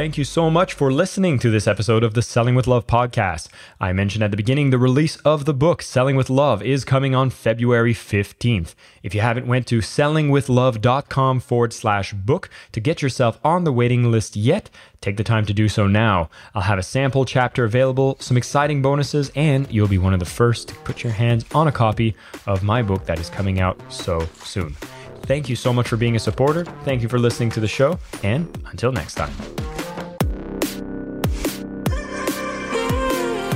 Thank 0.00 0.16
you 0.16 0.24
so 0.24 0.48
much 0.48 0.72
for 0.72 0.90
listening 0.90 1.38
to 1.40 1.50
this 1.50 1.66
episode 1.66 2.02
of 2.02 2.14
the 2.14 2.22
Selling 2.22 2.54
with 2.54 2.66
Love 2.66 2.86
podcast. 2.86 3.48
I 3.78 3.92
mentioned 3.92 4.24
at 4.24 4.30
the 4.30 4.36
beginning 4.38 4.70
the 4.70 4.78
release 4.78 5.16
of 5.26 5.44
the 5.44 5.52
book 5.52 5.82
Selling 5.82 6.16
with 6.16 6.30
Love 6.30 6.62
is 6.62 6.86
coming 6.86 7.14
on 7.14 7.28
February 7.28 7.92
15th. 7.92 8.74
If 9.02 9.14
you 9.14 9.20
haven't 9.20 9.46
went 9.46 9.66
to 9.66 9.80
sellingwithlove.com 9.80 11.40
forward 11.40 11.74
slash 11.74 12.14
book 12.14 12.48
to 12.72 12.80
get 12.80 13.02
yourself 13.02 13.38
on 13.44 13.64
the 13.64 13.74
waiting 13.74 14.10
list 14.10 14.36
yet, 14.36 14.70
take 15.02 15.18
the 15.18 15.22
time 15.22 15.44
to 15.44 15.52
do 15.52 15.68
so 15.68 15.86
now. 15.86 16.30
I'll 16.54 16.62
have 16.62 16.78
a 16.78 16.82
sample 16.82 17.26
chapter 17.26 17.64
available, 17.64 18.16
some 18.20 18.38
exciting 18.38 18.80
bonuses, 18.80 19.30
and 19.34 19.70
you'll 19.70 19.86
be 19.86 19.98
one 19.98 20.14
of 20.14 20.20
the 20.20 20.24
first 20.24 20.68
to 20.68 20.74
put 20.76 21.04
your 21.04 21.12
hands 21.12 21.44
on 21.54 21.68
a 21.68 21.72
copy 21.72 22.16
of 22.46 22.62
my 22.62 22.80
book 22.80 23.04
that 23.04 23.18
is 23.18 23.28
coming 23.28 23.60
out 23.60 23.78
so 23.92 24.26
soon. 24.42 24.74
Thank 25.24 25.50
you 25.50 25.56
so 25.56 25.74
much 25.74 25.88
for 25.88 25.98
being 25.98 26.16
a 26.16 26.18
supporter. 26.18 26.64
Thank 26.84 27.02
you 27.02 27.08
for 27.10 27.18
listening 27.18 27.50
to 27.50 27.60
the 27.60 27.68
show, 27.68 27.98
and 28.22 28.48
until 28.70 28.92
next 28.92 29.16
time. 29.16 29.30